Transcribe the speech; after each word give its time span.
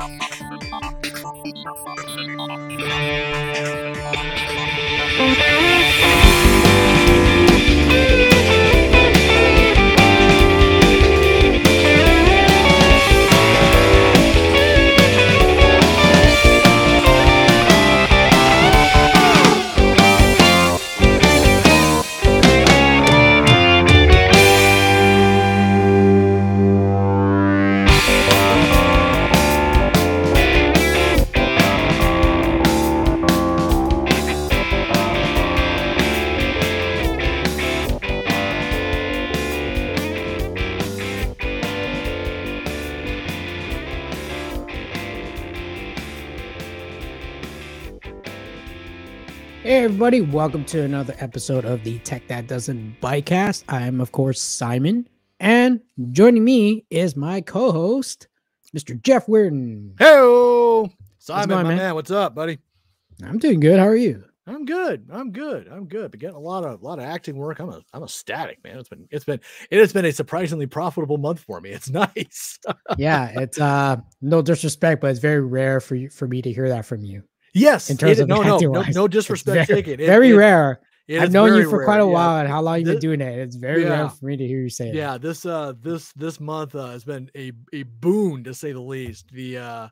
Hey 0.00 0.06
everybody, 50.12 50.32
welcome 50.32 50.64
to 50.64 50.82
another 50.82 51.14
episode 51.20 51.64
of 51.64 51.84
the 51.84 51.96
Tech 52.00 52.26
That 52.26 52.48
Doesn't 52.48 53.00
Bycast. 53.00 53.62
I 53.68 53.82
am 53.82 54.00
of 54.00 54.10
course 54.10 54.40
Simon, 54.40 55.08
and 55.38 55.80
joining 56.10 56.42
me 56.42 56.84
is 56.90 57.14
my 57.14 57.40
co-host, 57.40 58.26
Mr. 58.76 59.00
Jeff 59.00 59.26
Weirden. 59.26 59.92
Hey, 60.00 60.96
Simon, 61.18 61.48
my 61.50 61.62
man? 61.62 61.76
man? 61.76 61.94
what's 61.94 62.10
up, 62.10 62.34
buddy? 62.34 62.58
I'm 63.22 63.38
doing 63.38 63.60
good. 63.60 63.78
How 63.78 63.86
are 63.86 63.94
you? 63.94 64.24
I'm 64.48 64.64
good. 64.64 65.06
I'm 65.12 65.30
good. 65.30 65.68
I'm 65.68 65.86
good. 65.86 66.10
Been 66.10 66.18
getting 66.18 66.34
a 66.34 66.40
lot 66.40 66.64
of 66.64 66.82
a 66.82 66.84
lot 66.84 66.98
of 66.98 67.04
acting 67.04 67.36
work. 67.36 67.60
I'm 67.60 67.68
a 67.68 67.80
I'm 67.92 68.02
ecstatic, 68.02 68.64
man. 68.64 68.80
It's 68.80 68.88
been 68.88 69.06
it's 69.12 69.24
been 69.24 69.38
it 69.70 69.78
has 69.78 69.92
been 69.92 70.06
a 70.06 70.12
surprisingly 70.12 70.66
profitable 70.66 71.18
month 71.18 71.38
for 71.38 71.60
me. 71.60 71.70
It's 71.70 71.88
nice. 72.16 72.58
Yeah, 72.98 73.28
it's 73.42 73.60
uh 73.60 73.98
no 74.20 74.42
disrespect, 74.42 75.02
but 75.02 75.12
it's 75.12 75.20
very 75.20 75.40
rare 75.40 75.78
for 75.78 75.94
you 75.94 76.10
for 76.10 76.26
me 76.26 76.42
to 76.42 76.52
hear 76.52 76.68
that 76.68 76.84
from 76.84 77.04
you. 77.04 77.22
Yes, 77.54 77.90
In 77.90 77.96
terms 77.96 78.18
it- 78.18 78.22
of 78.22 78.28
no, 78.28 78.42
no, 78.42 78.58
no, 78.58 78.82
no 78.92 79.08
disrespect 79.08 79.68
very, 79.68 79.82
taken. 79.82 80.00
It- 80.00 80.06
very 80.06 80.30
it- 80.30 80.34
rare. 80.36 80.80
I've 81.10 81.32
known 81.32 81.56
you 81.56 81.68
for 81.68 81.78
rare, 81.78 81.86
quite 81.86 82.00
a 82.00 82.04
yeah. 82.04 82.10
while, 82.10 82.36
and 82.38 82.48
how 82.48 82.62
long 82.62 82.76
you've 82.78 82.84
been 82.86 82.98
doing 83.00 83.20
it. 83.20 83.36
It's 83.40 83.56
very 83.56 83.82
Yeah. 83.82 83.88
rare 83.88 84.08
for 84.10 84.26
me 84.26 84.36
to 84.36 84.46
hear 84.46 84.60
you 84.60 84.68
say 84.70 84.90
it. 84.90 84.94
Yeah, 84.94 85.18
this 85.18 85.44
uh 85.44 85.72
this 85.80 86.12
this 86.12 86.38
month 86.38 86.76
uh, 86.76 86.86
has 86.90 87.02
been 87.04 87.28
a 87.36 87.50
a 87.72 87.82
boon 87.82 88.44
to 88.44 88.54
say 88.54 88.70
the 88.70 88.80
least. 88.80 89.26
The 89.32 89.58
uh 89.58 89.88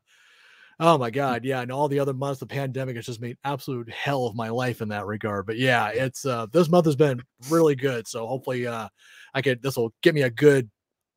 oh 0.78 0.96
my 0.96 1.10
god, 1.10 1.44
yeah, 1.44 1.60
and 1.60 1.72
all 1.72 1.88
the 1.88 1.98
other 1.98 2.14
months 2.14 2.38
the 2.38 2.46
pandemic 2.46 2.94
has 2.94 3.06
just 3.06 3.20
made 3.20 3.36
absolute 3.42 3.90
hell 3.90 4.26
of 4.26 4.36
my 4.36 4.48
life 4.48 4.80
in 4.80 4.88
that 4.90 5.06
regard. 5.06 5.44
But 5.46 5.58
yeah, 5.58 5.88
it's 5.88 6.24
uh 6.24 6.46
this 6.52 6.68
month 6.68 6.86
has 6.86 6.94
been 6.94 7.20
really 7.50 7.74
good. 7.74 8.06
So 8.06 8.24
hopefully 8.28 8.68
uh 8.68 8.86
I 9.34 9.42
could 9.42 9.60
this 9.60 9.76
will 9.76 9.92
get 10.02 10.14
me 10.14 10.22
a 10.22 10.30
good 10.30 10.70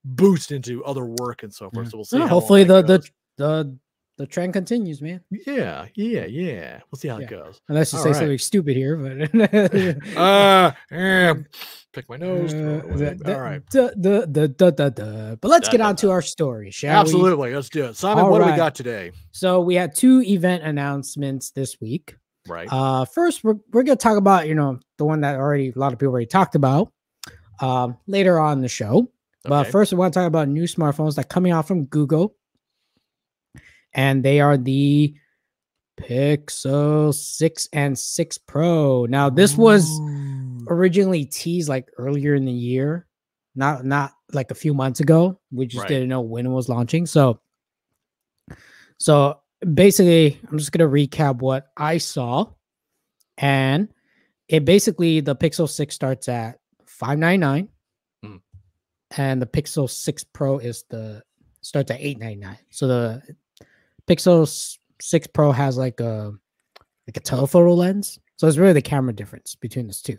boost 0.03 0.51
into 0.51 0.83
other 0.83 1.05
work 1.05 1.43
and 1.43 1.53
so 1.53 1.69
forth. 1.69 1.85
Yeah. 1.85 1.89
So 1.91 1.97
we'll 1.97 2.05
see. 2.05 2.19
Hopefully 2.21 2.63
the, 2.63 2.81
that 2.81 3.03
the 3.37 3.43
the 3.43 3.77
the 4.21 4.27
trend 4.27 4.53
continues, 4.53 5.01
man. 5.01 5.19
yeah, 5.45 5.85
yeah, 5.95 6.25
yeah. 6.25 6.79
We'll 6.91 6.99
see 6.99 7.07
how 7.09 7.17
Yeah. 7.17 7.25
it 7.25 7.29
goes. 7.29 7.59
Unless 7.67 7.91
you 7.91 7.97
All 7.99 8.03
say 8.03 8.09
right. 8.11 8.17
something 8.19 8.37
stupid 8.37 8.75
here, 8.77 8.95
but 8.95 9.33
Uh, 10.17 10.71
eh, 10.91 11.33
pick 11.93 12.07
my 12.09 12.17
nose. 12.17 12.53
Uh, 12.53 12.81
the- 12.85 13.33
all 13.35 13.41
right. 13.41 13.61
the- 13.71 13.93
the- 13.97 14.27
the- 14.29 14.47
the- 14.47 14.71
the- 14.71 14.91
the- 14.91 15.37
But 15.41 15.47
let's 15.49 15.67
Da, 15.67 15.71
get 15.73 15.77
da, 15.79 15.87
on 15.87 15.95
to 15.97 16.11
our 16.11 16.21
story, 16.21 16.71
shall 16.71 16.93
we? 16.93 16.99
Absolutely. 17.01 17.53
Let's 17.55 17.69
do 17.69 17.85
it. 17.85 17.95
Simon, 17.95 18.25
All 18.25 18.31
what 18.31 18.39
do 18.45 18.49
we 18.51 18.55
got 18.55 18.75
today? 18.75 19.11
So 19.31 19.59
we 19.61 19.75
had 19.75 19.95
two 19.95 20.21
event 20.21 20.63
announcements 20.63 21.51
this 21.51 21.79
week. 21.81 22.15
Right. 22.47 22.67
Uh, 22.71 23.05
first, 23.05 23.43
we're, 23.43 23.55
we're 23.71 23.83
going 23.83 23.97
to 23.97 24.01
talk 24.01 24.17
about, 24.17 24.47
you 24.47 24.55
know, 24.55 24.79
the 24.97 25.05
one 25.05 25.21
that 25.21 25.35
already 25.35 25.71
a 25.75 25.79
lot 25.79 25.93
of 25.93 25.99
people 25.99 26.11
already 26.11 26.25
talked 26.27 26.55
about 26.55 26.91
um, 27.59 27.97
later 28.07 28.39
on 28.39 28.53
in 28.57 28.61
the 28.61 28.67
show. 28.69 29.11
But 29.43 29.61
Okay. 29.61 29.71
first, 29.71 29.91
we 29.91 29.97
want 29.97 30.13
to 30.13 30.19
talk 30.19 30.27
about 30.27 30.47
new 30.47 30.63
smartphones 30.63 31.15
that 31.15 31.25
are 31.25 31.27
coming 31.27 31.51
out 31.51 31.67
from 31.67 31.85
Google. 31.85 32.35
And 33.93 34.23
they 34.23 34.39
are 34.39 34.57
the 34.57 35.15
Pixel 35.99 37.13
6 37.13 37.69
and 37.73 37.97
6 37.97 38.37
Pro. 38.39 39.05
Now, 39.05 39.29
this 39.29 39.55
was 39.57 39.87
originally 40.67 41.25
teased 41.25 41.69
like 41.69 41.87
earlier 41.97 42.33
in 42.35 42.45
the 42.45 42.51
year, 42.51 43.07
not 43.55 43.85
not 43.85 44.11
like 44.33 44.51
a 44.51 44.55
few 44.55 44.73
months 44.73 44.99
ago. 44.99 45.39
We 45.51 45.65
just 45.65 45.81
Right. 45.83 45.89
didn't 45.89 46.09
know 46.09 46.21
when 46.21 46.45
it 46.45 46.49
was 46.49 46.69
launching. 46.69 47.05
So, 47.05 47.41
so 48.97 49.39
basically, 49.73 50.39
I'm 50.49 50.57
just 50.57 50.71
gonna 50.71 50.89
recap 50.89 51.39
what 51.39 51.67
I 51.77 51.97
saw, 51.97 52.51
and 53.37 53.89
it 54.47 54.65
basically 54.65 55.19
the 55.19 55.35
Pixel 55.35 55.69
Six 55.69 55.95
starts 55.95 56.29
at 56.29 56.59
five 56.85 57.19
nine 57.19 57.39
nine, 57.41 57.69
Hmm. 58.23 58.37
and 59.17 59.41
the 59.41 59.45
Pixel 59.47 59.89
Six 59.89 60.23
Pro 60.23 60.57
is 60.59 60.83
the 60.89 61.23
starts 61.61 61.91
at 61.91 61.99
eight 62.01 62.17
nine 62.19 62.39
nine. 62.39 62.57
So 62.69 62.87
the 62.87 63.21
Pixel 64.07 64.77
Six 65.01 65.27
Pro 65.27 65.51
has 65.51 65.77
like 65.77 65.99
a 65.99 66.31
like 67.07 67.17
a 67.17 67.19
telephoto 67.19 67.73
lens. 67.73 68.19
So 68.37 68.47
it's 68.47 68.57
really 68.57 68.73
the 68.73 68.81
camera 68.81 69.13
difference 69.13 69.55
between 69.55 69.87
those 69.87 70.01
two 70.01 70.17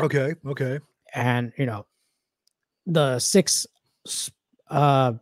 Okay. 0.00 0.34
Okay. 0.46 0.78
and 1.14 1.52
you 1.58 1.66
know 1.66 1.86
the 2.86 3.18
six 3.18 3.66
uh 4.70 5.12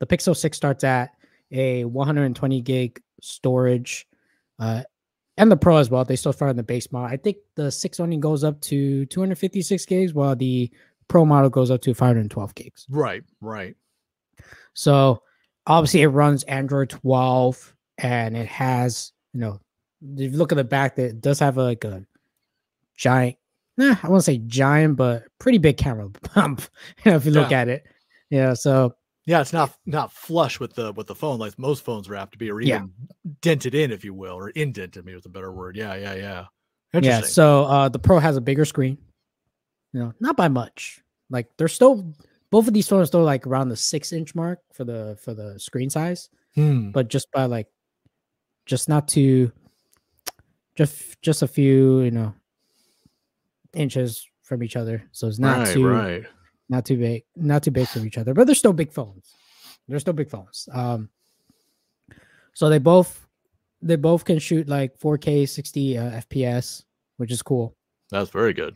the 0.00 0.06
pixel 0.06 0.36
6 0.36 0.54
starts 0.56 0.84
at 0.84 1.10
a 1.52 1.84
120 1.84 2.60
gig 2.60 3.00
storage 3.22 4.06
uh 4.58 4.82
and 5.38 5.50
the 5.50 5.56
pro 5.56 5.76
as 5.78 5.88
well 5.88 6.04
they 6.04 6.16
still 6.16 6.32
start 6.32 6.50
in 6.50 6.56
the 6.56 6.62
base 6.62 6.90
model 6.92 7.08
i 7.08 7.16
think 7.16 7.36
the 7.54 7.70
6 7.70 8.00
only 8.00 8.16
goes 8.18 8.44
up 8.44 8.60
to 8.60 9.06
256 9.06 9.86
gigs 9.86 10.12
while 10.12 10.34
the 10.36 10.70
pro 11.08 11.24
model 11.24 11.48
goes 11.48 11.70
up 11.70 11.80
to 11.82 11.94
512 11.94 12.54
gigs 12.54 12.86
Right. 12.90 13.22
Right. 13.40 13.74
so 14.74 15.22
obviously 15.66 16.02
it 16.02 16.08
runs 16.08 16.42
android 16.44 16.90
12 16.90 17.74
and 17.98 18.36
it 18.36 18.46
has 18.48 19.12
you 19.32 19.40
know 19.40 19.60
if 20.16 20.32
you 20.32 20.38
look 20.38 20.52
at 20.52 20.56
the 20.56 20.64
back 20.64 20.96
that 20.96 21.04
it 21.06 21.20
does 21.20 21.38
have 21.38 21.56
a, 21.58 21.62
like 21.62 21.84
a 21.84 22.04
giant 22.96 23.36
eh, 23.80 23.94
i 24.02 24.08
won't 24.08 24.24
say 24.24 24.38
giant 24.38 24.96
but 24.96 25.24
pretty 25.38 25.58
big 25.58 25.76
camera 25.76 26.08
bump 26.34 26.62
you 27.04 27.10
know, 27.10 27.16
if 27.16 27.24
you 27.24 27.30
look 27.32 27.52
at 27.52 27.68
it 27.68 27.84
yeah 28.30 28.54
so 28.54 28.94
Yeah, 29.24 29.40
it's 29.40 29.52
not 29.52 29.70
not 29.86 30.10
flush 30.12 30.58
with 30.58 30.74
the 30.74 30.92
with 30.94 31.06
the 31.06 31.14
phone 31.14 31.38
like 31.38 31.56
most 31.58 31.84
phones 31.84 32.08
are 32.08 32.16
apt 32.16 32.32
to 32.32 32.38
be, 32.38 32.50
or 32.50 32.60
Yeah. 32.60 32.76
even 32.76 32.92
dented 33.40 33.72
in, 33.74 33.92
if 33.92 34.04
you 34.04 34.12
will, 34.14 34.34
or 34.34 34.50
indented. 34.50 35.04
Maybe 35.04 35.14
was 35.14 35.26
a 35.26 35.28
better 35.28 35.52
word. 35.52 35.76
Yeah. 35.76 35.94
Yeah. 35.94 36.14
Yeah. 36.16 36.46
yeah 37.00 37.20
so 37.20 37.64
uh 37.64 37.88
the 37.88 38.00
pro 38.00 38.18
has 38.18 38.36
a 38.36 38.40
bigger 38.40 38.64
screen 38.64 38.98
you 39.92 40.00
know 40.00 40.12
not 40.18 40.36
by 40.36 40.48
much 40.48 41.00
like 41.30 41.46
they're 41.56 41.68
still 41.68 42.12
both 42.52 42.68
of 42.68 42.74
these 42.74 42.86
phones 42.86 43.12
are 43.14 43.22
like 43.22 43.46
around 43.48 43.68
the 43.70 43.76
six 43.76 44.12
inch 44.12 44.34
mark 44.36 44.60
for 44.72 44.84
the 44.84 45.16
for 45.20 45.34
the 45.34 45.58
screen 45.58 45.90
size 45.90 46.28
Hmm. 46.54 46.90
but 46.92 47.08
just 47.08 47.26
by 47.32 47.46
like 47.46 47.66
just 48.66 48.88
not 48.88 49.08
too 49.08 49.50
just 50.76 51.20
just 51.22 51.42
a 51.42 51.48
few 51.48 52.02
you 52.02 52.10
know 52.12 52.34
inches 53.74 54.28
from 54.42 54.62
each 54.62 54.76
other 54.76 55.02
so 55.12 55.26
it's 55.26 55.38
not 55.38 55.58
right. 55.58 55.74
too 55.74 55.86
Right. 55.88 56.24
not 56.68 56.84
too 56.84 56.98
big 56.98 57.24
not 57.36 57.62
too 57.62 57.70
big 57.70 57.88
from 57.88 58.06
each 58.06 58.18
other 58.18 58.34
but 58.34 58.44
they're 58.46 58.54
still 58.54 58.72
big 58.74 58.92
phones 58.92 59.32
they're 59.88 59.98
still 59.98 60.12
big 60.12 60.28
phones 60.30 60.68
um 60.72 61.08
so 62.54 62.68
they 62.68 62.78
both 62.78 63.26
they 63.80 63.96
both 63.96 64.24
can 64.24 64.38
shoot 64.38 64.68
like 64.68 64.98
4k 64.98 65.48
60 65.48 65.98
uh, 65.98 66.20
fps 66.28 66.84
which 67.16 67.32
is 67.32 67.42
cool 67.42 67.74
That's 68.10 68.30
very 68.30 68.52
good. 68.52 68.74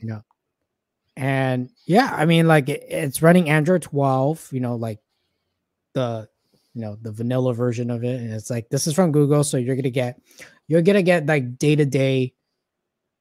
And 1.17 1.71
yeah 1.87 2.11
i 2.15 2.27
mean 2.27 2.47
like 2.47 2.69
it, 2.69 2.85
it's 2.89 3.23
running 3.23 3.49
android 3.49 3.83
12 3.83 4.49
you 4.53 4.61
know 4.61 4.77
like 4.77 4.99
the 5.95 6.29
you 6.75 6.83
know 6.83 6.97
the 7.01 7.11
vanilla 7.11 7.55
version 7.55 7.91
of 7.91 8.05
it 8.05 8.21
and 8.21 8.33
it's 8.33 8.51
like 8.51 8.69
this 8.69 8.87
is 8.87 8.93
from 8.95 9.13
google 9.13 9.43
so 9.43 9.57
you're 9.57 9.77
gonna 9.77 9.89
get 9.91 10.21
you're 10.69 10.83
gonna 10.83 11.03
get 11.03 11.25
like 11.27 11.57
day-to-day 11.59 12.35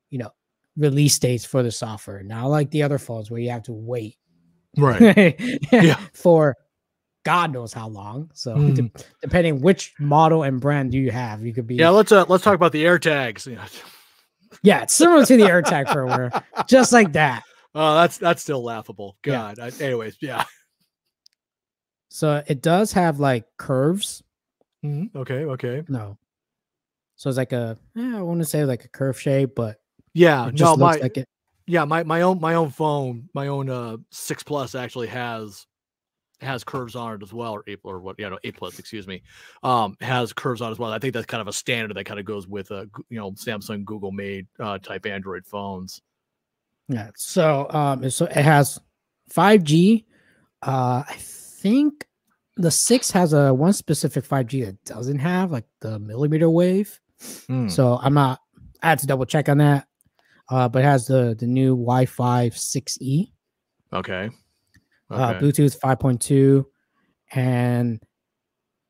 you 0.09 0.17
know 0.19 0.29
release 0.77 1.17
dates 1.19 1.45
for 1.45 1.63
the 1.63 1.71
software 1.71 2.21
not 2.23 2.47
like 2.47 2.69
the 2.71 2.83
other 2.83 2.97
phones 2.97 3.31
where 3.31 3.39
you 3.39 3.49
have 3.49 3.63
to 3.63 3.73
wait 3.73 4.17
Right. 4.77 5.39
Yeah. 5.71 5.97
for 6.13 6.57
god 7.23 7.53
knows 7.53 7.71
how 7.71 7.87
long 7.87 8.29
so 8.33 8.55
Hmm. 8.55 8.73
de- 8.73 8.91
depending 9.21 9.61
which 9.61 9.93
model 9.99 10.43
and 10.43 10.59
brand 10.59 10.91
do 10.91 10.97
you 10.97 11.11
have 11.11 11.45
you 11.45 11.53
could 11.53 11.65
be 11.65 11.75
Yeah. 11.75 11.89
Let's 11.89 12.11
uh 12.11 12.25
let's 12.27 12.43
talk 12.43 12.55
about 12.55 12.73
the 12.73 12.85
air 12.85 12.99
tags. 12.99 13.47
Yeah. 13.47 13.65
yeah 14.63 14.81
it's 14.83 14.93
similar 14.93 15.25
to 15.25 15.37
the 15.37 15.43
airtag 15.43 15.85
firmware 15.87 16.43
just 16.67 16.91
like 16.91 17.13
that 17.13 17.43
Oh, 17.75 17.95
that's 17.95 18.17
that's 18.17 18.41
still 18.41 18.63
laughable. 18.63 19.17
Yeah. 19.25 19.53
God. 19.53 19.59
I, 19.59 19.83
anyways, 19.83 20.17
yeah. 20.21 20.45
so 22.09 22.41
it 22.47 22.61
does 22.61 22.93
have 22.93 23.19
like 23.19 23.45
curves 23.57 24.23
Mhm, 24.83 25.15
Okay. 25.15 25.45
Okay. 25.45 25.83
No. 25.87 26.17
So 27.15 27.29
it's 27.29 27.37
like 27.37 27.53
a 27.53 27.77
eh, 27.97 28.17
I 28.17 28.21
want 28.21 28.39
to 28.39 28.45
say 28.45 28.65
like 28.65 28.85
a 28.85 28.89
curve 28.89 29.19
shape, 29.19 29.55
but 29.55 29.77
Yeah. 30.13 30.51
No. 30.53 30.75
My 30.77 30.95
like 30.97 31.17
it. 31.17 31.27
yeah. 31.65 31.85
My 31.85 32.03
my 32.03 32.21
own 32.21 32.39
my 32.39 32.53
own 32.55 32.69
phone 32.69 33.29
my 33.33 33.47
own 33.47 33.69
uh 33.69 33.97
six 34.11 34.43
plus 34.43 34.75
actually 34.75 35.07
has 35.07 35.65
has 36.41 36.63
curves 36.63 36.95
on 36.95 37.15
it 37.15 37.23
as 37.23 37.33
well, 37.33 37.53
or 37.53 37.63
eight 37.67 37.79
or 37.83 37.99
what? 37.99 38.19
you 38.19 38.29
know, 38.29 38.37
eight 38.43 38.57
plus, 38.57 38.77
excuse 38.77 39.07
me, 39.07 39.23
um, 39.63 39.95
has 40.01 40.33
curves 40.33 40.61
on 40.61 40.67
it 40.69 40.71
as 40.73 40.79
well. 40.79 40.91
I 40.91 40.99
think 40.99 41.13
that's 41.13 41.25
kind 41.25 41.41
of 41.41 41.47
a 41.47 41.53
standard 41.53 41.95
that 41.95 42.03
kind 42.05 42.19
of 42.19 42.25
goes 42.25 42.45
with 42.45 42.71
uh, 42.71 42.85
you 43.09 43.17
know, 43.17 43.31
Samsung, 43.31 43.85
Google 43.85 44.11
made 44.11 44.45
uh, 44.59 44.77
type 44.77 45.05
Android 45.05 45.45
phones. 45.47 46.01
Yeah. 46.87 47.09
So 47.15 47.67
um, 47.69 48.09
so 48.09 48.25
it 48.25 48.33
has 48.43 48.79
5G. 49.33 50.05
Uh, 50.61 51.03
I 51.07 51.15
think 51.17 52.07
the 52.57 52.71
six 52.71 53.11
has 53.11 53.33
a 53.33 53.53
one 53.53 53.73
specific 53.73 54.23
5G 54.25 54.65
that 54.65 54.83
doesn't 54.85 55.19
have 55.19 55.51
like 55.51 55.65
the 55.81 55.99
millimeter 55.99 56.49
wave. 56.49 56.99
Hmm. 57.47 57.67
So 57.67 57.99
I'm 58.01 58.13
not. 58.13 58.39
I 58.81 58.89
had 58.89 58.99
to 58.99 59.07
double 59.07 59.25
check 59.25 59.49
on 59.49 59.57
that. 59.59 59.87
Uh, 60.47 60.69
but 60.69 60.83
it 60.83 60.85
has 60.85 61.07
the 61.07 61.35
the 61.39 61.47
new 61.47 61.71
Wi-Fi 61.75 62.49
6E, 62.51 63.31
Okay. 63.91 64.29
uh, 65.09 65.33
Bluetooth 65.35 65.79
5.2, 65.79 66.63
and 67.33 67.99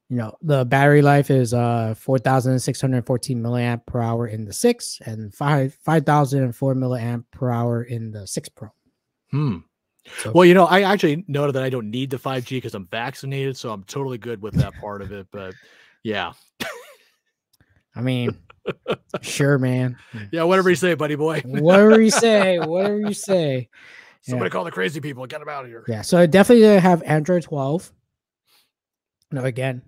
you 0.10 0.18
know 0.18 0.36
the 0.42 0.66
battery 0.66 1.02
life 1.02 1.31
is 1.31 1.54
uh 1.54 1.96
4,614 1.98 3.42
milliamp 3.42 3.86
per 3.86 4.02
hour 4.02 4.28
in 4.28 4.46
the 4.46 4.54
six, 4.54 5.00
and 5.06 5.34
five 5.34 5.74
5,004 5.84 6.75
milliamp 6.75 7.24
per 7.31 7.50
hour 7.50 7.84
in 7.84 8.12
the 8.12 8.28
six 8.28 8.50
Pro. 8.50 8.69
Hmm. 9.31 9.57
So- 10.22 10.31
Well, 10.34 10.46
you 10.46 10.54
know, 10.54 10.66
I 10.66 10.81
actually 10.84 11.25
noted 11.28 11.54
that 11.54 11.63
I 11.63 11.69
don't 11.69 11.90
need 11.90 12.12
the 12.12 12.18
5G 12.18 12.50
because 12.57 12.75
I'm 12.75 12.86
vaccinated, 12.88 13.57
so 13.57 13.72
I'm 13.72 13.84
totally 13.86 14.19
good 14.19 14.42
with 14.42 14.54
that 14.56 14.75
part 14.80 15.02
of 15.02 15.12
it. 15.12 15.25
But 15.31 15.56
yeah, 16.04 16.34
I 17.96 18.02
mean, 18.02 18.38
sure, 19.22 19.57
man. 19.57 19.98
yeah, 20.31 20.44
whatever 20.44 20.69
you 20.69 20.75
say, 20.75 20.94
buddy 20.94 21.16
boy. 21.16 21.42
Whatever 21.46 22.00
you 22.02 22.12
say, 22.12 22.60
whatever 22.60 23.00
you 23.00 23.13
say. 23.13 23.69
Somebody 24.22 24.50
call 24.52 24.63
the 24.63 24.72
crazy 24.72 25.00
people. 25.02 25.25
Get 25.28 25.40
them 25.40 25.50
out 25.50 25.63
of 25.66 25.69
here. 25.72 25.84
Yeah, 25.88 26.02
so 26.02 26.18
I 26.18 26.25
definitely 26.25 26.80
have 26.80 27.02
Android 27.04 27.44
12. 27.44 27.92
No, 29.31 29.44
again, 29.44 29.81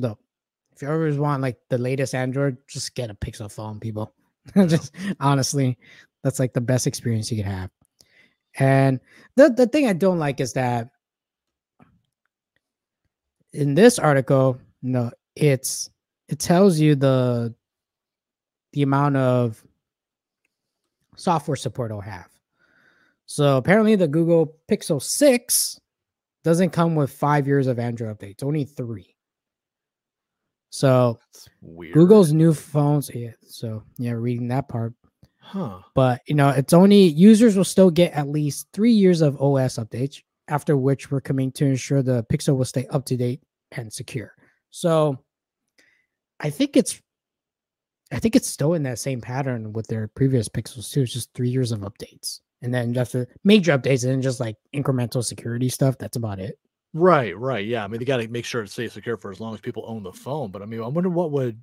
no. 0.00 0.18
If 0.74 0.82
you 0.82 0.88
ever 0.88 1.12
want 1.20 1.42
like 1.42 1.58
the 1.70 1.78
latest 1.78 2.14
Android, 2.14 2.56
just 2.68 2.94
get 2.94 3.10
a 3.10 3.14
Pixel 3.14 3.50
phone, 3.50 3.80
people. 3.80 4.14
just 4.66 4.94
honestly, 5.20 5.76
that's 6.22 6.38
like 6.38 6.52
the 6.52 6.60
best 6.60 6.86
experience 6.86 7.30
you 7.30 7.36
could 7.36 7.50
have. 7.50 7.70
And 8.58 9.00
the 9.36 9.50
the 9.50 9.66
thing 9.66 9.86
I 9.86 9.92
don't 9.92 10.18
like 10.18 10.40
is 10.40 10.52
that 10.54 10.90
in 13.52 13.74
this 13.74 13.98
article, 13.98 14.58
no, 14.82 15.10
it's 15.34 15.90
it 16.28 16.38
tells 16.38 16.78
you 16.78 16.94
the 16.94 17.54
the 18.72 18.82
amount 18.82 19.16
of 19.16 19.62
software 21.16 21.56
support 21.56 21.90
it'll 21.90 22.00
have. 22.00 22.28
So 23.26 23.56
apparently 23.56 23.96
the 23.96 24.08
Google 24.08 24.56
Pixel 24.70 25.02
6 25.02 25.80
doesn't 26.44 26.70
come 26.70 26.94
with 26.94 27.10
five 27.10 27.46
years 27.46 27.66
of 27.66 27.78
Android 27.78 28.16
updates, 28.18 28.42
only 28.42 28.64
three. 28.64 29.14
So 30.70 31.18
weird. 31.62 31.94
Google's 31.94 32.32
new 32.32 32.52
phones, 32.52 33.10
yeah. 33.14 33.30
So 33.46 33.82
yeah, 33.98 34.12
reading 34.12 34.48
that 34.48 34.68
part. 34.68 34.94
Huh. 35.40 35.80
But 35.94 36.20
you 36.26 36.34
know, 36.34 36.50
it's 36.50 36.72
only 36.72 37.02
users 37.04 37.56
will 37.56 37.64
still 37.64 37.90
get 37.90 38.12
at 38.12 38.28
least 38.28 38.68
three 38.72 38.92
years 38.92 39.22
of 39.22 39.40
OS 39.40 39.78
updates, 39.78 40.22
after 40.48 40.76
which 40.76 41.10
we're 41.10 41.20
coming 41.20 41.50
to 41.52 41.64
ensure 41.64 42.02
the 42.02 42.24
Pixel 42.24 42.56
will 42.56 42.64
stay 42.64 42.86
up 42.90 43.04
to 43.06 43.16
date 43.16 43.42
and 43.72 43.92
secure. 43.92 44.34
So 44.70 45.18
I 46.40 46.50
think 46.50 46.76
it's 46.76 47.00
I 48.12 48.18
think 48.18 48.36
it's 48.36 48.48
still 48.48 48.74
in 48.74 48.82
that 48.84 48.98
same 48.98 49.20
pattern 49.20 49.72
with 49.72 49.86
their 49.86 50.08
previous 50.08 50.48
Pixels 50.48 50.90
too. 50.90 51.02
It's 51.02 51.12
just 51.12 51.32
three 51.34 51.50
years 51.50 51.72
of 51.72 51.80
updates. 51.80 52.40
And 52.60 52.74
then 52.74 52.92
just 52.92 53.12
the 53.12 53.28
major 53.44 53.76
updates 53.76 54.02
and 54.02 54.12
then 54.12 54.22
just 54.22 54.40
like 54.40 54.56
incremental 54.74 55.24
security 55.24 55.68
stuff. 55.68 55.96
That's 55.98 56.16
about 56.16 56.40
it. 56.40 56.58
Right, 56.94 57.36
right. 57.36 57.64
Yeah. 57.66 57.84
I 57.84 57.88
mean, 57.88 57.98
they 57.98 58.04
got 58.04 58.18
to 58.18 58.28
make 58.28 58.44
sure 58.44 58.62
it 58.62 58.70
stays 58.70 58.92
secure 58.92 59.16
for 59.16 59.30
as 59.30 59.40
long 59.40 59.54
as 59.54 59.60
people 59.60 59.84
own 59.86 60.02
the 60.02 60.12
phone. 60.12 60.50
But 60.50 60.62
I 60.62 60.64
mean, 60.64 60.80
I 60.82 60.86
wonder 60.86 61.10
what 61.10 61.30
would 61.32 61.60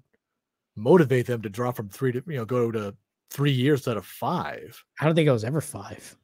motivate 0.75 1.25
them 1.25 1.41
to 1.41 1.49
drop 1.49 1.75
from 1.75 1.89
three 1.89 2.11
to, 2.11 2.23
you 2.27 2.37
know, 2.37 2.45
go 2.45 2.71
to 2.71 2.95
three 3.31 3.51
years 3.51 3.79
instead 3.79 3.97
of 3.97 4.05
five. 4.05 4.81
I 4.99 5.05
don't 5.05 5.15
think 5.15 5.27
it 5.27 5.31
was 5.31 5.43
ever 5.43 5.61
five. 5.61 6.15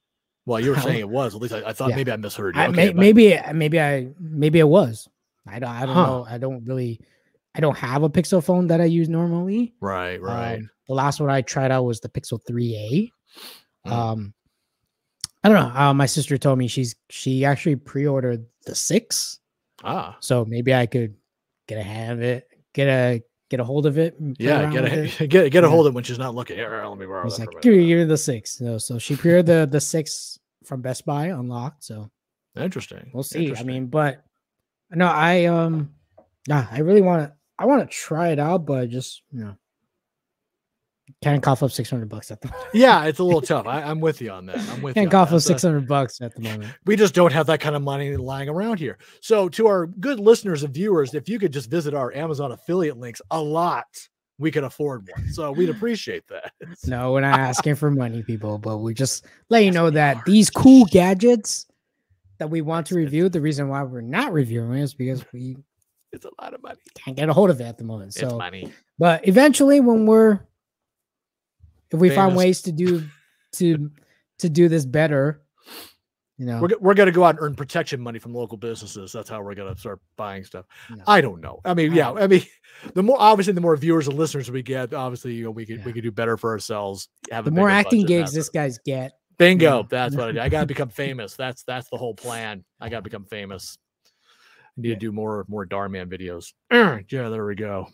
Well, 0.46 0.60
you 0.60 0.72
were 0.72 0.78
saying 0.82 1.00
it 1.00 1.10
was. 1.10 1.36
At 1.36 1.42
least 1.42 1.54
I, 1.54 1.64
I 1.70 1.74
thought 1.74 1.90
Yeah. 1.90 1.96
maybe 1.96 2.12
I 2.12 2.18
misheard 2.18 2.56
you. 2.56 2.62
I, 2.62 2.68
Okay, 2.68 2.94
may, 2.94 2.94
maybe 2.94 3.40
maybe 3.54 3.80
I 3.80 4.10
maybe 4.20 4.60
it 4.60 4.68
was. 4.68 5.08
I 5.48 5.60
don't 5.60 5.70
I 5.70 5.86
don't 5.86 5.96
Huh. 5.96 6.06
know. 6.06 6.26
I 6.30 6.38
don't 6.38 6.64
really 6.66 7.02
I 7.56 7.60
don't 7.60 7.78
have 7.78 8.04
a 8.04 8.10
Pixel 8.10 8.44
phone 8.44 8.68
that 8.68 8.80
I 8.82 8.86
use 8.86 9.10
normally. 9.10 9.74
Right, 9.82 10.22
right. 10.22 10.56
Um, 10.60 10.70
the 10.88 10.94
last 10.94 11.20
one 11.20 11.30
I 11.30 11.42
tried 11.42 11.72
out 11.72 11.84
was 11.84 12.00
the 12.00 12.08
Pixel 12.10 12.40
3A. 12.50 13.10
Mm. 13.88 13.92
Um, 13.92 14.34
I 15.44 15.50
don't 15.50 15.58
know. 15.58 15.80
Uh, 15.80 15.94
my 15.94 16.06
sister 16.06 16.38
told 16.38 16.60
me 16.60 16.68
she's 16.68 16.96
she 17.10 17.46
actually 17.46 17.76
pre-ordered 17.76 18.46
the 18.66 18.76
six, 18.76 19.40
ah, 19.84 20.18
so 20.20 20.46
maybe 20.46 20.74
I 20.74 20.86
could 20.86 21.16
get 21.68 21.80
a 21.80 21.84
hand 21.84 22.12
of 22.12 22.22
it, 22.22 22.48
get 22.74 22.88
a 22.88 23.24
get 23.50 23.60
a 23.60 23.64
hold 23.64 23.86
of 23.86 23.98
it. 23.98 24.16
yeah. 24.40 24.72
Get 24.72 24.86
a 24.86 25.04
it. 25.04 25.30
get 25.30 25.52
get 25.52 25.64
a 25.64 25.70
hold 25.70 25.88
of 25.88 25.94
it 25.94 25.96
when 25.96 26.04
she's 26.04 26.20
not 26.20 26.36
looking. 26.36 26.56
Here, 26.58 26.84
let 26.86 26.98
me 26.98 27.06
borrow 27.06 27.30
that. 27.30 27.40
like 27.40 27.62
give 27.62 27.74
me, 27.74 27.88
give 27.88 28.00
me 28.00 28.06
the 28.06 28.18
six. 28.18 28.62
No, 28.62 28.78
so 28.78 28.98
she 28.98 29.16
pre-ordered 29.16 29.46
the 29.46 29.68
the 29.72 29.82
six 29.82 30.40
from 30.64 30.82
Best 30.82 31.06
Buy 31.06 31.28
unlocked. 31.28 31.84
So 31.84 32.10
Interesting. 32.56 33.12
we'll 33.14 33.24
see. 33.24 33.54
I 33.56 33.64
mean, 33.64 33.88
but 33.88 34.24
no, 34.92 35.08
I 35.08 35.46
um, 35.46 35.92
yeah, 36.48 36.68
I 36.72 36.80
really 36.80 37.02
want 37.02 37.24
to. 37.24 37.34
I 37.60 37.66
want 37.66 37.88
to 37.88 37.96
try 37.96 38.30
it 38.30 38.40
out, 38.40 38.66
but 38.66 38.90
just 38.90 39.22
you 39.32 39.42
know, 39.42 39.56
can't 41.22 41.42
cough 41.44 41.64
up 41.64 41.72
six 41.72 41.90
hundred 41.90 42.10
bucks 42.10 42.32
at 42.32 42.42
the 42.42 42.48
moment. 42.50 42.70
yeah, 42.74 43.06
it's 43.06 43.20
a 43.20 43.24
little 43.24 43.42
tough. 43.42 43.66
I, 43.68 43.82
I'm 43.82 44.00
with 44.00 44.22
you 44.22 44.32
on 44.32 44.46
that. 44.48 44.58
I'm 44.70 44.82
with 44.82 44.96
you. 44.96 45.02
Can't 45.02 45.12
cough 45.12 45.30
up 45.32 45.42
So- 45.42 45.48
six 45.50 45.62
hundred 45.64 45.88
bucks 45.88 46.22
at 46.22 46.34
the 46.36 46.42
moment. 46.42 46.74
we 46.86 46.96
just 46.96 47.14
don't 47.14 47.32
have 47.34 47.46
that 47.48 47.60
kind 47.60 47.76
of 47.76 47.82
money 47.82 48.16
lying 48.18 48.50
around 48.50 48.80
here. 48.80 48.98
So, 49.22 49.50
to 49.50 49.68
our 49.68 49.88
good 49.88 50.20
listeners 50.20 50.64
and 50.64 50.74
viewers, 50.74 51.14
if 51.14 51.28
you 51.30 51.40
could 51.40 51.54
just 51.54 51.70
visit 51.70 51.94
our 51.94 52.14
Amazon 52.14 52.52
affiliate 52.52 52.98
links 52.98 53.22
a 53.32 53.42
lot, 53.42 53.86
we 54.40 54.52
could 54.52 54.64
afford 54.64 55.08
one. 55.16 55.28
So, 55.34 55.52
we'd 55.52 55.70
appreciate 55.78 56.28
that. 56.30 56.52
No, 56.86 57.12
we're 57.14 57.22
not 57.22 57.40
asking 57.40 57.76
for 57.76 57.92
money, 57.92 58.24
people, 58.24 58.58
but 58.58 58.78
we 58.80 58.94
just 58.94 59.26
let 59.50 59.64
you 59.64 59.72
know 59.72 59.90
that 59.90 60.24
these 60.26 60.50
cool 60.50 60.86
gadgets 60.86 61.66
that 62.40 62.50
we 62.50 62.62
want 62.62 62.88
to 62.88 62.96
It's- 62.96 63.02
it's- 63.02 63.06
review, 63.14 63.30
the 63.30 63.42
reason 63.42 63.68
why 63.70 63.84
we're 63.84 64.02
not 64.02 64.34
reviewing 64.34 64.74
is 64.80 64.94
because 64.94 65.24
we 65.32 65.58
It's 66.12 66.26
a 66.26 66.30
lot 66.42 66.54
of 66.54 66.62
money. 66.64 66.80
can't 66.96 67.16
get 67.16 67.30
a 67.30 67.34
hold 67.34 67.50
of 67.52 67.62
it 67.62 67.66
at 67.66 67.78
the 67.78 67.84
moment. 67.84 68.10
it's 68.10 68.20
So, 68.20 68.38
money. 68.38 68.72
but 68.98 69.28
eventually, 69.28 69.80
when 69.80 70.06
we're 70.08 70.40
if 71.92 72.00
we 72.00 72.10
find 72.10 72.36
ways 72.36 72.62
to 72.64 72.72
do 72.72 73.04
to 73.54 73.92
to 74.40 74.50
do 74.50 74.68
this 74.70 74.86
better, 74.86 75.42
you 76.38 76.48
know, 76.48 76.60
We're, 76.60 76.70
we're 76.80 76.94
going 76.96 77.06
to 77.06 77.12
go 77.12 77.24
out 77.24 77.36
and 77.36 77.40
earn 77.40 77.54
protection 77.54 78.02
money 78.02 78.18
from 78.18 78.34
local 78.34 78.58
businesses. 78.58 79.12
That's 79.12 79.30
how 79.30 79.44
we're 79.44 79.54
going 79.54 79.72
to 79.72 79.80
start 79.80 80.00
buying 80.18 80.44
stuff. 80.44 80.66
No. 80.90 81.04
I 81.06 81.22
don't 81.22 81.40
know. 81.40 81.62
I 81.64 81.76
mean, 81.76 81.92
I 81.94 81.96
yeah. 81.96 82.12
I 82.14 82.26
mean, 82.26 82.42
the 82.96 83.04
more 83.04 83.18
obviously, 83.20 83.54
the 83.54 83.62
more 83.62 83.78
viewers 83.78 84.08
and 84.08 84.18
listeners 84.18 84.50
we 84.50 84.64
get, 84.64 84.92
obviously, 84.92 85.36
you 85.36 85.44
know, 85.44 85.52
we 85.52 85.68
could 85.68 85.86
we 85.86 85.94
could 85.94 86.02
do 86.02 86.12
better 86.12 86.38
for 86.38 86.50
ourselves. 86.50 87.10
Have 87.30 87.46
the 87.46 87.52
more 87.52 87.70
acting 87.70 88.08
gigs 88.08 88.34
this 88.34 88.50
guys 88.50 88.80
get, 88.84 89.12
Bingo. 89.38 89.82
Yeah. 89.82 89.84
That's 89.88 90.16
what 90.16 90.30
I 90.30 90.32
do. 90.32 90.40
I 90.40 90.50
got 90.50 90.62
to 90.62 90.66
become 90.66 90.90
famous. 91.04 91.36
That's 91.36 91.62
that's 91.64 91.90
the 91.92 91.98
whole 91.98 92.16
plan. 92.16 92.64
I 92.80 92.90
got 92.90 92.98
to 92.98 93.04
become 93.04 93.26
famous. 93.26 93.78
I 94.06 94.82
need 94.82 94.88
Yeah. 94.90 94.94
to 94.96 95.00
do 95.00 95.12
more 95.12 95.46
more 95.48 95.68
Darman 95.68 96.08
videos. 96.12 96.54
yeah, 97.12 97.30
there 97.30 97.46
we 97.46 97.54
go. 97.54 97.88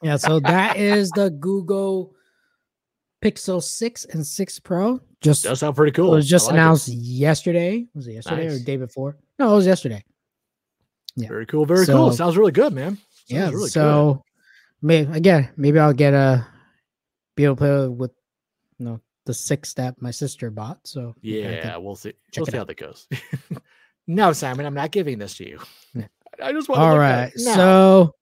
yeah. 0.00 0.16
So 0.16 0.38
that 0.38 0.76
is 0.76 1.10
the 1.10 1.30
Google 1.30 2.14
Pixel 3.24 3.62
Six 3.62 4.04
and 4.04 4.24
Six 4.26 4.58
Pro. 4.58 5.00
Just 5.22 5.44
Does 5.44 5.60
sound 5.60 5.74
pretty 5.76 5.92
cool. 5.92 6.12
It 6.12 6.16
was 6.16 6.28
just 6.28 6.46
like 6.46 6.54
it. 6.54 6.58
announced 6.58 6.88
yesterday. 6.88 7.86
Was 7.94 8.06
it 8.06 8.12
yesterday 8.12 8.46
or 8.46 8.50
Nice. 8.50 8.58
the 8.58 8.64
day 8.64 8.76
before? 8.76 9.16
No, 9.38 9.52
it 9.52 9.56
was 9.56 9.66
yesterday. 9.66 10.04
yeah. 11.16 11.28
Very 11.28 11.46
cool. 11.46 11.64
Very 11.64 11.86
cool. 11.86 12.12
Sounds 12.12 12.36
really 12.36 12.52
good, 12.52 12.74
man. 12.74 12.96
Sounds 12.96 13.02
yeah. 13.28 13.44
really 13.48 13.62
good. 13.62 13.70
so, 13.72 14.22
may 14.82 15.00
again, 15.00 15.48
maybe 15.56 15.78
I'll 15.78 15.94
get 15.94 16.12
a 16.12 16.46
be 17.36 17.44
able 17.44 17.56
to 17.56 17.58
play 17.58 17.88
with 17.88 18.10
you 18.78 18.84
know 18.84 19.00
the 19.24 19.32
six 19.34 19.72
that 19.74 20.00
my 20.02 20.10
sister 20.10 20.50
bought. 20.50 20.80
So 20.86 21.14
Yeah, 21.22 21.78
we'll 21.78 21.96
see. 21.96 22.12
check 22.30 22.42
We'll 22.42 22.48
it 22.48 22.50
see 22.50 22.56
how 22.58 22.60
out. 22.62 22.66
that 22.68 22.76
goes. 22.76 23.08
no, 24.06 24.32
Simon, 24.34 24.66
I'm 24.66 24.74
not 24.74 24.90
giving 24.90 25.18
this 25.18 25.34
to 25.38 25.48
you. 25.48 25.58
Yeah. 25.94 26.06
I 26.42 26.52
just 26.52 26.68
want. 26.68 26.82
All 26.82 26.98
right. 26.98 27.32
So 27.38 28.14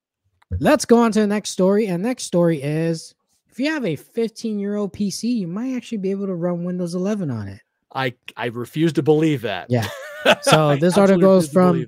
let's 0.61 0.85
go 0.85 0.99
on 0.99 1.11
to 1.13 1.21
the 1.21 1.27
next 1.27 1.51
story. 1.51 1.87
And 1.89 2.03
next 2.05 2.25
story 2.25 2.63
is 2.63 3.15
if 3.53 3.61
you 3.61 3.71
have 3.71 3.85
a 3.85 3.97
15 3.97 4.59
year 4.59 4.77
old 4.77 4.93
PC, 4.93 5.25
you 5.25 5.47
might 5.47 5.75
actually 5.77 5.99
be 5.99 6.11
able 6.11 6.27
to 6.27 6.35
run 6.35 6.65
Windows 6.65 6.95
11 6.95 7.31
on 7.31 7.49
it. 7.49 7.61
I 7.95 8.15
I 8.37 8.47
refuse 8.47 8.93
to 8.95 9.03
believe 9.03 9.43
that. 9.43 9.67
Yeah. 9.71 9.87
So 10.43 10.77
this 10.77 10.97
article 10.97 11.37
is 11.39 11.53
from- 11.53 11.85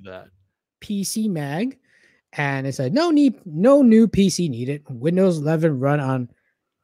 PC 0.81 1.29
Mag, 1.29 1.79
and 2.33 2.67
it 2.67 2.75
said 2.75 2.93
no 2.93 3.09
need, 3.09 3.35
no 3.45 3.81
new 3.81 4.09
PC 4.09 4.49
needed. 4.49 4.83
Windows 4.89 5.37
11 5.37 5.79
run 5.79 6.01
on 6.01 6.29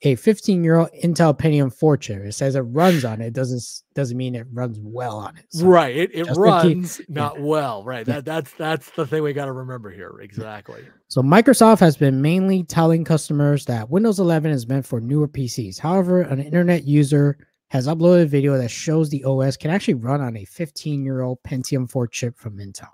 a 0.03 0.15
15 0.15 0.63
year 0.63 0.77
old 0.77 0.89
Intel 1.03 1.37
Pentium 1.37 1.71
4 1.73 1.97
chip. 1.97 2.23
It 2.23 2.31
says 2.33 2.55
it 2.55 2.61
runs 2.61 3.05
on 3.05 3.21
it. 3.21 3.33
Doesn't 3.33 3.61
doesn't 3.93 4.17
mean 4.17 4.35
it 4.35 4.47
runs 4.51 4.79
well 4.81 5.17
on 5.17 5.37
it. 5.37 5.45
So, 5.49 5.67
right. 5.67 5.95
It, 5.95 6.11
it 6.13 6.25
just 6.25 6.29
to 6.29 6.33
keep- 6.33 6.43
runs 6.43 7.01
not 7.09 7.39
well. 7.39 7.83
Right. 7.83 8.05
That 8.05 8.25
that's 8.25 8.51
that's 8.53 8.89
the 8.91 9.05
thing 9.05 9.23
we 9.23 9.33
got 9.33 9.45
to 9.45 9.51
remember 9.51 9.91
here. 9.91 10.19
Exactly. 10.21 10.81
so 11.07 11.21
Microsoft 11.21 11.79
has 11.79 11.97
been 11.97 12.21
mainly 12.21 12.63
telling 12.63 13.03
customers 13.03 13.65
that 13.65 13.89
Windows 13.89 14.19
11 14.19 14.51
is 14.51 14.67
meant 14.67 14.85
for 14.85 14.99
newer 14.99 15.27
PCs. 15.27 15.79
However, 15.79 16.21
an 16.21 16.39
internet 16.39 16.85
user 16.85 17.37
has 17.69 17.87
uploaded 17.87 18.23
a 18.23 18.25
video 18.25 18.57
that 18.57 18.69
shows 18.71 19.09
the 19.09 19.23
OS 19.23 19.55
can 19.55 19.71
actually 19.71 19.93
run 19.93 20.19
on 20.19 20.35
a 20.35 20.45
15 20.45 21.03
year 21.03 21.21
old 21.21 21.41
Pentium 21.43 21.89
4 21.89 22.07
chip 22.07 22.37
from 22.37 22.57
Intel. 22.57 22.89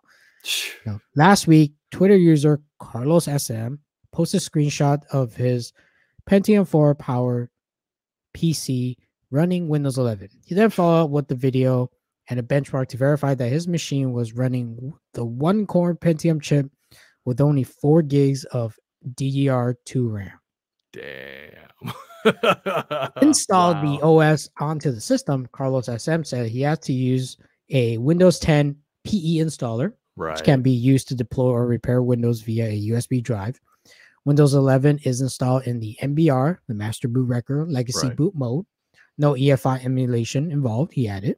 Now, 0.86 1.00
last 1.16 1.48
week, 1.48 1.74
Twitter 1.92 2.16
user 2.16 2.62
Carlos 2.80 3.26
SM 3.26 3.76
posted 4.12 4.42
a 4.42 4.44
screenshot 4.44 5.00
of 5.12 5.36
his 5.36 5.74
Pentium 6.27 6.67
4 6.67 6.96
powered 6.96 7.50
PC 8.36 8.96
running 9.31 9.67
Windows 9.67 9.98
11. 9.98 10.29
He 10.46 10.55
then 10.55 10.69
followed 10.69 11.05
up 11.05 11.10
with 11.10 11.27
the 11.27 11.36
video 11.36 11.89
and 12.29 12.39
a 12.39 12.43
benchmark 12.43 12.89
to 12.89 12.98
verify 12.98 13.34
that 13.34 13.50
his 13.50 13.67
machine 13.67 14.12
was 14.12 14.34
running 14.34 14.93
the 15.13 15.25
one 15.25 15.65
core 15.65 15.96
Pentium 15.96 16.41
chip 16.41 16.69
with 17.25 17.41
only 17.41 17.63
four 17.63 18.01
gigs 18.01 18.43
of 18.46 18.77
DDR2 19.15 20.12
RAM. 20.12 20.39
Damn. 20.93 21.93
Installed 23.22 23.77
the 23.77 24.00
OS 24.03 24.50
onto 24.60 24.91
the 24.91 25.01
system. 25.01 25.48
Carlos 25.51 25.86
SM 25.86 26.24
said 26.24 26.48
he 26.48 26.62
had 26.62 26.81
to 26.84 26.93
use 26.93 27.38
a 27.69 27.98
Windows 27.98 28.39
10 28.39 28.75
PE 29.05 29.38
installer, 29.38 29.93
right. 30.15 30.34
which 30.34 30.43
can 30.43 30.62
be 30.62 30.72
used 30.72 31.07
to 31.10 31.15
deploy 31.15 31.51
or 31.51 31.67
repair 31.67 32.01
Windows 32.01 32.41
via 32.41 32.65
a 32.65 32.89
USB 32.89 33.24
drive. 33.24 33.60
Windows 34.27 34.53
11 34.53 35.00
is 35.05 35.22
installed 35.22 35.63
in 35.67 35.79
the 35.79 35.96
MBR, 36.03 36.57
the 36.67 36.74
master 36.74 37.07
boot 37.07 37.29
record 37.29 37.72
legacy 37.72 38.07
Right. 38.10 38.17
boot 38.17 38.36
mode. 38.36 38.65
No 39.17 39.36
EFI 39.36 39.86
emulation 39.86 40.51
involved. 40.51 40.91
He 40.91 41.07
added. 41.07 41.38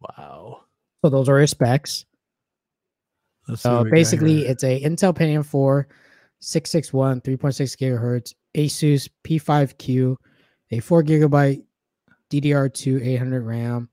Wow. 0.00 0.62
So 1.04 1.10
those 1.10 1.28
are 1.28 1.38
his 1.38 1.50
specs. 1.50 2.06
So 3.56 3.84
basically, 3.84 4.46
it's 4.46 4.64
a 4.64 4.80
Intel 4.82 5.14
Pentium 5.14 5.44
4, 5.44 5.86
661, 6.40 7.20
3.6 7.20 7.76
gigahertz, 7.76 8.32
Asus 8.56 9.10
P5Q, 9.24 10.16
a 10.70 10.80
4 10.80 11.02
gigabyte 11.02 11.62
DDR2 12.30 13.04
800 13.08 13.42
RAM, 13.44 13.90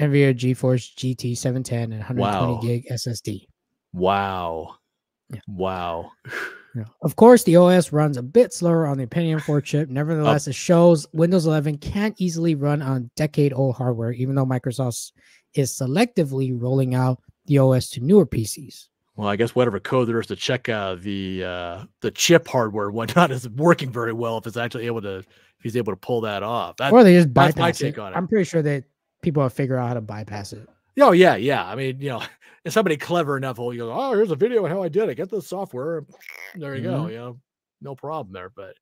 NVIDIA 0.00 0.34
GeForce 0.34 0.92
GT 0.96 1.36
710, 1.36 1.92
and 1.92 2.00
120 2.02 2.52
Wow. 2.54 2.60
gig 2.62 2.86
SSD. 2.90 3.46
wow. 3.92 4.74
Yeah. 5.32 5.40
Wow. 5.46 6.10
Yeah. 6.74 6.84
Of 7.02 7.16
course, 7.16 7.42
the 7.44 7.56
OS 7.56 7.92
runs 7.92 8.16
a 8.16 8.22
bit 8.22 8.52
slower 8.52 8.86
on 8.86 8.98
the 8.98 9.06
Pentium 9.06 9.42
4 9.42 9.60
chip. 9.60 9.88
Nevertheless, 9.90 10.46
it 10.46 10.54
shows 10.54 11.06
Windows 11.12 11.46
11 11.46 11.78
can't 11.78 12.14
easily 12.18 12.54
run 12.54 12.80
on 12.82 13.10
decade 13.16 13.52
old 13.52 13.76
hardware, 13.76 14.12
even 14.12 14.34
though 14.34 14.46
Microsoft 14.46 15.12
is 15.54 15.76
selectively 15.76 16.52
rolling 16.54 16.94
out 16.94 17.20
the 17.46 17.58
OS 17.58 17.90
to 17.90 18.00
newer 18.00 18.26
PCs. 18.26 18.88
Well, 19.16 19.28
I 19.28 19.36
guess 19.36 19.54
whatever 19.54 19.80
code 19.80 20.08
there 20.08 20.20
is 20.20 20.28
to 20.28 20.36
check 20.36 20.68
uh, 20.68 20.94
the 20.94 21.44
uh, 21.44 21.84
the 22.00 22.10
chip 22.10 22.48
hardware 22.48 22.90
whatnot 22.90 23.30
is 23.30 23.48
working 23.50 23.90
very 23.90 24.12
well 24.12 24.38
if 24.38 24.46
it's 24.46 24.56
actually 24.56 24.86
able 24.86 25.02
to 25.02 25.16
if 25.16 25.26
he's 25.62 25.76
able 25.76 25.92
to 25.92 25.96
pull 25.96 26.22
that 26.22 26.42
off. 26.42 26.76
That, 26.78 26.92
or 26.92 27.04
they 27.04 27.14
just 27.14 27.34
bypass 27.34 27.78
take 27.78 27.98
it. 27.98 28.00
on 28.00 28.12
it. 28.12 28.16
I'm 28.16 28.28
pretty 28.28 28.44
sure 28.44 28.62
that 28.62 28.84
people 29.20 29.42
have 29.42 29.52
figured 29.52 29.78
out 29.78 29.88
how 29.88 29.94
to 29.94 30.00
bypass 30.00 30.52
it. 30.52 30.66
Oh 30.98 31.12
yeah, 31.12 31.36
yeah. 31.36 31.64
I 31.64 31.74
mean, 31.74 32.00
you 32.00 32.10
know, 32.10 32.22
if 32.64 32.72
somebody 32.72 32.96
clever 32.96 33.36
enough 33.36 33.58
will 33.58 33.74
go, 33.74 33.92
oh, 33.92 34.12
here's 34.14 34.30
a 34.30 34.36
video 34.36 34.64
of 34.64 34.70
how 34.70 34.82
I 34.82 34.88
did 34.88 35.08
it. 35.08 35.14
Get 35.16 35.30
the 35.30 35.42
software. 35.42 36.04
There 36.56 36.74
you 36.74 36.82
go. 36.82 37.02
Mhm. 37.04 37.10
You 37.12 37.16
know, 37.16 37.40
no 37.80 37.94
problem 37.94 38.32
there. 38.32 38.50
But 38.50 38.74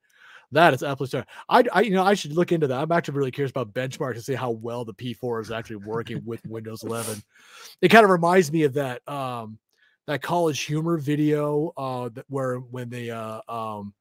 that 0.53 0.73
is 0.73 0.83
absolutely. 0.83 1.25
I, 1.51 1.65
I, 1.73 1.81
you 1.83 1.91
know, 1.91 2.03
I 2.03 2.15
should 2.15 2.33
look 2.33 2.51
into 2.51 2.67
that. 2.67 2.81
I'm 2.81 2.93
actually 2.93 3.19
really 3.19 3.31
curious 3.31 3.51
about 3.51 3.75
benchmark 3.75 4.15
to 4.15 4.23
see 4.23 4.35
how 4.35 4.53
well 4.53 4.87
the 4.87 4.95
P4 4.95 5.43
is 5.43 5.51
actually 5.51 5.77
working 5.77 6.23
with 6.25 6.45
Windows 6.47 6.83
11. 6.83 7.23
It 7.83 7.89
kind 7.91 8.05
of 8.05 8.11
reminds 8.11 8.51
me 8.51 8.63
of 8.63 8.73
that 8.75 9.07
um 9.09 9.59
that 10.07 10.23
college 10.23 10.63
humor 10.63 10.97
video 10.97 11.73
uh 11.77 12.09
that 12.15 12.25
where 12.29 12.57
when 12.57 12.89
they 12.89 13.11
uh 13.11 13.41
um 13.49 13.93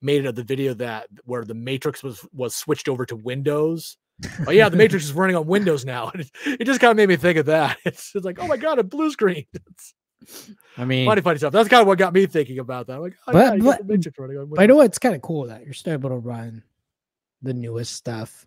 made 0.00 0.24
it 0.24 0.28
of 0.28 0.34
the 0.34 0.42
video 0.42 0.74
that 0.74 1.08
where 1.24 1.44
the 1.44 1.54
matrix 1.54 2.02
was 2.02 2.26
was 2.32 2.54
switched 2.54 2.88
over 2.88 3.04
to 3.06 3.16
windows 3.16 3.98
oh 4.46 4.50
yeah 4.50 4.68
the 4.68 4.76
matrix 4.76 5.04
is 5.04 5.12
running 5.12 5.36
on 5.36 5.46
windows 5.46 5.84
now 5.84 6.08
it, 6.14 6.30
it 6.46 6.64
just 6.64 6.80
kind 6.80 6.90
of 6.90 6.96
made 6.96 7.08
me 7.08 7.16
think 7.16 7.38
of 7.38 7.46
that 7.46 7.76
it's, 7.84 8.14
it's 8.14 8.24
like 8.24 8.38
oh 8.40 8.46
my 8.46 8.56
god 8.56 8.78
a 8.78 8.82
blue 8.84 9.10
screen 9.10 9.44
it's 9.54 9.94
I 10.78 10.84
mean, 10.84 11.06
funny 11.06 11.20
funny 11.20 11.38
stuff 11.38 11.52
that's 11.52 11.68
kind 11.68 11.80
of 11.80 11.86
what 11.88 11.98
got 11.98 12.12
me 12.12 12.26
thinking 12.26 12.58
about 12.60 12.86
that 12.86 12.94
I'm 12.96 13.02
like 13.02 13.16
oh, 13.26 13.32
But- 13.32 13.58
yeah, 13.58 13.64
but- 13.64 13.78
the 13.78 13.84
matrix 13.84 14.18
running 14.18 14.38
on 14.38 14.48
but 14.48 14.60
I 14.60 14.66
know 14.66 14.76
windows. 14.76 14.88
it's 14.90 14.98
kind 14.98 15.14
of 15.16 15.22
cool 15.22 15.46
that 15.46 15.64
you're 15.64 15.74
still 15.74 15.94
able 15.94 16.10
to 16.10 16.16
run 16.16 16.62
the 17.42 17.52
newest 17.54 17.94
stuff 17.94 18.46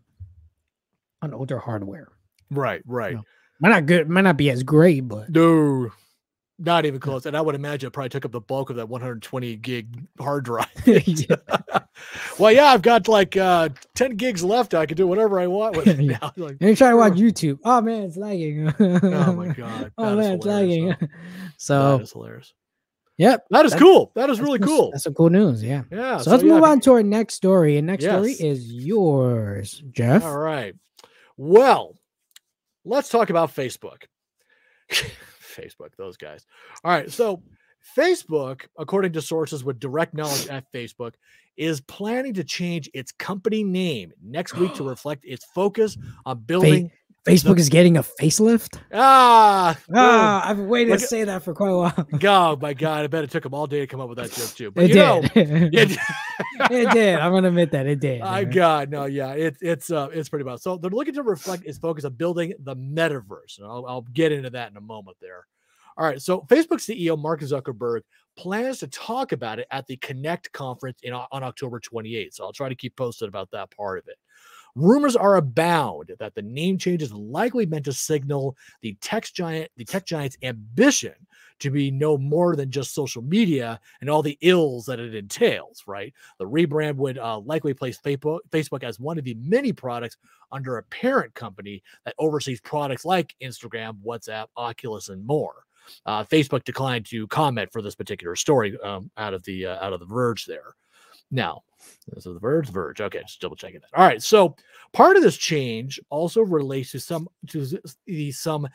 on 1.22 1.34
older 1.34 1.60
hardware. 1.60 2.10
right 2.51 2.82
right 2.86 3.15
No. 3.15 3.24
Might 3.62 3.70
not 3.70 3.86
good, 3.86 4.10
might 4.10 4.22
not 4.22 4.36
be 4.38 4.50
as 4.50 4.63
great, 4.63 5.08
but 5.08 5.29
no 5.29 5.89
not 6.57 6.85
even 6.85 7.00
close 7.00 7.25
and 7.25 7.35
i 7.35 7.41
would 7.41 7.53
imagine 7.55 7.88
it 7.88 7.91
probably 7.91 8.09
took 8.09 8.24
up 8.25 8.31
the 8.31 8.39
bulk 8.39 8.69
of 8.69 8.77
that 8.77 8.88
120 8.88 9.55
gig 9.57 10.07
hard 10.19 10.45
drive 10.45 10.67
Yeah. 10.85 11.35
well, 12.39 12.51
yeah, 12.51 12.65
I've 12.67 12.81
got 12.81 13.07
like 13.07 13.38
uh 13.38 13.69
10 13.95 14.15
gigs 14.17 14.43
left. 14.43 14.74
I 14.74 14.85
can 14.85 14.97
do 14.97 15.07
whatever 15.07 15.39
I 15.39 15.47
want 15.47 15.75
with 15.77 15.88
it 15.88 16.00
now. 16.21 16.31
Like, 16.35 16.57
And 16.59 16.69
you 16.69 16.75
try 16.75 16.89
to 16.89 16.97
watch 16.97 17.13
YouTube. 17.13 17.59
Oh 17.63 17.79
man, 17.81 18.03
it's 18.03 18.17
lagging. 18.17 18.74
oh 18.79 19.33
my 19.33 19.47
god. 19.53 19.91
oh 19.97 20.15
man, 20.15 20.33
it's 20.33 20.45
lagging. 20.45 20.93
so 21.57 21.97
that 21.97 22.03
is 22.03 22.12
hilarious. 22.12 22.53
yep, 23.17 23.45
That 23.50 23.65
is 23.65 23.71
That's- 23.71 23.81
cool. 23.81 24.12
That 24.15 24.29
is 24.29 24.39
really 24.41 24.59
cool. 24.59 24.91
That's 24.91 25.05
some 25.05 25.13
cool 25.13 25.29
news. 25.29 25.63
Yeah. 25.63 25.83
Yeah. 25.91 26.17
So, 26.17 26.31
let's 26.31 26.43
yeah, 26.43 26.53
move 26.53 26.63
on 26.63 26.81
to 26.81 26.91
our 26.93 27.03
next 27.03 27.35
story. 27.35 27.77
And 27.77 27.88
next 27.88 28.03
story 28.03 28.33
is 28.33 28.71
yours, 28.71 29.81
Jeff. 29.91 30.24
All 30.24 30.38
right. 30.38 30.75
Well, 31.38 31.95
let's 32.83 33.09
talk 33.09 33.29
about 33.29 33.55
Facebook. 33.55 34.03
Facebook, 35.55 35.95
those 35.97 36.17
guys. 36.17 36.45
All 36.83 36.91
right. 36.91 37.12
So, 37.12 37.41
Facebook, 37.97 38.62
according 38.77 39.13
to 39.13 39.21
sources 39.21 39.63
with 39.63 39.79
direct 39.79 40.13
knowledge 40.13 40.47
at 40.47 40.71
Facebook, 40.74 41.13
is 41.55 41.81
planning 41.81 42.33
to 42.33 42.43
change 42.43 42.89
its 42.93 43.12
company 43.12 43.63
name 43.63 44.12
next 44.24 44.55
week 44.55 44.74
to 44.75 44.83
reflect 44.88 45.24
its 45.25 45.45
focus 45.45 45.97
on 46.25 46.39
building. 46.39 46.91
Facebook 47.25 47.58
is 47.58 47.70
getting 47.70 47.98
a 47.98 48.03
facelift. 48.03 48.79
Ah. 48.94 49.75
Ah, 49.94 50.48
I've 50.48 50.58
been 50.58 50.67
waiting 50.67 50.91
Look 50.91 51.00
to 51.00 51.03
at- 51.05 51.10
say 51.10 51.24
that 51.24 51.41
for 51.44 51.53
quite 51.55 51.70
a 51.70 51.77
while. 51.77 52.08
Oh 52.55 52.55
my 52.62 52.74
god! 52.74 53.03
I 53.03 53.08
bet 53.08 53.24
it 53.24 53.32
took 53.32 53.44
them 53.44 53.53
all 53.53 53.65
day 53.65 53.79
to 53.79 53.88
come 53.88 54.00
up 54.00 54.10
with 54.10 54.17
that 54.20 54.32
joke 54.32 54.53
too. 54.55 54.70
But 54.72 54.86
it 54.86 54.89
you 54.91 54.96
know, 54.96 55.22
did. 55.22 55.32
it, 55.74 55.98
it 56.72 56.91
did. 56.91 57.20
I'm 57.20 57.32
gonna 57.32 57.48
admit 57.48 57.72
that 57.72 57.88
it 57.88 58.00
did. 58.00 58.22
My 58.22 58.44
man. 58.44 58.51
God, 58.53 58.89
no, 58.91 59.05
yeah, 59.05 59.32
it's 59.32 59.62
it's 59.62 59.89
uh 59.91 60.10
it's 60.13 60.29
pretty 60.29 60.46
bad. 60.46 60.60
So 60.60 60.77
they're 60.77 60.91
looking 60.91 61.15
to 61.15 61.24
reflect 61.24 61.65
its 61.65 61.77
focus 61.79 62.05
on 62.05 62.13
building 62.13 62.53
the 62.60 62.75
metaverse. 62.75 63.58
And 63.58 63.65
I'll, 63.67 63.86
I'll 63.88 64.01
get 64.01 64.32
into 64.32 64.51
that 64.51 64.70
in 64.72 64.77
a 64.77 64.82
moment 64.82 65.17
there. 65.20 65.48
All 65.98 66.05
right. 66.05 66.22
So 66.22 66.41
Facebook 66.41 66.79
CEO 66.79 67.17
Mark 67.17 67.41
Zuckerberg 67.41 68.01
plans 68.38 68.79
to 68.79 68.88
talk 68.88 69.32
about 69.32 69.60
it 69.60 69.67
at 69.72 69.88
the 69.88 69.96
Connect 69.98 70.51
conference 70.51 71.00
in 71.03 71.13
on 71.13 71.44
October 71.44 71.79
28th. 71.79 72.34
So 72.34 72.44
I'll 72.44 72.53
try 72.53 72.70
to 72.70 72.75
keep 72.75 72.96
posted 72.96 73.29
about 73.29 73.50
that 73.51 73.72
part 73.72 73.98
of 73.98 74.08
it. 74.08 74.17
Rumors 74.75 75.15
are 75.15 75.38
abound 75.38 76.12
that 76.20 76.36
the 76.36 76.41
name 76.41 76.77
change 76.77 77.01
is 77.01 77.13
likely 77.13 77.65
meant 77.65 77.86
to 77.86 77.94
signal 77.94 78.58
the 78.82 78.98
tech 79.00 79.25
giant, 79.34 79.72
the 79.77 79.86
tech 79.86 80.05
giant's 80.05 80.38
ambition 80.44 81.13
to 81.60 81.72
be 81.72 81.89
no 81.89 82.17
more 82.17 82.58
than 82.58 82.70
just 82.70 82.94
social 82.94 83.22
media 83.22 83.79
and 84.01 84.10
all 84.10 84.22
the 84.22 84.38
ills 84.41 84.86
that 84.86 85.00
it 85.00 85.15
entails. 85.15 85.84
Right, 85.88 86.13
the 86.39 86.46
rebrand 86.46 86.96
would 86.96 87.17
uh, 87.17 87.39
likely 87.39 87.74
place 87.74 87.98
Facebook, 87.98 88.84
as 88.84 89.00
one 89.00 89.17
of 89.17 89.24
the 89.24 89.36
many 89.36 89.72
products 89.72 90.17
under 90.51 90.77
a 90.77 90.84
parent 90.84 91.34
company 91.34 91.82
that 92.03 92.15
oversees 92.20 92.60
products 92.60 93.05
like 93.05 93.34
Instagram, 93.41 93.98
WhatsApp, 94.05 94.48
Oculus, 94.58 95.10
and 95.10 95.25
more. 95.25 95.65
Uh, 96.05 96.24
Facebook 96.24 96.63
declined 96.63 97.05
to 97.05 97.27
comment 97.27 97.72
for 97.72 97.82
this 97.82 97.96
particular 97.96 98.36
story 98.36 98.77
um, 98.84 99.10
out 99.17 99.34
of 99.34 99.44
the 99.44 99.65
uh, 99.65 99.86
out 99.86 99.94
of 99.94 100.00
the 100.00 100.05
Verge 100.05 100.46
there. 100.46 100.75
Now, 101.32 101.63
this 102.08 102.25
is 102.25 102.34
the 102.34 102.39
Verge, 102.39 102.70
Verge. 102.70 103.01
Okay, 103.01 103.22
just 103.22 103.41
double 103.41 103.55
checking 103.55 103.82
that. 103.82 103.98
All 103.98 104.05
right, 104.05 104.22
so 104.22 104.55
part 104.94 105.17
of 105.17 105.24
this 105.24 105.38
change 105.38 106.00
also 106.10 106.41
relates 106.41 106.91
to 106.91 107.00
some 107.00 107.27
to 107.48 107.67
the 108.05 108.32
some 108.32 108.67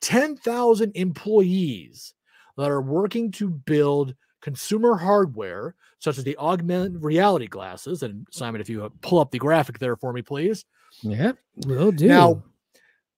ten 0.00 0.36
thousand 0.36 0.92
employees 0.94 2.14
that 2.56 2.70
are 2.70 2.82
working 2.82 3.30
to 3.32 3.50
build 3.50 4.14
consumer 4.40 4.96
hardware 4.96 5.74
such 5.98 6.18
as 6.18 6.24
the 6.24 6.36
augmented 6.36 7.02
reality 7.02 7.46
glasses. 7.46 8.02
And 8.02 8.26
Simon, 8.30 8.60
if 8.60 8.68
you 8.68 8.84
uh, 8.84 8.90
pull 9.00 9.18
up 9.18 9.30
the 9.30 9.38
graphic 9.38 9.78
there 9.78 9.96
for 9.96 10.12
me, 10.12 10.20
please. 10.20 10.66
Yeah, 11.02 11.32
will 11.66 11.90
do. 11.90 12.06
Now, 12.06 12.42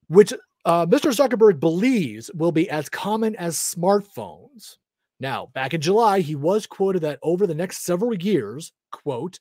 which 0.08 0.32
uh, 0.64 0.86
Mr. 0.86 1.12
Zuckerberg 1.12 1.60
believes 1.60 2.30
will 2.34 2.52
be 2.52 2.70
as 2.70 2.88
common 2.88 3.36
as 3.36 3.56
smartphones. 3.56 4.76
Now, 5.18 5.50
back 5.54 5.74
in 5.74 5.80
July, 5.80 6.20
he 6.20 6.34
was 6.34 6.66
quoted 6.66 7.02
that 7.02 7.18
over 7.22 7.46
the 7.46 7.54
next 7.54 7.84
several 7.84 8.14
years, 8.14 8.72
quote, 8.92 9.40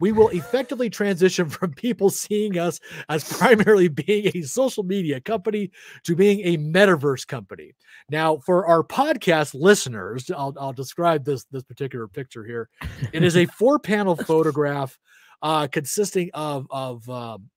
we 0.00 0.10
will 0.10 0.30
effectively 0.30 0.90
transition 0.90 1.48
from 1.48 1.74
people 1.74 2.10
seeing 2.10 2.58
us 2.58 2.80
as 3.08 3.22
primarily 3.22 3.86
being 3.86 4.32
a 4.34 4.42
social 4.42 4.82
media 4.82 5.20
company 5.20 5.70
to 6.04 6.16
being 6.16 6.40
a 6.40 6.58
metaverse 6.58 7.24
company. 7.24 7.74
Now, 8.10 8.38
for 8.38 8.66
our 8.66 8.82
podcast 8.82 9.54
listeners, 9.54 10.28
I'll, 10.30 10.54
I'll 10.58 10.72
describe 10.72 11.24
this 11.24 11.44
this 11.52 11.62
particular 11.62 12.08
picture 12.08 12.44
here. 12.44 12.68
It 13.12 13.22
is 13.22 13.36
a 13.36 13.46
four 13.58 13.78
panel 13.78 14.16
photograph 14.16 14.98
uh, 15.40 15.68
consisting 15.68 16.30
of 16.34 16.66
of 16.70 17.08
um, 17.08 17.48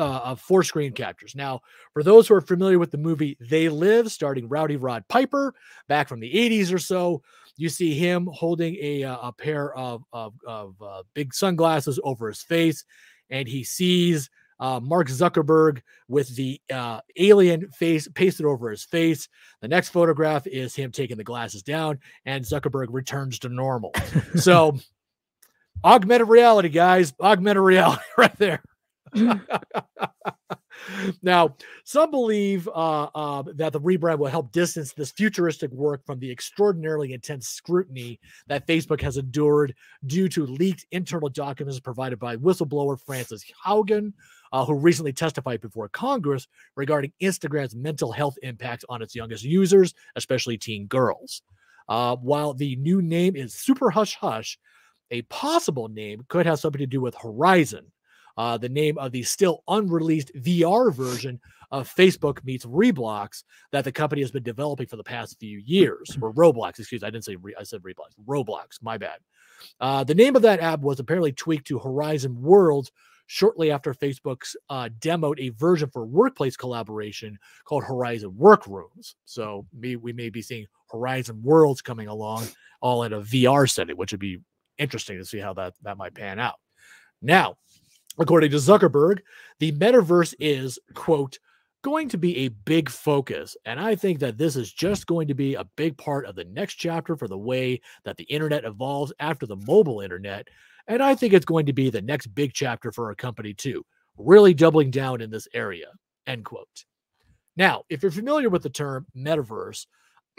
uh, 0.00 0.20
of 0.24 0.40
four 0.40 0.64
screen 0.64 0.92
captures. 0.92 1.36
Now, 1.36 1.60
for 1.92 2.02
those 2.02 2.26
who 2.26 2.34
are 2.34 2.40
familiar 2.40 2.78
with 2.78 2.90
the 2.90 2.98
movie 2.98 3.36
They 3.38 3.68
Live, 3.68 4.10
starting 4.10 4.48
Rowdy 4.48 4.76
Rod 4.76 5.04
Piper 5.08 5.54
back 5.88 6.08
from 6.08 6.20
the 6.20 6.32
80s 6.32 6.72
or 6.72 6.78
so, 6.78 7.22
you 7.56 7.68
see 7.68 7.94
him 7.94 8.26
holding 8.32 8.76
a, 8.80 9.04
uh, 9.04 9.28
a 9.28 9.32
pair 9.32 9.74
of, 9.74 10.02
of, 10.12 10.32
of 10.46 10.74
uh, 10.80 11.02
big 11.12 11.34
sunglasses 11.34 12.00
over 12.02 12.28
his 12.28 12.42
face, 12.42 12.84
and 13.28 13.46
he 13.46 13.62
sees 13.62 14.30
uh, 14.58 14.80
Mark 14.80 15.08
Zuckerberg 15.08 15.82
with 16.08 16.34
the 16.36 16.60
uh, 16.72 17.00
alien 17.16 17.70
face 17.70 18.08
pasted 18.14 18.46
over 18.46 18.70
his 18.70 18.84
face. 18.84 19.28
The 19.60 19.68
next 19.68 19.90
photograph 19.90 20.46
is 20.46 20.74
him 20.74 20.92
taking 20.92 21.18
the 21.18 21.24
glasses 21.24 21.62
down, 21.62 21.98
and 22.24 22.44
Zuckerberg 22.44 22.86
returns 22.90 23.38
to 23.40 23.50
normal. 23.50 23.92
so, 24.36 24.78
augmented 25.84 26.28
reality, 26.28 26.70
guys, 26.70 27.12
augmented 27.20 27.62
reality 27.62 28.02
right 28.18 28.36
there. 28.38 28.62
now, 31.22 31.56
some 31.84 32.10
believe 32.10 32.68
uh, 32.68 33.08
uh, 33.14 33.42
that 33.54 33.72
the 33.72 33.80
rebrand 33.80 34.18
will 34.18 34.28
help 34.28 34.52
distance 34.52 34.92
this 34.92 35.10
futuristic 35.10 35.70
work 35.72 36.04
from 36.04 36.18
the 36.18 36.30
extraordinarily 36.30 37.12
intense 37.12 37.48
scrutiny 37.48 38.20
that 38.46 38.66
Facebook 38.66 39.00
has 39.00 39.16
endured 39.16 39.74
due 40.06 40.28
to 40.28 40.46
leaked 40.46 40.86
internal 40.90 41.28
documents 41.28 41.80
provided 41.80 42.18
by 42.18 42.36
whistleblower 42.36 43.00
Frances 43.00 43.44
Haugen, 43.64 44.12
uh, 44.52 44.64
who 44.64 44.74
recently 44.74 45.12
testified 45.12 45.60
before 45.60 45.88
Congress 45.88 46.46
regarding 46.76 47.12
Instagram's 47.20 47.76
mental 47.76 48.12
health 48.12 48.36
impact 48.42 48.84
on 48.88 49.02
its 49.02 49.14
youngest 49.14 49.44
users, 49.44 49.94
especially 50.16 50.58
teen 50.58 50.86
girls. 50.86 51.42
Uh, 51.88 52.14
while 52.16 52.54
the 52.54 52.76
new 52.76 53.02
name 53.02 53.34
is 53.34 53.52
Super 53.52 53.90
Hush 53.90 54.14
Hush, 54.14 54.58
a 55.10 55.22
possible 55.22 55.88
name 55.88 56.24
could 56.28 56.46
have 56.46 56.60
something 56.60 56.78
to 56.78 56.86
do 56.86 57.00
with 57.00 57.16
Horizon, 57.16 57.90
uh, 58.40 58.56
the 58.56 58.70
name 58.70 58.96
of 58.96 59.12
the 59.12 59.22
still 59.22 59.62
unreleased 59.68 60.32
VR 60.34 60.94
version 60.94 61.38
of 61.70 61.94
Facebook 61.94 62.42
meets 62.42 62.64
Roblox 62.64 63.44
that 63.70 63.84
the 63.84 63.92
company 63.92 64.22
has 64.22 64.30
been 64.30 64.42
developing 64.42 64.86
for 64.86 64.96
the 64.96 65.04
past 65.04 65.38
few 65.38 65.58
years, 65.58 66.16
or 66.22 66.32
Roblox, 66.32 66.78
excuse 66.78 67.02
me. 67.02 67.08
I 67.08 67.10
didn't 67.10 67.26
say 67.26 67.36
re- 67.36 67.54
I 67.60 67.64
said 67.64 67.82
Roblox. 67.82 68.14
Roblox, 68.26 68.80
my 68.80 68.96
bad. 68.96 69.18
Uh, 69.78 70.04
the 70.04 70.14
name 70.14 70.36
of 70.36 70.42
that 70.42 70.60
app 70.60 70.80
was 70.80 70.98
apparently 70.98 71.32
tweaked 71.32 71.66
to 71.66 71.78
Horizon 71.78 72.40
Worlds 72.40 72.90
shortly 73.26 73.70
after 73.70 73.92
Facebook's 73.92 74.56
uh, 74.70 74.88
demoed 75.00 75.38
a 75.38 75.50
version 75.50 75.90
for 75.90 76.06
workplace 76.06 76.56
collaboration 76.56 77.38
called 77.66 77.84
Horizon 77.84 78.34
Workrooms. 78.38 79.16
So 79.26 79.66
we, 79.78 79.96
we 79.96 80.14
may 80.14 80.30
be 80.30 80.40
seeing 80.40 80.64
Horizon 80.90 81.42
Worlds 81.42 81.82
coming 81.82 82.08
along 82.08 82.48
all 82.80 83.02
in 83.02 83.12
a 83.12 83.20
VR 83.20 83.70
setting, 83.70 83.98
which 83.98 84.12
would 84.12 84.18
be 84.18 84.40
interesting 84.78 85.18
to 85.18 85.26
see 85.26 85.38
how 85.38 85.52
that, 85.52 85.74
that 85.82 85.98
might 85.98 86.14
pan 86.14 86.38
out. 86.38 86.56
Now, 87.20 87.58
according 88.18 88.50
to 88.50 88.56
Zuckerberg, 88.56 89.20
the 89.58 89.72
metaverse 89.72 90.34
is, 90.38 90.78
quote, 90.94 91.38
going 91.82 92.08
to 92.10 92.18
be 92.18 92.36
a 92.38 92.48
big 92.48 92.90
focus. 92.90 93.56
And 93.64 93.80
I 93.80 93.94
think 93.94 94.18
that 94.20 94.36
this 94.36 94.56
is 94.56 94.72
just 94.72 95.06
going 95.06 95.28
to 95.28 95.34
be 95.34 95.54
a 95.54 95.64
big 95.76 95.96
part 95.96 96.26
of 96.26 96.34
the 96.34 96.44
next 96.44 96.74
chapter 96.74 97.16
for 97.16 97.26
the 97.26 97.38
way 97.38 97.80
that 98.04 98.16
the 98.16 98.24
internet 98.24 98.64
evolves 98.64 99.12
after 99.18 99.46
the 99.46 99.56
mobile 99.56 100.00
internet. 100.00 100.48
And 100.88 101.02
I 101.02 101.14
think 101.14 101.32
it's 101.32 101.46
going 101.46 101.66
to 101.66 101.72
be 101.72 101.88
the 101.88 102.02
next 102.02 102.26
big 102.28 102.52
chapter 102.52 102.92
for 102.92 103.06
our 103.06 103.14
company, 103.14 103.54
too, 103.54 103.84
really 104.18 104.52
doubling 104.52 104.90
down 104.90 105.20
in 105.20 105.30
this 105.30 105.48
area. 105.54 105.86
End 106.26 106.44
quote. 106.44 106.84
Now, 107.56 107.84
if 107.88 108.02
you're 108.02 108.12
familiar 108.12 108.48
with 108.48 108.62
the 108.62 108.70
term 108.70 109.06
metaverse, 109.16 109.86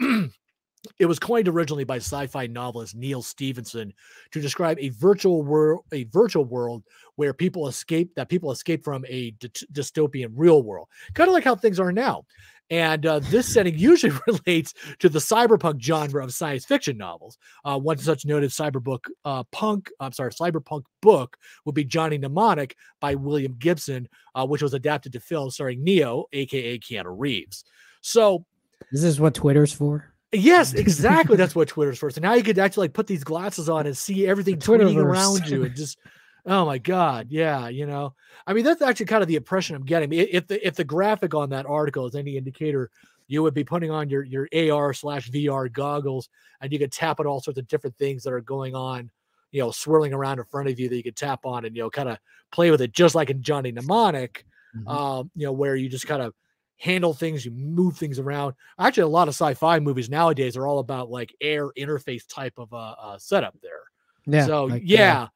it 0.98 1.06
was 1.06 1.18
coined 1.18 1.48
originally 1.48 1.84
by 1.84 1.96
sci-fi 1.96 2.46
novelist 2.46 2.96
Neal 2.96 3.22
Stephenson 3.22 3.92
to 4.32 4.40
describe 4.40 4.78
a 4.80 4.88
virtual 4.90 5.42
world, 5.42 5.84
a 5.92 6.04
virtual 6.04 6.44
world 6.44 6.82
where 7.16 7.32
people 7.32 7.68
escape 7.68 8.14
that 8.16 8.28
people 8.28 8.50
escape 8.50 8.82
from 8.84 9.04
a 9.08 9.30
dy- 9.32 9.48
dystopian 9.72 10.32
real 10.34 10.62
world, 10.62 10.88
kind 11.14 11.28
of 11.28 11.34
like 11.34 11.44
how 11.44 11.54
things 11.54 11.78
are 11.78 11.92
now. 11.92 12.24
And 12.70 13.06
uh, 13.06 13.20
this 13.20 13.46
setting 13.52 13.78
usually 13.78 14.12
relates 14.26 14.74
to 14.98 15.08
the 15.08 15.20
cyberpunk 15.20 15.80
genre 15.80 16.24
of 16.24 16.34
science 16.34 16.64
fiction 16.64 16.96
novels. 16.96 17.38
Uh, 17.64 17.78
one 17.78 17.98
such 17.98 18.24
noted 18.24 18.50
cyberbook 18.50 19.04
uh, 19.24 19.44
punk, 19.52 19.90
I'm 20.00 20.12
sorry, 20.12 20.32
cyberpunk 20.32 20.82
book 21.00 21.36
would 21.64 21.76
be 21.76 21.84
Johnny 21.84 22.18
Mnemonic 22.18 22.76
by 22.98 23.14
William 23.14 23.54
Gibson, 23.58 24.08
uh, 24.34 24.46
which 24.46 24.62
was 24.62 24.74
adapted 24.74 25.12
to 25.12 25.20
film 25.20 25.50
starring 25.50 25.84
Neo, 25.84 26.24
aka 26.32 26.78
Keanu 26.78 27.14
Reeves. 27.16 27.64
So, 28.00 28.44
This 28.90 29.04
is 29.04 29.20
what 29.20 29.34
Twitter's 29.34 29.72
for. 29.72 30.11
Yes, 30.32 30.72
exactly. 30.74 31.36
That's 31.36 31.54
what 31.54 31.68
Twitter's 31.68 31.98
for. 31.98 32.10
So 32.10 32.20
now 32.20 32.34
you 32.34 32.42
could 32.42 32.58
actually 32.58 32.84
like 32.86 32.92
put 32.94 33.06
these 33.06 33.24
glasses 33.24 33.68
on 33.68 33.86
and 33.86 33.96
see 33.96 34.26
everything 34.26 34.56
tweeting 34.90 34.96
around 35.02 35.46
you 35.48 35.64
and 35.64 35.74
just. 35.76 35.98
Oh 36.44 36.66
my 36.66 36.78
God! 36.78 37.28
Yeah, 37.30 37.68
you 37.68 37.86
know, 37.86 38.14
I 38.48 38.52
mean, 38.52 38.64
that's 38.64 38.82
actually 38.82 39.06
kind 39.06 39.22
of 39.22 39.28
the 39.28 39.36
impression 39.36 39.76
I'm 39.76 39.84
getting. 39.84 40.12
If 40.12 40.48
the 40.48 40.66
if 40.66 40.74
the 40.74 40.82
graphic 40.82 41.34
on 41.34 41.50
that 41.50 41.66
article 41.66 42.04
is 42.06 42.16
any 42.16 42.36
indicator, 42.36 42.90
you 43.28 43.44
would 43.44 43.54
be 43.54 43.62
putting 43.62 43.92
on 43.92 44.10
your 44.10 44.24
your 44.24 44.48
AR 44.52 44.92
slash 44.92 45.30
VR 45.30 45.72
goggles, 45.72 46.28
and 46.60 46.72
you 46.72 46.80
could 46.80 46.90
tap 46.90 47.20
on 47.20 47.26
all 47.28 47.40
sorts 47.40 47.60
of 47.60 47.68
different 47.68 47.96
things 47.96 48.24
that 48.24 48.32
are 48.32 48.40
going 48.40 48.74
on, 48.74 49.08
you 49.52 49.60
know, 49.62 49.70
swirling 49.70 50.12
around 50.12 50.40
in 50.40 50.44
front 50.46 50.68
of 50.68 50.80
you 50.80 50.88
that 50.88 50.96
you 50.96 51.04
could 51.04 51.14
tap 51.14 51.46
on 51.46 51.64
and 51.64 51.76
you 51.76 51.82
know 51.84 51.90
kind 51.90 52.08
of 52.08 52.18
play 52.50 52.72
with 52.72 52.80
it, 52.80 52.90
just 52.90 53.14
like 53.14 53.30
in 53.30 53.40
Johnny 53.40 53.70
Mnemonic, 53.70 54.44
Mhm. 54.76 54.90
um, 54.92 55.30
you 55.36 55.46
know, 55.46 55.52
where 55.52 55.76
you 55.76 55.88
just 55.88 56.08
kind 56.08 56.22
of 56.22 56.34
handle 56.82 57.14
things, 57.14 57.44
you 57.44 57.52
move 57.52 57.96
things 57.96 58.18
around. 58.18 58.54
Actually, 58.76 59.04
a 59.04 59.08
lot 59.08 59.28
of 59.28 59.34
sci-fi 59.34 59.78
movies 59.78 60.10
nowadays 60.10 60.56
are 60.56 60.66
all 60.66 60.80
about 60.80 61.10
like 61.10 61.32
air 61.40 61.70
interface 61.78 62.26
type 62.26 62.54
of 62.56 62.72
uh, 62.74 62.96
uh 63.00 63.18
setup 63.18 63.56
there. 63.62 63.82
yeah. 64.26 64.46
so 64.46 64.64
like, 64.64 64.82
uh, 64.82 64.84
yeah, 64.84 65.28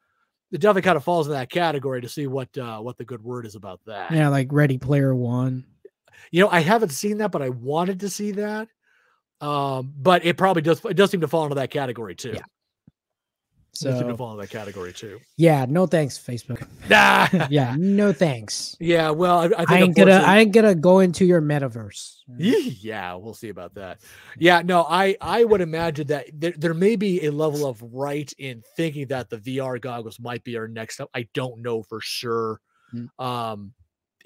it 0.51 0.61
definitely 0.61 0.83
kind 0.83 0.97
of 0.97 1.05
falls 1.05 1.29
in 1.29 1.35
that 1.35 1.49
category 1.49 2.01
to 2.01 2.09
see 2.09 2.27
what 2.27 2.57
uh 2.59 2.81
what 2.81 2.99
the 2.99 3.05
good 3.05 3.23
word 3.23 3.47
is 3.47 3.55
about 3.55 3.81
that. 3.87 4.11
yeah, 4.11 4.29
like 4.29 4.49
Ready 4.51 4.77
Player 4.77 5.15
One. 5.15 5.65
You 6.33 6.43
know, 6.43 6.49
I 6.51 6.61
haven't 6.61 6.89
seen 6.89 7.19
that, 7.19 7.31
but 7.31 7.43
I 7.43 7.51
wanted 7.51 8.01
to 8.01 8.09
see 8.09 8.33
that. 8.33 8.69
Um, 9.41 9.93
but 9.97 10.25
it 10.25 10.37
probably 10.37 10.63
does 10.63 10.85
it 10.85 10.95
does 10.95 11.13
seem 11.13 11.21
to 11.21 11.29
fall 11.29 11.45
into 11.45 11.55
that 11.55 11.71
category 11.71 12.17
too. 12.17 12.33
Yeah. 12.35 12.43
It 13.83 13.85
does 13.87 13.99
seem 13.99 14.07
to 14.09 14.13
So 14.13 14.17
fall 14.17 14.33
in 14.33 14.39
that 14.39 14.51
category 14.51 14.93
too. 14.93 15.21
yeah, 15.37 15.67
no 15.69 15.87
thanks, 15.87 16.19
Facebook. 16.19 16.67
Nah. 16.89 17.29
yeah, 17.51 17.75
no 17.79 18.13
thanks. 18.13 18.77
Yeah, 18.81 19.11
well, 19.11 19.39
I, 19.39 19.45
I 19.45 19.49
think 19.49 19.71
I 19.71 19.79
ain't 19.81 19.97
gonna 19.97 20.13
I 20.25 20.39
ain't 20.39 20.53
gonna 20.53 20.75
go 20.75 21.01
into 21.01 21.25
your 21.25 21.41
metaverse. 21.43 22.15
yeah 22.39 23.15
we'll 23.15 23.35
see 23.35 23.51
about 23.51 23.73
that 23.75 24.01
yeah 24.37 24.61
no 24.61 24.83
i 24.89 25.17
i 25.21 25.45
would 25.45 25.61
imagine 25.61 26.09
that 26.09 26.27
there, 26.35 26.53
there 26.57 26.75
may 26.75 26.97
be 26.97 27.25
a 27.25 27.31
level 27.31 27.65
of 27.65 27.81
right 27.95 28.33
in 28.39 28.65
thinking 28.77 29.07
that 29.07 29.31
the 29.31 29.37
vr 29.37 29.81
goggles 29.81 30.19
might 30.19 30.43
be 30.43 30.57
our 30.57 30.67
next 30.67 30.95
step 30.95 31.09
i 31.15 31.25
don't 31.35 31.63
know 31.63 31.83
for 31.85 32.01
sure 32.01 32.61
Mm. 32.95 33.09
um 33.19 33.73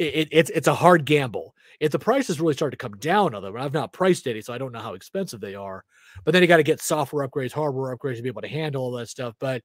it- 0.05 0.29
it's 0.31 0.51
it's 0.51 0.69
a 0.69 0.75
hard 0.75 1.05
gamble 1.05 1.55
if 1.81 1.91
the 1.93 1.99
prices 1.99 2.41
really 2.41 2.55
start 2.55 2.73
to 2.73 2.77
come 2.77 2.97
down 2.99 3.35
on 3.35 3.43
them 3.43 3.57
i've 3.57 3.73
not 3.73 3.93
priced 3.93 4.27
any 4.27 4.41
so 4.41 4.53
i 4.53 4.59
don't 4.59 4.73
know 4.73 4.81
how 4.81 4.95
expensive 4.95 5.41
they 5.41 5.55
are 5.55 5.85
but 6.25 6.33
then 6.33 6.43
you 6.43 6.49
got 6.49 6.57
to 6.59 6.63
get 6.63 6.81
software 6.81 7.27
upgrades 7.27 7.53
hardware 7.53 7.97
upgrades 7.97 8.17
to 8.17 8.23
be 8.23 8.29
able 8.29 8.43
to 8.43 8.49
handle 8.49 8.83
all 8.83 8.93
that 8.93 9.09
stuff 9.09 9.35
but 9.41 9.63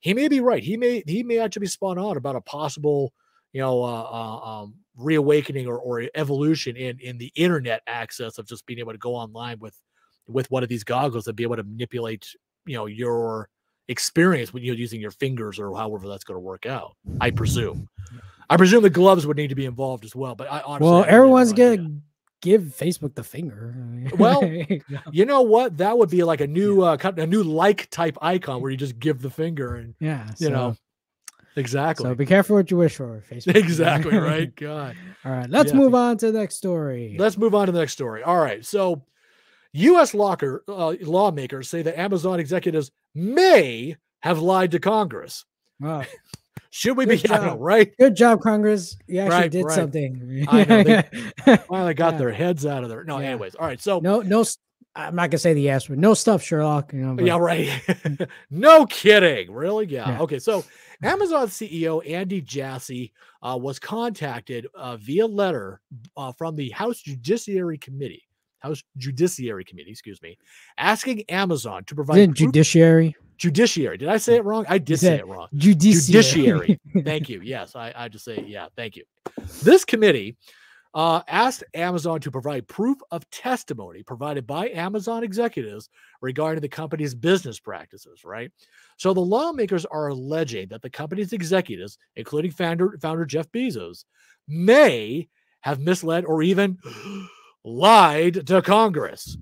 he 0.00 0.14
may 0.14 0.28
be 0.28 0.40
right 0.40 0.62
he 0.62 0.76
may 0.76 1.02
he 1.06 1.22
may 1.22 1.38
actually 1.38 1.60
be 1.60 1.66
spot 1.66 1.98
on 1.98 2.16
about 2.16 2.36
a 2.36 2.40
possible 2.42 3.12
you 3.54 3.62
know, 3.62 3.82
uh, 3.82 4.02
uh, 4.02 4.36
um, 4.62 4.74
reawakening 4.96 5.66
or, 5.66 5.78
or 5.78 6.04
evolution 6.14 6.76
in 6.76 6.98
in 7.00 7.16
the 7.16 7.32
internet 7.34 7.80
access 7.86 8.36
of 8.36 8.46
just 8.46 8.66
being 8.66 8.78
able 8.78 8.92
to 8.92 8.98
go 8.98 9.14
online 9.14 9.58
with 9.58 9.74
with 10.26 10.50
one 10.50 10.62
of 10.62 10.68
these 10.68 10.84
goggles 10.84 11.26
and 11.26 11.34
be 11.34 11.42
able 11.44 11.56
to 11.56 11.62
manipulate, 11.62 12.26
you 12.66 12.76
know, 12.76 12.84
your 12.84 13.48
experience 13.88 14.52
when 14.52 14.62
you're 14.62 14.74
using 14.74 15.00
your 15.00 15.10
fingers 15.12 15.58
or 15.58 15.74
however 15.74 16.06
that's 16.06 16.24
going 16.24 16.36
to 16.36 16.40
work 16.40 16.66
out. 16.66 16.94
I 17.22 17.30
presume. 17.30 17.88
I 18.50 18.56
presume 18.56 18.82
the 18.82 18.90
gloves 18.90 19.26
would 19.26 19.36
need 19.36 19.48
to 19.48 19.54
be 19.54 19.66
involved 19.66 20.04
as 20.04 20.14
well. 20.16 20.34
But 20.34 20.50
I 20.50 20.60
honestly, 20.62 20.86
well, 20.90 21.00
no 21.00 21.04
everyone's 21.04 21.52
gonna 21.52 21.90
give 22.40 22.62
Facebook 22.62 23.14
the 23.14 23.24
finger. 23.24 23.74
Well, 24.16 24.42
You 25.12 25.24
know 25.26 25.42
what? 25.42 25.76
That 25.78 25.98
would 25.98 26.08
be 26.10 26.22
like 26.22 26.40
a 26.40 26.46
new 26.46 26.82
uh, 26.82 26.96
a 27.16 27.26
new 27.26 27.42
like 27.42 27.90
type 27.90 28.16
icon 28.22 28.62
where 28.62 28.70
you 28.70 28.76
just 28.76 28.98
give 28.98 29.20
the 29.20 29.30
finger 29.30 29.74
and 29.76 29.94
yeah, 30.00 30.30
you 30.38 30.50
know 30.50 30.76
exactly 31.56 32.04
So 32.04 32.14
be 32.14 32.24
careful 32.26 32.56
what 32.56 32.70
you 32.70 32.76
wish 32.76 32.96
for, 32.96 33.22
Facebook. 33.30 33.56
exactly 33.56 34.16
right. 34.16 34.54
God. 34.54 34.96
All 35.24 35.32
right, 35.32 35.50
let's 35.50 35.72
Yeah. 35.72 35.78
move 35.78 35.94
on 35.94 36.16
to 36.18 36.30
the 36.32 36.38
next 36.38 36.54
story. 36.56 37.16
Let's 37.18 37.36
move 37.36 37.54
on 37.54 37.66
to 37.66 37.72
the 37.72 37.80
next 37.80 37.92
story. 37.94 38.22
All 38.22 38.38
right. 38.38 38.64
So, 38.64 39.02
U.S. 39.72 40.14
locker, 40.14 40.62
uh, 40.68 40.94
lawmakers 41.02 41.68
say 41.68 41.82
that 41.82 41.98
Amazon 41.98 42.38
executives 42.40 42.90
may 43.14 43.96
have 44.20 44.38
lied 44.40 44.70
to 44.70 44.78
Congress. 44.78 45.44
Wow. 45.80 46.04
Should 46.70 46.96
we 46.96 47.06
be? 47.06 47.16
Good 47.16 47.28
don't 47.28 47.46
know, 47.46 47.56
right? 47.56 47.96
Good 47.98 48.14
job, 48.16 48.40
Congress. 48.42 48.96
You 49.06 49.20
actually 49.20 49.36
Right, 49.40 49.50
did 49.50 49.64
right. 49.64 49.74
something. 49.74 50.46
I 50.48 50.64
know, 50.64 50.82
they- 50.82 51.08
they 51.46 51.94
got 51.94 52.12
Yeah. 52.14 52.18
their 52.18 52.32
heads 52.32 52.66
out 52.66 52.82
of 52.84 52.90
there. 52.90 53.04
No, 53.04 53.18
Yeah. 53.18 53.28
anyways. 53.30 53.54
All 53.54 53.66
right. 53.66 53.80
So, 53.80 54.00
no, 54.00 54.20
no. 54.20 54.44
I'm 54.96 55.14
not 55.14 55.30
gonna 55.30 55.38
say 55.38 55.54
the 55.54 55.68
S 55.70 55.88
word. 55.88 55.98
No 55.98 56.12
stuff, 56.14 56.42
Sherlock. 56.42 56.92
You 56.92 57.00
know, 57.00 57.14
but- 57.14 57.24
yeah, 57.24 57.38
right. 57.38 57.70
no 58.50 58.84
kidding. 58.86 59.52
Really? 59.52 59.86
Yeah. 59.86 60.10
Yeah. 60.10 60.20
Okay. 60.22 60.38
So, 60.40 60.64
Amazon 61.02 61.46
CEO 61.46 62.06
Andy 62.08 62.40
Jassy 62.40 63.12
uh, 63.42 63.56
was 63.60 63.78
contacted 63.78 64.66
uh, 64.74 64.96
via 64.96 65.26
letter 65.26 65.80
uh, 66.16 66.32
from 66.32 66.56
the 66.56 66.70
House 66.70 67.00
Judiciary 67.00 67.78
Committee. 67.78 68.24
House 68.60 68.82
Judiciary 68.96 69.64
Committee, 69.64 69.90
excuse 69.90 70.20
me, 70.22 70.36
asking 70.78 71.22
Amazon 71.28 71.84
to 71.84 71.94
provide 71.94 72.16
proof- 72.28 72.36
judiciary. 72.36 73.14
judiciary. 73.36 73.96
Did 73.98 74.08
I 74.08 74.16
say 74.16 74.36
it 74.36 74.44
wrong? 74.44 74.64
I 74.68 74.78
did 74.78 74.98
say 75.00 75.16
it 75.16 75.26
wrong. 75.26 75.48
Judiciary. 75.54 76.00
Judiciary. 76.22 76.80
Thank 77.04 77.28
you. 77.28 77.40
Yes, 77.42 77.76
I, 77.76 77.92
I 77.96 78.08
just 78.08 78.24
say, 78.24 78.44
yeah, 78.46 78.66
thank 78.76 78.96
you. 78.96 79.04
This 79.62 79.84
committee 79.84 80.36
uh, 80.94 81.20
asked 81.28 81.62
Amazon 81.74 82.18
to 82.20 82.30
provide 82.30 82.66
proof 82.66 82.96
of 83.10 83.28
testimony 83.30 84.02
provided 84.02 84.46
by 84.46 84.70
Amazon 84.70 85.22
executives 85.22 85.88
regarding 86.22 86.62
the 86.62 86.68
company's 86.68 87.14
business 87.14 87.60
practices, 87.60 88.24
right? 88.24 88.50
So 88.96 89.12
the 89.12 89.20
lawmakers 89.20 89.84
are 89.84 90.08
alleging 90.08 90.68
that 90.68 90.82
the 90.82 90.90
company's 90.90 91.32
executives, 91.32 91.98
including 92.16 92.50
founder, 92.50 92.98
founder 93.00 93.26
Jeff 93.26 93.52
Bezos, 93.52 94.04
may 94.48 95.28
have 95.60 95.78
misled 95.78 96.24
or 96.24 96.42
even 96.42 96.78
lied 97.64 98.46
to 98.46 98.62
Congress. 98.62 99.36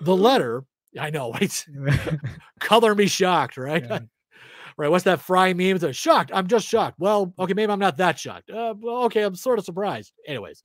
The 0.00 0.16
letter, 0.16 0.64
I 0.98 1.10
know, 1.10 1.32
right? 1.74 2.18
color 2.60 2.94
me 2.94 3.06
shocked, 3.06 3.56
right? 3.56 3.84
Yeah. 3.84 4.00
right. 4.76 4.90
What's 4.90 5.04
that 5.04 5.20
fry 5.20 5.52
meme? 5.52 5.76
It's 5.76 5.96
shocked. 5.96 6.30
I'm 6.34 6.46
just 6.46 6.66
shocked. 6.66 6.96
Well, 6.98 7.34
okay, 7.38 7.54
maybe 7.54 7.72
I'm 7.72 7.78
not 7.78 7.96
that 7.98 8.18
shocked. 8.18 8.50
Uh, 8.50 8.74
well, 8.78 9.04
okay, 9.04 9.22
I'm 9.22 9.34
sort 9.34 9.58
of 9.58 9.64
surprised. 9.64 10.12
Anyways, 10.26 10.62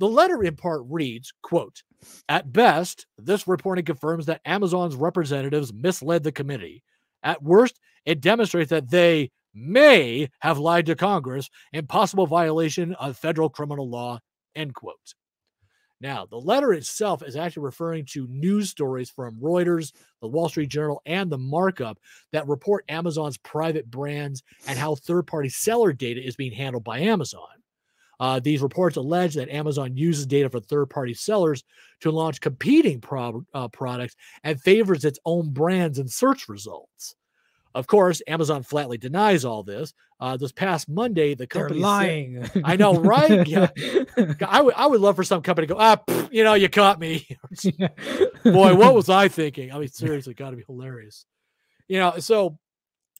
the 0.00 0.08
letter 0.08 0.42
in 0.42 0.56
part 0.56 0.82
reads, 0.88 1.32
quote, 1.42 1.82
at 2.28 2.52
best, 2.52 3.06
this 3.18 3.46
reporting 3.46 3.84
confirms 3.84 4.26
that 4.26 4.40
Amazon's 4.44 4.96
representatives 4.96 5.72
misled 5.72 6.22
the 6.22 6.32
committee. 6.32 6.82
At 7.22 7.42
worst, 7.42 7.78
it 8.04 8.20
demonstrates 8.20 8.70
that 8.70 8.90
they 8.90 9.30
may 9.54 10.28
have 10.40 10.58
lied 10.58 10.86
to 10.86 10.96
Congress 10.96 11.48
in 11.72 11.86
possible 11.86 12.26
violation 12.26 12.94
of 12.94 13.16
federal 13.16 13.48
criminal 13.48 13.88
law, 13.88 14.18
end 14.54 14.74
quote. 14.74 15.14
Now, 16.04 16.26
the 16.26 16.38
letter 16.38 16.74
itself 16.74 17.22
is 17.22 17.34
actually 17.34 17.62
referring 17.62 18.04
to 18.10 18.26
news 18.26 18.68
stories 18.68 19.08
from 19.08 19.40
Reuters, 19.40 19.94
the 20.20 20.28
Wall 20.28 20.50
Street 20.50 20.68
Journal, 20.68 21.00
and 21.06 21.32
the 21.32 21.38
markup 21.38 21.98
that 22.30 22.46
report 22.46 22.84
Amazon's 22.90 23.38
private 23.38 23.90
brands 23.90 24.42
and 24.66 24.78
how 24.78 24.96
third 24.96 25.26
party 25.26 25.48
seller 25.48 25.94
data 25.94 26.22
is 26.22 26.36
being 26.36 26.52
handled 26.52 26.84
by 26.84 26.98
Amazon. 26.98 27.48
Uh, 28.20 28.38
these 28.38 28.60
reports 28.60 28.98
allege 28.98 29.32
that 29.36 29.48
Amazon 29.48 29.96
uses 29.96 30.26
data 30.26 30.50
from 30.50 30.60
third 30.64 30.90
party 30.90 31.14
sellers 31.14 31.64
to 32.00 32.10
launch 32.10 32.38
competing 32.38 33.00
pro- 33.00 33.46
uh, 33.54 33.68
products 33.68 34.14
and 34.42 34.60
favors 34.60 35.06
its 35.06 35.18
own 35.24 35.54
brands 35.54 35.98
in 35.98 36.06
search 36.06 36.50
results. 36.50 37.16
Of 37.74 37.88
course, 37.88 38.22
Amazon 38.28 38.62
flatly 38.62 38.98
denies 38.98 39.44
all 39.44 39.64
this. 39.64 39.94
Uh, 40.20 40.36
this 40.36 40.52
past 40.52 40.88
Monday, 40.88 41.34
the 41.34 41.46
company 41.46 41.80
They're 41.80 41.88
lying. 41.88 42.46
Said, 42.46 42.62
I 42.64 42.76
know, 42.76 42.94
right? 42.94 43.46
Yeah, 43.46 43.68
I 44.46 44.62
would 44.62 44.74
I 44.74 44.86
would 44.86 45.00
love 45.00 45.16
for 45.16 45.24
some 45.24 45.42
company 45.42 45.66
to 45.66 45.74
go, 45.74 45.80
ah, 45.80 45.96
pff, 45.96 46.32
you 46.32 46.44
know, 46.44 46.54
you 46.54 46.68
caught 46.68 47.00
me. 47.00 47.26
Boy, 48.44 48.74
what 48.74 48.94
was 48.94 49.08
I 49.08 49.26
thinking? 49.28 49.72
I 49.72 49.78
mean, 49.78 49.88
seriously, 49.92 50.34
got 50.34 50.50
to 50.50 50.56
be 50.56 50.64
hilarious. 50.66 51.26
You 51.88 51.98
know, 51.98 52.18
so 52.18 52.58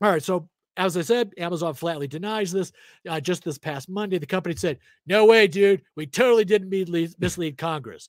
all 0.00 0.10
right, 0.10 0.22
so 0.22 0.48
as 0.76 0.96
I 0.96 1.02
said, 1.02 1.32
Amazon 1.36 1.74
flatly 1.74 2.06
denies 2.06 2.52
this. 2.52 2.72
Uh, 3.08 3.20
just 3.20 3.44
this 3.44 3.58
past 3.58 3.88
Monday, 3.88 4.18
the 4.18 4.26
company 4.26 4.54
said, 4.54 4.78
"No 5.04 5.26
way, 5.26 5.48
dude, 5.48 5.82
we 5.96 6.06
totally 6.06 6.44
didn't 6.44 6.68
mislead, 6.68 7.14
mislead 7.18 7.58
Congress." 7.58 8.08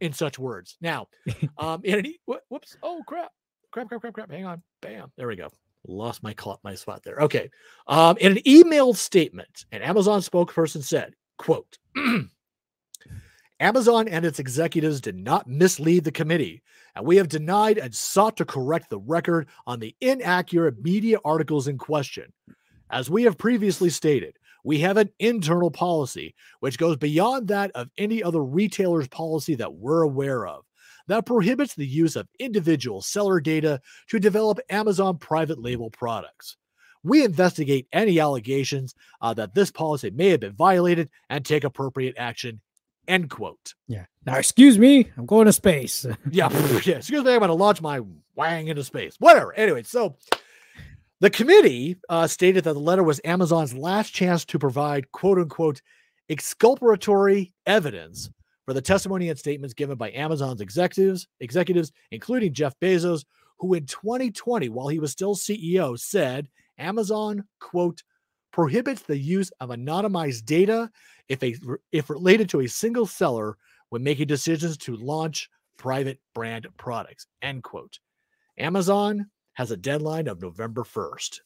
In 0.00 0.12
such 0.12 0.38
words. 0.38 0.76
Now, 0.82 1.08
um, 1.56 1.80
in 1.82 2.00
an, 2.00 2.14
whoops, 2.26 2.76
oh 2.82 3.02
crap, 3.06 3.32
crap, 3.76 3.88
crap, 3.88 4.00
crap, 4.00 4.14
crap. 4.14 4.30
Hang 4.30 4.46
on. 4.46 4.62
Bam. 4.80 5.12
There 5.18 5.28
we 5.28 5.36
go. 5.36 5.50
Lost 5.86 6.22
my 6.22 6.34
my 6.64 6.74
spot 6.74 7.02
there. 7.04 7.18
Okay. 7.18 7.50
Um, 7.86 8.16
in 8.18 8.32
an 8.32 8.42
emailed 8.46 8.96
statement, 8.96 9.66
an 9.70 9.82
Amazon 9.82 10.20
spokesperson 10.20 10.82
said, 10.82 11.12
quote, 11.36 11.76
Amazon 13.60 14.08
and 14.08 14.24
its 14.24 14.38
executives 14.38 15.02
did 15.02 15.16
not 15.16 15.46
mislead 15.46 16.04
the 16.04 16.10
committee, 16.10 16.62
and 16.94 17.04
we 17.04 17.16
have 17.16 17.28
denied 17.28 17.76
and 17.76 17.94
sought 17.94 18.38
to 18.38 18.46
correct 18.46 18.88
the 18.88 18.98
record 18.98 19.46
on 19.66 19.78
the 19.78 19.94
inaccurate 20.00 20.82
media 20.82 21.18
articles 21.22 21.68
in 21.68 21.76
question. 21.76 22.32
As 22.90 23.10
we 23.10 23.24
have 23.24 23.36
previously 23.36 23.90
stated, 23.90 24.38
we 24.64 24.78
have 24.78 24.96
an 24.96 25.10
internal 25.18 25.70
policy 25.70 26.34
which 26.60 26.78
goes 26.78 26.96
beyond 26.96 27.48
that 27.48 27.70
of 27.74 27.90
any 27.98 28.22
other 28.22 28.42
retailer's 28.42 29.08
policy 29.08 29.54
that 29.56 29.74
we're 29.74 30.02
aware 30.02 30.46
of 30.46 30.64
that 31.08 31.26
prohibits 31.26 31.74
the 31.74 31.86
use 31.86 32.16
of 32.16 32.28
individual 32.38 33.02
seller 33.02 33.40
data 33.40 33.80
to 34.08 34.18
develop 34.18 34.58
Amazon 34.70 35.18
private 35.18 35.60
label 35.60 35.90
products. 35.90 36.56
We 37.02 37.24
investigate 37.24 37.86
any 37.92 38.18
allegations 38.18 38.94
uh, 39.20 39.34
that 39.34 39.54
this 39.54 39.70
policy 39.70 40.10
may 40.10 40.30
have 40.30 40.40
been 40.40 40.54
violated 40.54 41.08
and 41.30 41.44
take 41.44 41.64
appropriate 41.64 42.16
action. 42.18 42.60
End 43.06 43.30
quote. 43.30 43.74
Yeah. 43.86 44.06
Now, 44.24 44.36
excuse 44.36 44.78
me, 44.78 45.08
I'm 45.16 45.26
going 45.26 45.46
to 45.46 45.52
space. 45.52 46.04
yeah, 46.30 46.48
yeah. 46.84 46.96
Excuse 46.96 47.22
me, 47.22 47.32
I'm 47.32 47.38
going 47.38 47.48
to 47.48 47.54
launch 47.54 47.80
my 47.80 48.00
wang 48.34 48.66
into 48.66 48.82
space. 48.82 49.14
Whatever. 49.20 49.52
Anyway, 49.54 49.84
so 49.84 50.16
the 51.20 51.30
committee 51.30 51.96
uh, 52.08 52.26
stated 52.26 52.64
that 52.64 52.72
the 52.72 52.80
letter 52.80 53.04
was 53.04 53.20
Amazon's 53.24 53.72
last 53.72 54.10
chance 54.10 54.44
to 54.46 54.58
provide 54.58 55.12
quote 55.12 55.38
unquote 55.38 55.82
exculpatory 56.28 57.52
evidence 57.66 58.30
for 58.66 58.74
the 58.74 58.82
testimony 58.82 59.30
and 59.30 59.38
statements 59.38 59.74
given 59.74 59.96
by 59.96 60.10
Amazon's 60.10 60.60
executives, 60.60 61.26
executives, 61.40 61.92
including 62.10 62.52
Jeff 62.52 62.78
Bezos, 62.80 63.24
who 63.58 63.74
in 63.74 63.86
2020, 63.86 64.68
while 64.68 64.88
he 64.88 64.98
was 64.98 65.12
still 65.12 65.34
CEO, 65.34 65.98
said 65.98 66.48
Amazon, 66.78 67.44
quote, 67.60 68.02
prohibits 68.52 69.02
the 69.02 69.16
use 69.16 69.50
of 69.60 69.70
anonymized 69.70 70.44
data 70.44 70.90
if 71.28 71.42
a 71.42 71.54
if 71.92 72.10
related 72.10 72.48
to 72.48 72.60
a 72.60 72.66
single 72.66 73.06
seller 73.06 73.56
when 73.90 74.02
making 74.02 74.26
decisions 74.26 74.76
to 74.76 74.96
launch 74.96 75.48
private 75.78 76.18
brand 76.34 76.66
products, 76.76 77.26
end 77.42 77.62
quote. 77.62 77.98
Amazon 78.58 79.26
has 79.54 79.70
a 79.70 79.76
deadline 79.76 80.26
of 80.26 80.40
November 80.40 80.82
1st. 80.82 81.40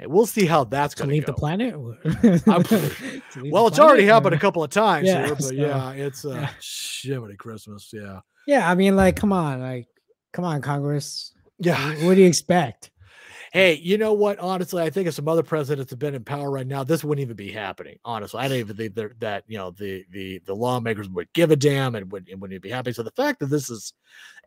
We'll 0.00 0.26
see 0.26 0.46
how 0.46 0.64
that's 0.64 0.94
going 0.94 1.08
to 1.10 1.14
leave 1.14 1.26
go. 1.26 1.32
the 1.32 1.38
planet. 1.38 1.76
well, 3.50 3.66
it's 3.66 3.78
already 3.78 4.04
happened 4.04 4.34
a 4.34 4.38
couple 4.38 4.62
of 4.62 4.70
times 4.70 5.06
yeah, 5.06 5.26
here, 5.26 5.34
but 5.34 5.44
so, 5.44 5.52
yeah, 5.52 5.90
it's 5.92 6.24
uh, 6.24 6.48
yeah. 7.04 7.34
Christmas. 7.36 7.90
Yeah. 7.92 8.20
Yeah, 8.46 8.70
I 8.70 8.74
mean, 8.74 8.96
like, 8.96 9.16
come 9.16 9.32
on, 9.32 9.60
like, 9.60 9.88
come 10.32 10.44
on, 10.44 10.62
Congress. 10.62 11.32
Yeah. 11.58 11.94
What 12.04 12.14
do 12.14 12.20
you 12.20 12.26
expect? 12.26 12.90
Hey, 13.52 13.74
you 13.74 13.98
know 13.98 14.12
what? 14.12 14.38
Honestly, 14.38 14.82
I 14.82 14.90
think 14.90 15.08
if 15.08 15.14
some 15.14 15.28
other 15.28 15.42
presidents 15.42 15.90
have 15.90 15.98
been 15.98 16.14
in 16.14 16.22
power 16.22 16.50
right 16.50 16.66
now, 16.66 16.84
this 16.84 17.02
wouldn't 17.02 17.22
even 17.22 17.36
be 17.36 17.50
happening. 17.50 17.98
Honestly, 18.04 18.40
I 18.40 18.48
don't 18.48 18.58
even 18.58 18.76
think 18.76 18.94
that 18.94 19.44
you 19.48 19.56
know 19.56 19.70
the 19.70 20.04
the 20.10 20.40
the 20.44 20.54
lawmakers 20.54 21.08
would 21.08 21.32
give 21.32 21.50
a 21.50 21.56
damn 21.56 21.94
and 21.94 22.12
would 22.12 22.28
and 22.28 22.40
wouldn't 22.42 22.62
be 22.62 22.68
happy. 22.68 22.92
So 22.92 23.02
the 23.02 23.10
fact 23.12 23.40
that 23.40 23.46
this 23.46 23.70
is 23.70 23.94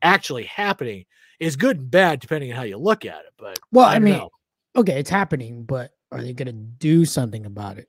actually 0.04 0.44
happening 0.44 1.06
is 1.40 1.56
good 1.56 1.80
and 1.80 1.92
bad 1.92 2.20
depending 2.20 2.52
on 2.52 2.58
how 2.58 2.64
you 2.64 2.78
look 2.78 3.04
at 3.06 3.22
it. 3.22 3.34
But 3.38 3.60
well, 3.72 3.86
I, 3.86 3.96
I 3.96 4.00
mean, 4.00 4.18
know 4.18 4.30
okay, 4.76 5.00
it's 5.00 5.10
happening, 5.10 5.64
but 5.64 5.92
are 6.12 6.22
they 6.22 6.34
going 6.34 6.48
to 6.48 6.54
do 6.54 7.06
something 7.06 7.46
about 7.46 7.78
it? 7.78 7.88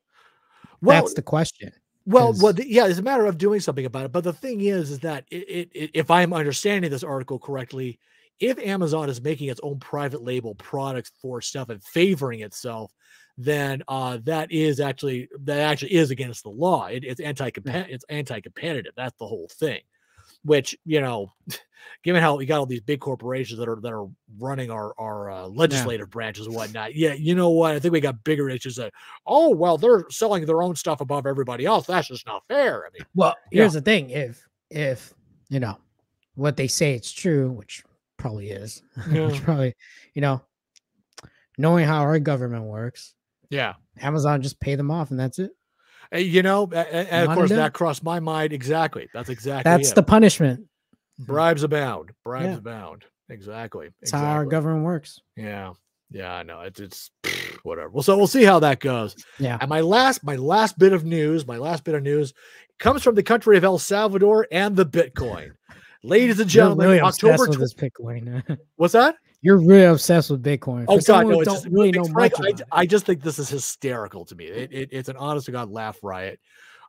Well, 0.81 1.03
That's 1.03 1.15
the 1.15 1.23
question. 1.23 1.73
Well, 2.05 2.35
well, 2.41 2.53
the, 2.53 2.69
yeah, 2.69 2.87
it's 2.87 2.99
a 2.99 3.03
matter 3.03 3.27
of 3.27 3.39
doing 3.39 3.61
something 3.61 3.87
about 3.87 4.07
it. 4.07 4.13
But 4.13 4.25
the 4.25 4.33
thing 4.33 4.61
is, 4.61 4.91
is 4.91 4.99
that 5.01 5.25
it, 5.31 5.71
it, 5.73 5.91
if 5.95 6.11
I'm 6.11 6.33
understanding 6.33 6.91
this 6.91 7.05
article 7.05 7.39
correctly, 7.39 8.01
if 8.41 8.59
Amazon 8.59 9.09
is 9.09 9.21
making 9.21 9.49
its 9.49 9.61
own 9.63 9.79
private 9.79 10.23
label 10.23 10.57
products 10.57 11.13
for 11.21 11.41
stuff 11.41 11.69
and 11.69 11.83
favoring 11.83 12.41
itself, 12.41 12.93
then 13.39 13.83
uh, 13.87 14.19
that 14.25 14.51
is 14.51 14.81
actually 14.81 15.29
that 15.45 15.61
actually 15.61 15.95
is 15.95 16.11
against 16.11 16.43
the 16.43 16.51
law. 16.51 16.87
It, 16.87 17.05
it's 17.05 17.21
anti 17.21 17.51
it's 17.55 18.05
anti 18.09 18.41
competitive. 18.41 18.93
That's 18.97 19.17
the 19.19 19.27
whole 19.27 19.49
thing 19.53 19.81
which 20.45 20.77
you 20.85 21.01
know 21.01 21.33
given 22.03 22.21
how 22.21 22.37
we 22.37 22.47
got 22.47 22.59
all 22.59 22.67
these 22.67 22.81
big 22.81 23.01
corporations 23.01 23.59
that 23.59 23.69
are 23.69 23.81
that 23.81 23.93
are 23.93 24.09
running 24.39 24.71
our 24.71 24.95
our 24.99 25.31
uh, 25.31 25.47
legislative 25.47 26.09
yeah. 26.09 26.13
branches 26.13 26.47
and 26.47 26.55
whatnot 26.55 26.95
yeah 26.95 27.13
you 27.13 27.35
know 27.35 27.51
what 27.51 27.75
i 27.75 27.79
think 27.79 27.93
we 27.93 28.01
got 28.01 28.23
bigger 28.25 28.49
issues 28.49 28.77
that 28.77 28.93
oh 29.27 29.51
well 29.51 29.79
they're 29.79 30.05
selling 30.11 30.45
their 30.45 30.63
own 30.63 30.75
stuff 30.75 31.01
above 31.01 31.27
everybody 31.27 31.65
else 31.65 31.87
that's 31.87 32.09
just 32.09 32.27
not 32.27 32.43
fair 32.49 32.85
i 32.87 32.91
mean 32.93 33.07
well 33.15 33.35
here's 33.51 33.73
the 33.73 33.81
thing 33.81 34.11
if 34.11 34.47
if 34.71 35.15
you 35.49 35.61
know 35.61 35.77
what 36.35 36.57
they 36.57 36.67
say 36.67 36.95
it's 36.95 37.13
true 37.13 37.51
which 37.51 37.85
probably 38.17 38.51
is 38.51 38.83
yeah. 39.11 39.27
which 39.27 39.43
probably 39.43 39.75
you 40.15 40.23
know 40.23 40.41
knowing 41.59 41.87
how 41.87 42.01
our 42.01 42.19
government 42.19 42.65
works 42.65 43.15
yeah 43.51 43.75
amazon 44.01 44.41
just 44.41 44.61
pay 44.61 44.75
them 44.75 44.91
off 44.91 45.11
and 45.11 45.21
that's 45.21 45.39
it 45.39 45.53
Eh, 46.13 46.19
you 46.19 46.43
know, 46.43 46.65
and, 46.65 47.09
and 47.09 47.31
of 47.31 47.35
course 47.35 47.51
that 47.51 47.73
crossed 47.73 48.05
my 48.05 48.21
mind. 48.21 48.53
Exactly. 48.53 49.09
That's 49.13 49.31
exactly. 49.31 49.71
That's 49.71 49.91
it. 49.91 49.95
the 49.95 50.03
punishment. 50.03 50.61
Mm-hmm. 50.61 51.25
Bribes 51.25 51.63
abound. 51.63 52.11
Bribes 52.25 52.47
yeah. 52.47 52.57
abound. 52.57 53.05
Exactly. 53.29 53.87
That's 53.87 54.11
exactly. 54.11 54.27
how 54.27 54.35
our 54.35 54.45
government 54.45 54.85
works. 54.85 55.21
Yeah. 55.37 55.73
Yeah, 56.11 56.35
I 56.35 56.43
know. 56.43 56.61
It's 56.61 56.79
it's 56.79 57.11
whatever. 57.63 57.89
Well, 57.89 58.03
so 58.03 58.17
we'll 58.17 58.27
see 58.27 58.45
how 58.45 58.59
that 58.59 58.81
goes. 58.81 59.17
Yeah. 59.39 59.57
And 59.61 59.71
my 59.71 59.81
last 59.81 60.23
my 60.23 60.37
last 60.37 60.79
bit 60.79 60.93
of 60.93 61.05
news, 61.05 61.47
my 61.47 61.57
last 61.57 61.85
bit 61.85 61.95
of 61.95 62.03
news 62.03 62.35
comes 62.79 63.03
from 63.03 63.15
the 63.15 63.23
country 63.23 63.57
of 63.57 63.65
El 63.65 63.79
Salvador 63.79 64.47
and 64.53 64.77
the 64.77 64.85
Bitcoin. 64.85 65.53
Ladies 66.05 66.41
and 66.41 66.51
gentlemen, 66.51 67.01
October 67.01 67.49
with 67.49 67.59
this 67.59 67.75
Bitcoin. 67.75 68.59
What's 68.77 68.93
that? 68.93 69.17
You're 69.43 69.59
really 69.59 69.85
obsessed 69.85 70.31
with 70.31 70.43
Bitcoin. 70.43 70.85
Oh, 70.87 71.01
For 71.01 71.13
oh 71.13 71.17
God, 71.17 71.27
no! 71.27 71.41
It's 71.41 71.53
just, 71.53 71.67
really 71.67 71.91
know 71.91 72.07
much 72.09 72.33
I, 72.41 72.53
I, 72.71 72.87
just 72.87 73.05
think 73.05 73.23
this 73.23 73.41
is 73.41 73.49
hysterical 73.49 74.25
to 74.27 74.37
me. 74.37 74.47
It, 74.47 74.73
it, 74.73 74.89
it's 74.93 75.09
an 75.09 75.17
honest 75.17 75.47
to 75.47 75.53
God 75.53 75.69
laugh 75.69 75.99
riot. 76.03 76.39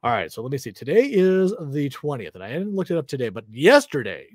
All 0.04 0.12
right, 0.12 0.32
so 0.32 0.44
let 0.44 0.52
me 0.52 0.60
see. 0.60 0.72
Today 0.72 1.06
is 1.06 1.52
the 1.72 1.90
twentieth, 1.90 2.36
and 2.36 2.44
I 2.44 2.50
hadn't 2.50 2.76
looked 2.76 2.92
it 2.92 2.98
up 2.98 3.08
today, 3.08 3.30
but 3.30 3.46
yesterday, 3.50 4.28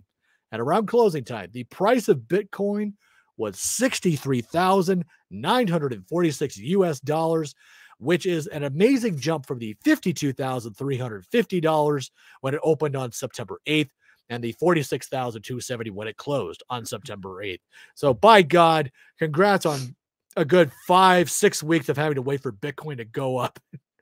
at 0.51 0.59
around 0.59 0.89
closing 0.89 1.23
time, 1.23 1.51
the 1.53 1.63
price 1.65 2.09
of 2.09 2.19
Bitcoin 2.19 2.95
was 3.37 3.61
sixty-three 3.61 4.41
thousand 4.41 5.05
nine 5.31 5.69
hundred 5.69 5.93
and 5.93 6.05
forty-six 6.09 6.57
U.S. 6.57 6.99
dollars. 6.99 7.55
which 7.99 8.27
is 8.27 8.49
an 8.49 8.65
amazing 8.65 9.17
jump 9.19 9.45
from 9.45 9.59
the 9.59 9.77
$52,350 9.85 12.11
when 12.41 12.55
it 12.55 12.61
opened 12.63 12.95
on 12.95 13.11
September 13.11 13.61
8th 13.67 13.91
and 14.31 14.43
the 14.43 14.53
46,270 14.53 15.91
when 15.91 16.09
it 16.09 16.17
closed 16.17 16.63
on 16.71 16.85
September 16.85 17.43
8th. 17.43 17.61
So 17.95 18.15
by 18.15 18.43
God, 18.43 18.93
congrats 19.19 19.67
on 19.67 19.95
a 20.37 20.45
good 20.45 20.71
5 20.87 21.31
6 21.31 21.63
weeks 21.63 21.89
of 21.89 21.97
having 21.97 22.17
to 22.17 22.23
wait 22.23 22.43
for 22.43 22.53
Bitcoin 22.53 22.99
to 22.99 23.05
go 23.05 23.39
up. 23.39 23.59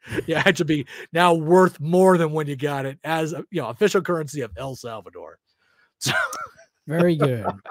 yeah, 0.27 0.43
it 0.47 0.59
should 0.59 0.67
be 0.67 0.87
now 1.13 1.35
worth 1.35 1.81
more 1.81 2.19
than 2.19 2.33
when 2.33 2.47
you 2.47 2.57
got 2.57 2.87
it 2.87 2.99
as 3.05 3.33
you 3.51 3.61
know 3.61 3.69
official 3.69 4.01
currency 4.01 4.41
of 4.43 4.53
El 4.57 4.77
Salvador. 4.77 5.39
So 5.99 6.13
very 6.87 7.17
good. 7.17 7.45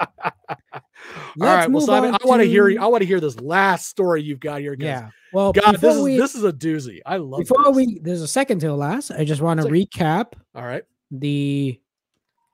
All 1.42 1.48
right, 1.48 1.70
well, 1.70 1.86
Simon, 1.86 2.14
I 2.14 2.28
want 2.28 2.42
to 2.42 2.48
hear 2.48 2.80
I 2.80 2.88
want 2.88 3.02
to 3.02 3.08
hear 3.08 3.20
this 3.20 3.40
last 3.40 3.88
story 3.88 4.24
you've 4.24 4.40
got 4.40 4.62
here. 4.62 4.76
Yeah. 4.78 5.10
Well, 5.32 5.54
God, 5.54 5.78
this 5.78 6.02
we, 6.02 6.16
is 6.16 6.22
this 6.22 6.36
is 6.36 6.44
a 6.44 6.54
doozy. 6.54 7.00
I 7.06 7.18
love. 7.18 7.42
Before 7.42 7.64
this. 7.66 7.76
we, 7.76 8.00
there's 8.00 8.22
a 8.22 8.28
second 8.28 8.60
to 8.60 8.68
the 8.68 8.76
last. 8.76 9.12
I 9.12 9.24
just 9.26 9.42
want 9.42 9.62
to 9.62 9.68
recap. 9.68 10.34
All 10.54 10.64
right. 10.64 10.84
The 11.12 11.80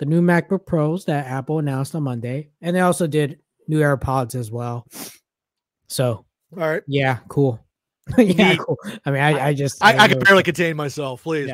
the 0.02 0.08
new 0.08 0.20
MacBook 0.20 0.66
Pros 0.66 1.06
that 1.06 1.28
Apple 1.28 1.60
announced 1.60 1.94
on 1.94 2.02
Monday, 2.02 2.50
and 2.60 2.76
they 2.76 2.80
also 2.80 3.06
did 3.06 3.38
new 3.68 3.82
AirPods 3.82 4.34
as 4.34 4.50
well. 4.50 4.88
So, 5.90 6.26
all 6.58 6.70
right, 6.70 6.82
yeah, 6.88 7.20
cool. 7.28 7.64
yeah, 8.18 8.56
cool. 8.56 8.78
I 9.06 9.12
mean, 9.12 9.22
I, 9.22 9.50
I 9.50 9.54
just 9.54 9.78
I, 9.84 9.94
I, 9.94 9.98
I 10.00 10.08
can 10.08 10.18
barely 10.18 10.42
contain 10.42 10.76
myself. 10.76 11.22
Please. 11.22 11.52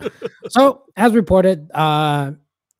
Yeah. 0.00 0.08
so, 0.48 0.84
as 0.96 1.12
reported, 1.12 1.70
uh, 1.72 2.32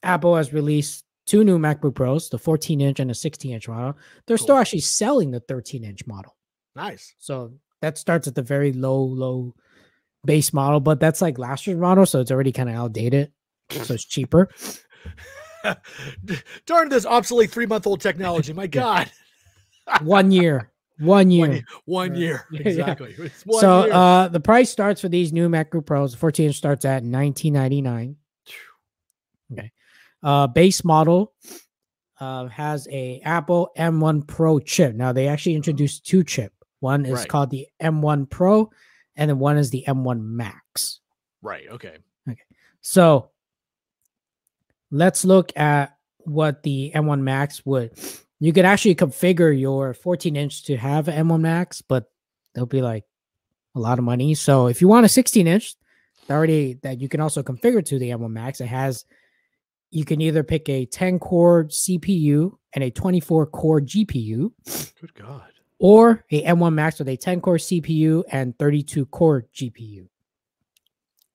Apple 0.02 0.36
has 0.36 0.54
released 0.54 1.04
two 1.26 1.44
new 1.44 1.58
MacBook 1.58 1.94
Pros, 1.94 2.30
the 2.30 2.38
14 2.38 2.80
inch 2.80 3.00
and 3.00 3.10
the 3.10 3.14
16 3.14 3.52
inch 3.52 3.68
model. 3.68 3.98
They're 4.26 4.38
cool. 4.38 4.44
still 4.44 4.56
actually 4.56 4.80
selling 4.80 5.32
the 5.32 5.40
13 5.40 5.84
inch 5.84 6.06
model. 6.06 6.34
Nice. 6.74 7.14
So 7.18 7.52
that 7.82 7.98
starts 7.98 8.26
at 8.26 8.34
the 8.34 8.42
very 8.42 8.72
low, 8.72 9.02
low 9.02 9.54
base 10.24 10.54
model, 10.54 10.80
but 10.80 10.98
that's 10.98 11.20
like 11.20 11.38
last 11.38 11.66
year's 11.66 11.78
model, 11.78 12.06
so 12.06 12.20
it's 12.20 12.30
already 12.30 12.52
kind 12.52 12.70
of 12.70 12.74
outdated. 12.74 13.30
So 13.70 13.94
it's 13.94 14.04
cheaper. 14.04 14.50
Darn 16.66 16.88
this 16.88 17.06
obsolete 17.06 17.50
three 17.50 17.66
month 17.66 17.86
old 17.86 18.00
technology. 18.00 18.52
My 18.52 18.66
God. 18.68 19.10
one 20.02 20.30
year. 20.30 20.70
One 20.98 21.30
year. 21.30 21.48
One, 21.48 21.64
one 21.86 22.14
year. 22.14 22.46
Exactly. 22.52 23.14
Yeah. 23.18 23.28
so 23.58 23.84
year. 23.84 23.92
uh 23.92 24.28
the 24.28 24.40
price 24.40 24.70
starts 24.70 25.00
for 25.00 25.08
these 25.08 25.32
new 25.32 25.48
MacBook 25.48 25.86
Pros. 25.86 26.12
The 26.12 26.18
14 26.18 26.46
inch 26.46 26.56
starts 26.56 26.84
at 26.84 27.02
1999. 27.02 28.16
Okay. 29.52 29.72
Uh 30.22 30.46
base 30.46 30.84
model 30.84 31.32
uh, 32.20 32.46
has 32.46 32.86
a 32.90 33.20
Apple 33.24 33.70
M1 33.76 34.26
Pro 34.26 34.58
chip. 34.60 34.94
Now 34.94 35.12
they 35.12 35.28
actually 35.28 35.56
introduced 35.56 36.06
two 36.06 36.22
chip. 36.22 36.52
One 36.80 37.04
is 37.06 37.12
right. 37.12 37.28
called 37.28 37.50
the 37.50 37.66
M1 37.82 38.30
Pro, 38.30 38.70
and 39.16 39.30
then 39.30 39.38
one 39.38 39.56
is 39.56 39.70
the 39.70 39.84
M1 39.88 40.20
Max. 40.22 41.00
Right. 41.42 41.64
Okay. 41.70 41.96
Okay. 42.28 42.42
So 42.82 43.30
let's 44.94 45.24
look 45.24 45.52
at 45.56 45.96
what 46.18 46.62
the 46.62 46.92
M1 46.94 47.20
Max 47.20 47.66
would. 47.66 47.92
You 48.38 48.52
could 48.52 48.64
actually 48.64 48.94
configure 48.94 49.58
your 49.58 49.92
14 49.92 50.36
inch 50.36 50.64
to 50.64 50.76
have 50.76 51.06
M1 51.06 51.40
Max, 51.40 51.82
but 51.82 52.10
they'll 52.54 52.64
be 52.64 52.80
like 52.80 53.04
a 53.74 53.80
lot 53.80 53.98
of 53.98 54.04
money. 54.04 54.34
So 54.34 54.68
if 54.68 54.80
you 54.80 54.88
want 54.88 55.04
a 55.04 55.08
16 55.08 55.46
inch, 55.46 55.74
already 56.30 56.74
that 56.82 57.00
you 57.00 57.08
can 57.08 57.20
also 57.20 57.42
configure 57.42 57.84
to 57.84 57.98
the 57.98 58.10
M1 58.10 58.30
Max, 58.30 58.60
it 58.60 58.66
has 58.66 59.04
you 59.90 60.04
can 60.04 60.20
either 60.20 60.42
pick 60.42 60.68
a 60.68 60.86
10 60.86 61.18
core 61.18 61.64
CPU 61.64 62.56
and 62.72 62.84
a 62.84 62.90
24 62.90 63.46
core 63.46 63.80
GPU. 63.80 64.52
Good 65.00 65.14
God. 65.14 65.50
Or 65.78 66.24
a 66.30 66.44
M1 66.44 66.72
Max 66.72 66.98
with 66.98 67.08
a 67.08 67.16
10 67.16 67.40
core 67.40 67.56
CPU 67.56 68.22
and 68.30 68.56
32 68.58 69.06
core 69.06 69.46
GPU. 69.54 70.06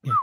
Yeah. 0.04 0.14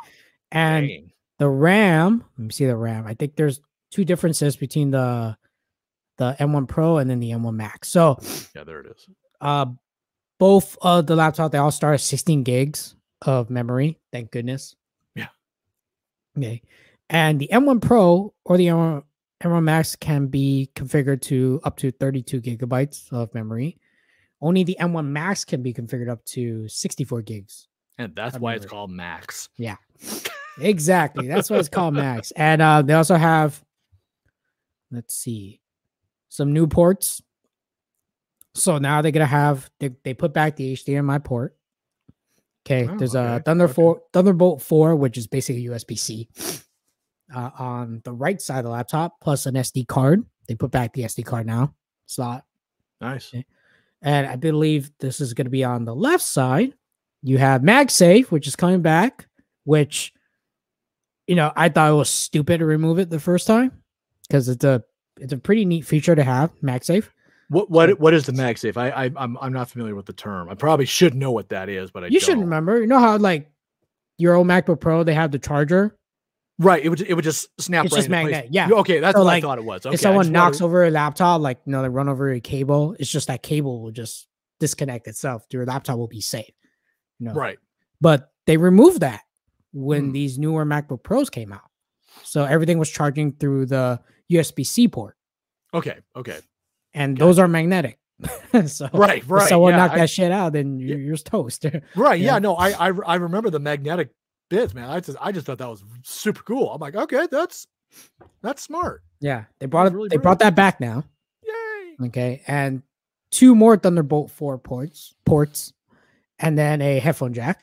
And 0.52 0.88
Dang. 0.88 1.12
The 1.38 1.48
RAM, 1.48 2.24
let 2.38 2.44
me 2.44 2.50
see 2.50 2.66
the 2.66 2.76
RAM. 2.76 3.06
I 3.06 3.14
think 3.14 3.36
there's 3.36 3.60
two 3.90 4.04
differences 4.04 4.56
between 4.56 4.90
the 4.90 5.36
the 6.18 6.34
M1 6.40 6.66
Pro 6.66 6.96
and 6.96 7.10
then 7.10 7.20
the 7.20 7.30
M1 7.30 7.54
Max. 7.54 7.88
So 7.88 8.18
yeah, 8.54 8.64
there 8.64 8.80
it 8.80 8.86
is. 8.86 9.08
Uh 9.40 9.66
both 10.38 10.76
of 10.82 11.06
the 11.06 11.16
laptops 11.16 11.50
they 11.50 11.58
all 11.58 11.70
start 11.70 11.94
at 11.94 12.00
16 12.00 12.42
gigs 12.42 12.94
of 13.22 13.50
memory. 13.50 13.98
Thank 14.12 14.30
goodness. 14.30 14.76
Yeah. 15.14 15.28
Okay. 16.36 16.62
And 17.08 17.38
the 17.38 17.48
M1 17.52 17.80
Pro 17.80 18.34
or 18.44 18.56
the 18.56 18.66
M1, 18.66 19.02
M1 19.42 19.62
Max 19.62 19.96
can 19.96 20.26
be 20.26 20.70
configured 20.74 21.22
to 21.22 21.60
up 21.64 21.76
to 21.78 21.90
32 21.90 22.40
gigabytes 22.40 23.10
of 23.12 23.32
memory. 23.34 23.78
Only 24.40 24.64
the 24.64 24.76
M1 24.80 25.06
Max 25.06 25.44
can 25.44 25.62
be 25.62 25.72
configured 25.72 26.10
up 26.10 26.24
to 26.26 26.68
64 26.68 27.22
gigs. 27.22 27.68
And 27.98 28.14
that's 28.14 28.38
why 28.38 28.52
memory. 28.52 28.56
it's 28.56 28.70
called 28.70 28.90
Max. 28.90 29.48
Yeah. 29.56 29.76
exactly. 30.58 31.26
That's 31.26 31.50
why 31.50 31.58
it's 31.58 31.68
called 31.68 31.94
Max. 31.94 32.30
And 32.32 32.62
uh, 32.62 32.82
they 32.82 32.94
also 32.94 33.16
have, 33.16 33.62
let's 34.90 35.14
see, 35.14 35.60
some 36.28 36.52
new 36.52 36.66
ports. 36.66 37.22
So 38.54 38.78
now 38.78 39.02
they're 39.02 39.12
gonna 39.12 39.26
have 39.26 39.70
they, 39.80 39.90
they 40.02 40.14
put 40.14 40.32
back 40.32 40.56
the 40.56 40.74
HDMI 40.74 41.22
port. 41.22 41.56
Okay, 42.64 42.88
oh, 42.88 42.96
there's 42.96 43.14
okay. 43.14 43.36
a 43.36 43.40
Thunder 43.40 43.64
okay. 43.66 43.74
4, 43.74 44.02
Thunderbolt 44.12 44.60
4, 44.60 44.96
which 44.96 45.16
is 45.16 45.28
basically 45.28 45.66
USB 45.66 45.96
C 45.96 46.28
uh, 47.34 47.50
on 47.58 48.00
the 48.04 48.12
right 48.12 48.40
side 48.40 48.58
of 48.58 48.64
the 48.64 48.70
laptop, 48.70 49.20
plus 49.20 49.46
an 49.46 49.54
SD 49.54 49.86
card. 49.86 50.24
They 50.48 50.54
put 50.54 50.70
back 50.70 50.92
the 50.92 51.02
SD 51.02 51.24
card 51.24 51.46
now 51.46 51.74
slot. 52.06 52.44
Nice. 53.00 53.28
Okay. 53.28 53.44
And 54.02 54.26
I 54.26 54.36
believe 54.36 54.90
this 55.00 55.20
is 55.20 55.34
going 55.34 55.46
to 55.46 55.50
be 55.50 55.64
on 55.64 55.84
the 55.84 55.94
left 55.94 56.24
side. 56.24 56.74
You 57.22 57.38
have 57.38 57.62
MagSafe, 57.62 58.26
which 58.26 58.46
is 58.46 58.56
coming 58.56 58.82
back, 58.82 59.26
which, 59.64 60.12
you 61.26 61.34
know, 61.34 61.52
I 61.56 61.68
thought 61.68 61.90
it 61.90 61.94
was 61.94 62.10
stupid 62.10 62.58
to 62.58 62.66
remove 62.66 62.98
it 62.98 63.10
the 63.10 63.20
first 63.20 63.46
time 63.46 63.72
because 64.28 64.48
it's 64.48 64.64
a 64.64 64.82
it's 65.18 65.32
a 65.32 65.38
pretty 65.38 65.64
neat 65.64 65.82
feature 65.82 66.14
to 66.14 66.22
have 66.24 66.52
MagSafe. 66.62 67.08
What 67.48 67.70
what 67.70 67.98
what 68.00 68.14
is 68.14 68.26
the 68.26 68.32
MagSafe? 68.32 68.76
I, 68.76 68.90
I 68.90 69.10
I'm 69.16 69.36
I'm 69.40 69.52
not 69.52 69.70
familiar 69.70 69.94
with 69.94 70.06
the 70.06 70.12
term. 70.12 70.48
I 70.48 70.54
probably 70.54 70.86
should 70.86 71.14
know 71.14 71.30
what 71.30 71.48
that 71.50 71.68
is, 71.68 71.90
but 71.90 72.04
I 72.04 72.06
you 72.08 72.20
don't. 72.20 72.26
should 72.26 72.38
remember. 72.38 72.80
You 72.80 72.86
know 72.86 72.98
how 72.98 73.16
like 73.18 73.50
your 74.18 74.34
old 74.34 74.46
MacBook 74.46 74.80
Pro 74.80 75.04
they 75.04 75.14
have 75.14 75.30
the 75.30 75.38
charger 75.38 75.96
Right. 76.58 76.84
It 76.84 76.88
would 76.88 77.00
it 77.02 77.14
would 77.14 77.24
just 77.24 77.48
snap 77.60 77.84
it's 77.84 77.92
right 77.92 77.98
just 77.98 78.08
magnetic. 78.08 78.50
Yeah. 78.50 78.68
Okay, 78.70 79.00
that's 79.00 79.14
so 79.14 79.20
what 79.20 79.26
like, 79.26 79.44
I 79.44 79.46
thought 79.46 79.58
it 79.58 79.64
was. 79.64 79.84
Okay, 79.84 79.94
if 79.94 80.00
someone 80.00 80.32
knocks 80.32 80.60
over 80.60 80.84
a 80.84 80.90
laptop, 80.90 81.40
like 81.40 81.58
you 81.66 81.72
know, 81.72 81.82
they 81.82 81.88
run 81.88 82.08
over 82.08 82.32
a 82.32 82.40
cable, 82.40 82.96
it's 82.98 83.10
just 83.10 83.28
that 83.28 83.42
cable 83.42 83.82
will 83.82 83.90
just 83.90 84.26
disconnect 84.58 85.06
itself. 85.06 85.44
Your 85.50 85.66
laptop 85.66 85.98
will 85.98 86.08
be 86.08 86.22
safe. 86.22 86.50
You 87.18 87.26
know? 87.26 87.34
Right. 87.34 87.58
But 88.00 88.30
they 88.46 88.56
removed 88.56 89.00
that 89.00 89.22
when 89.76 90.08
mm. 90.08 90.12
these 90.12 90.38
newer 90.38 90.64
MacBook 90.64 91.02
Pros 91.02 91.28
came 91.28 91.52
out. 91.52 91.70
So 92.24 92.44
everything 92.44 92.78
was 92.78 92.90
charging 92.90 93.32
through 93.32 93.66
the 93.66 94.00
USB-C 94.32 94.88
port. 94.88 95.16
Okay. 95.74 95.98
Okay. 96.16 96.38
And 96.94 97.16
those 97.16 97.38
are 97.38 97.46
magnetic. 97.46 97.98
so 98.66 98.88
right, 98.94 99.22
right. 99.28 99.42
If 99.42 99.48
someone 99.48 99.72
yeah, 99.72 99.76
knocked 99.76 99.94
I, 99.94 99.98
that 99.98 100.10
shit 100.10 100.32
out, 100.32 100.54
then 100.54 100.78
you're, 100.78 100.98
you're 100.98 101.16
toast. 101.18 101.66
right. 101.96 102.18
Yeah. 102.18 102.32
yeah. 102.32 102.38
No, 102.38 102.54
I, 102.54 102.70
I 102.70 102.92
I 103.06 103.14
remember 103.16 103.50
the 103.50 103.60
magnetic 103.60 104.08
bits, 104.48 104.72
man. 104.72 104.88
I 104.88 105.00
just 105.00 105.18
I 105.20 105.32
just 105.32 105.44
thought 105.46 105.58
that 105.58 105.68
was 105.68 105.84
super 106.02 106.42
cool. 106.42 106.72
I'm 106.72 106.80
like, 106.80 106.96
okay, 106.96 107.28
that's 107.30 107.66
that's 108.40 108.62
smart. 108.62 109.02
Yeah, 109.20 109.44
they 109.58 109.66
brought 109.66 109.88
it. 109.88 109.92
Really 109.92 110.08
they 110.08 110.16
brought 110.16 110.38
that 110.38 110.54
back 110.54 110.80
now. 110.80 111.04
Yay! 111.42 112.06
Okay, 112.06 112.42
and 112.46 112.82
two 113.30 113.54
more 113.54 113.76
Thunderbolt 113.76 114.30
four 114.30 114.56
ports, 114.56 115.14
ports, 115.26 115.74
and 116.38 116.56
then 116.56 116.80
a 116.80 116.98
headphone 116.98 117.34
jack. 117.34 117.62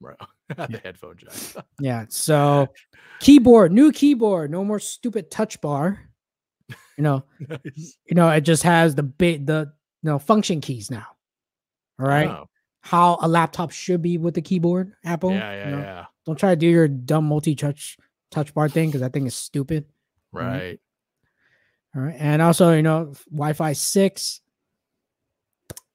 Right, 0.00 0.16
the 0.70 0.80
headphone 0.82 1.16
jack. 1.16 1.64
yeah. 1.80 2.04
So, 2.08 2.68
keyboard, 3.20 3.72
new 3.72 3.92
keyboard, 3.92 4.50
no 4.50 4.64
more 4.64 4.78
stupid 4.78 5.30
touch 5.30 5.60
bar. 5.60 6.00
You 6.96 7.02
know, 7.02 7.24
nice. 7.48 7.96
you 8.06 8.14
know, 8.14 8.28
it 8.30 8.42
just 8.42 8.62
has 8.62 8.94
the 8.94 9.02
bit 9.02 9.46
the 9.46 9.72
you 10.02 10.10
know 10.10 10.18
function 10.18 10.60
keys 10.60 10.90
now. 10.90 11.06
All 11.98 12.06
right. 12.06 12.28
Oh. 12.28 12.48
How 12.80 13.18
a 13.22 13.28
laptop 13.28 13.70
should 13.70 14.02
be 14.02 14.18
with 14.18 14.34
the 14.34 14.42
keyboard, 14.42 14.92
Apple. 15.04 15.30
Yeah, 15.32 15.52
yeah, 15.54 15.64
you 15.64 15.70
know? 15.70 15.82
yeah. 15.82 16.04
Don't 16.26 16.38
try 16.38 16.50
to 16.50 16.56
do 16.56 16.66
your 16.66 16.86
dumb 16.86 17.24
multi-touch 17.24 17.96
touch 18.30 18.52
bar 18.52 18.68
thing 18.68 18.88
because 18.88 19.00
that 19.00 19.12
thing 19.12 19.26
is 19.26 19.34
stupid. 19.34 19.86
Right. 20.32 20.78
All 21.96 22.02
right. 22.02 22.16
And 22.18 22.42
also, 22.42 22.72
you 22.72 22.82
know, 22.82 23.14
Wi-Fi 23.30 23.72
6 23.72 24.40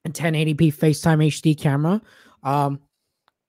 and 0.05 0.13
1080p 0.13 0.73
FaceTime 0.73 1.27
HD 1.27 1.59
camera. 1.59 2.01
Um, 2.41 2.79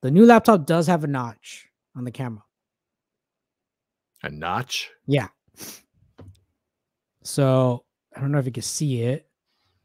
the 0.02 0.10
new 0.10 0.24
laptop 0.24 0.66
does 0.66 0.86
have 0.86 1.04
a 1.04 1.06
notch 1.06 1.68
on 1.96 2.04
the 2.04 2.10
camera. 2.10 2.42
A 4.22 4.30
notch? 4.30 4.90
Yeah. 5.06 5.28
So 7.22 7.84
I 8.16 8.20
don't 8.20 8.32
know 8.32 8.38
if 8.38 8.46
you 8.46 8.52
can 8.52 8.62
see 8.62 9.02
it, 9.02 9.28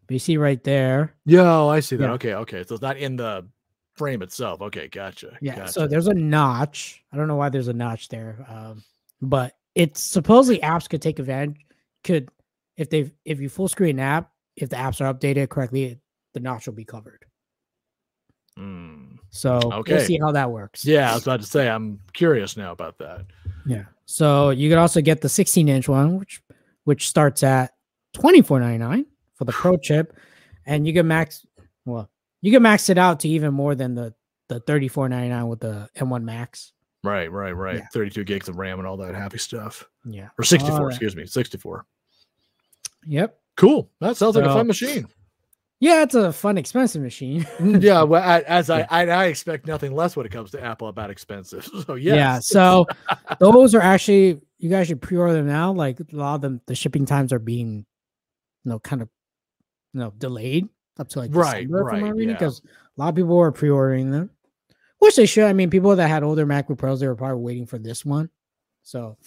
but 0.07 0.13
you 0.13 0.19
see 0.19 0.37
right 0.37 0.63
there. 0.63 1.15
Yo, 1.25 1.67
I 1.67 1.79
see 1.79 1.95
that. 1.97 2.05
Yeah. 2.05 2.13
Okay, 2.13 2.33
okay. 2.33 2.63
So 2.63 2.75
it's 2.75 2.81
not 2.81 2.97
in 2.97 3.15
the 3.15 3.47
frame 3.95 4.21
itself. 4.21 4.61
Okay, 4.61 4.87
gotcha. 4.87 5.37
Yeah. 5.41 5.55
Gotcha. 5.57 5.71
So 5.71 5.87
there's 5.87 6.07
a 6.07 6.13
notch. 6.13 7.03
I 7.11 7.17
don't 7.17 7.27
know 7.27 7.35
why 7.35 7.49
there's 7.49 7.67
a 7.67 7.73
notch 7.73 8.09
there, 8.09 8.45
um, 8.49 8.83
but 9.21 9.53
it's 9.73 10.01
supposedly 10.01 10.59
apps 10.61 10.89
could 10.89 11.01
take 11.01 11.19
advantage. 11.19 11.57
Could 12.03 12.29
if 12.77 12.89
they 12.89 13.11
if 13.25 13.39
you 13.39 13.49
full 13.49 13.67
screen 13.67 13.99
app, 13.99 14.31
if 14.55 14.69
the 14.69 14.75
apps 14.75 15.01
are 15.01 15.13
updated 15.13 15.49
correctly, 15.49 15.99
the 16.33 16.39
notch 16.39 16.67
will 16.67 16.73
be 16.73 16.85
covered. 16.85 17.25
Mm. 18.57 19.04
So 19.35 19.59
Okay. 19.61 19.95
we'll 19.95 20.05
see 20.05 20.17
how 20.17 20.31
that 20.31 20.49
works. 20.49 20.85
Yeah, 20.85 21.11
I 21.11 21.13
was 21.15 21.23
about 21.23 21.41
to 21.41 21.45
say 21.45 21.67
I'm 21.69 21.99
curious 22.13 22.55
now 22.55 22.71
about 22.71 22.97
that. 22.99 23.25
Yeah. 23.65 23.83
So 24.05 24.51
you 24.51 24.69
could 24.69 24.77
also 24.77 25.01
get 25.01 25.19
the 25.21 25.27
16 25.29 25.67
inch 25.67 25.89
one, 25.89 26.17
which 26.17 26.41
which 26.85 27.09
starts 27.09 27.43
at 27.43 27.73
24.99 28.15 29.05
for 29.33 29.43
the 29.45 29.51
pro 29.51 29.75
chip, 29.77 30.15
and 30.65 30.87
you 30.87 30.93
can 30.93 31.07
max 31.07 31.45
well, 31.83 32.09
you 32.41 32.51
can 32.51 32.61
max 32.63 32.89
it 32.89 32.97
out 32.97 33.19
to 33.21 33.27
even 33.29 33.53
more 33.53 33.75
than 33.75 33.93
the 33.93 34.13
the 34.47 34.61
34.99 34.61 35.47
with 35.49 35.59
the 35.59 35.89
M1 35.97 36.23
Max. 36.23 36.71
Right, 37.03 37.31
right, 37.31 37.51
right. 37.51 37.77
Yeah. 37.77 37.87
32 37.91 38.23
gigs 38.23 38.47
of 38.47 38.57
RAM 38.57 38.77
and 38.79 38.87
all 38.87 38.97
that 38.97 39.15
happy 39.15 39.37
stuff. 39.39 39.83
Yeah. 40.05 40.29
Or 40.39 40.43
64, 40.43 40.71
All 40.79 40.83
that. 40.85 40.89
excuse 40.91 41.15
me, 41.15 41.25
64. 41.25 41.85
Yep. 43.07 43.37
Cool. 43.57 43.89
That 44.01 44.17
sounds 44.17 44.35
like 44.35 44.45
a 44.45 44.53
fun 44.53 44.67
machine. 44.67 45.07
Yeah, 45.85 46.01
it's 46.01 46.15
a 46.15 46.33
fun, 46.33 46.57
expensive 46.57 47.03
machine. 47.03 47.43
Mm, 47.59 47.79
yeah, 47.79 48.01
well, 48.01 48.23
I, 48.23 48.39
as 48.39 48.71
I, 48.71 48.81
I 48.89 49.05
I 49.05 49.25
expect 49.25 49.67
nothing 49.67 49.93
less 49.93 50.15
when 50.15 50.25
it 50.25 50.31
comes 50.31 50.49
to 50.51 50.63
Apple 50.63 50.87
about 50.87 51.11
expensive. 51.11 51.63
So 51.85 51.93
yes. 51.93 52.15
Yeah. 52.15 52.39
So 52.39 52.87
those 53.39 53.75
are 53.75 53.81
actually 53.81 54.41
you 54.57 54.67
guys 54.71 54.87
should 54.87 54.99
pre-order 54.99 55.33
them 55.33 55.45
now. 55.45 55.71
Like 55.73 55.99
a 55.99 56.05
lot 56.11 56.33
of 56.33 56.41
them, 56.41 56.59
the 56.65 56.73
shipping 56.73 57.05
times 57.05 57.31
are 57.31 57.37
being, 57.37 57.85
you 58.63 58.71
know, 58.71 58.79
kind 58.79 59.03
of, 59.03 59.09
you 59.93 59.99
know, 59.99 60.11
delayed 60.17 60.69
up 60.97 61.07
to 61.09 61.19
like 61.19 61.29
Right, 61.31 61.67
December 61.67 61.83
right, 61.83 62.01
reading 62.01 62.29
yeah. 62.29 62.33
because 62.33 62.63
a 62.65 62.99
lot 62.99 63.09
of 63.09 63.15
people 63.15 63.37
are 63.37 63.51
pre-ordering 63.51 64.09
them, 64.09 64.31
which 64.97 65.17
they 65.17 65.27
should. 65.27 65.43
I 65.43 65.53
mean, 65.53 65.69
people 65.69 65.95
that 65.95 66.07
had 66.07 66.23
older 66.23 66.47
MacBook 66.47 66.79
Pros, 66.79 66.99
they 66.99 67.07
were 67.07 67.15
probably 67.15 67.43
waiting 67.43 67.67
for 67.67 67.77
this 67.77 68.03
one. 68.03 68.31
So 68.81 69.17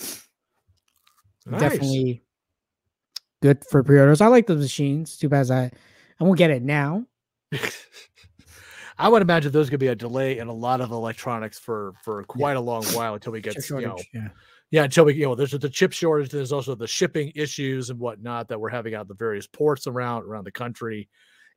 Nice. 1.46 1.60
definitely 1.60 2.24
good 3.42 3.64
for 3.70 3.84
pre-orders. 3.84 4.20
I 4.20 4.26
like 4.26 4.48
the 4.48 4.56
machines. 4.56 5.16
Too 5.16 5.28
bad 5.28 5.42
as 5.42 5.50
I 5.52 5.70
I 6.20 6.24
won't 6.24 6.38
get 6.38 6.50
it 6.50 6.62
now. 6.62 7.06
I 8.98 9.08
would 9.08 9.22
imagine 9.22 9.52
there's 9.52 9.70
going 9.70 9.78
to 9.78 9.84
be 9.84 9.88
a 9.88 9.94
delay 9.94 10.38
in 10.38 10.48
a 10.48 10.52
lot 10.52 10.80
of 10.80 10.90
electronics 10.90 11.58
for 11.58 11.94
for 12.02 12.24
quite 12.24 12.56
a 12.56 12.60
long 12.60 12.84
while 12.86 13.14
until 13.14 13.32
we 13.32 13.40
get 13.40 13.54
Chip 13.54 13.70
you 13.70 13.86
know, 13.86 13.98
yeah. 14.12 14.28
yeah 14.72 14.84
until 14.84 15.04
we 15.04 15.14
you 15.14 15.26
know 15.26 15.34
there's 15.36 15.52
the 15.52 15.68
chip 15.68 15.92
shortage. 15.92 16.30
There's 16.30 16.52
also 16.52 16.74
the 16.74 16.88
shipping 16.88 17.30
issues 17.36 17.90
and 17.90 17.98
whatnot 18.00 18.48
that 18.48 18.60
we're 18.60 18.70
having 18.70 18.94
out 18.94 19.06
the 19.06 19.14
various 19.14 19.46
ports 19.46 19.86
around 19.86 20.24
around 20.24 20.44
the 20.44 20.52
country, 20.52 21.08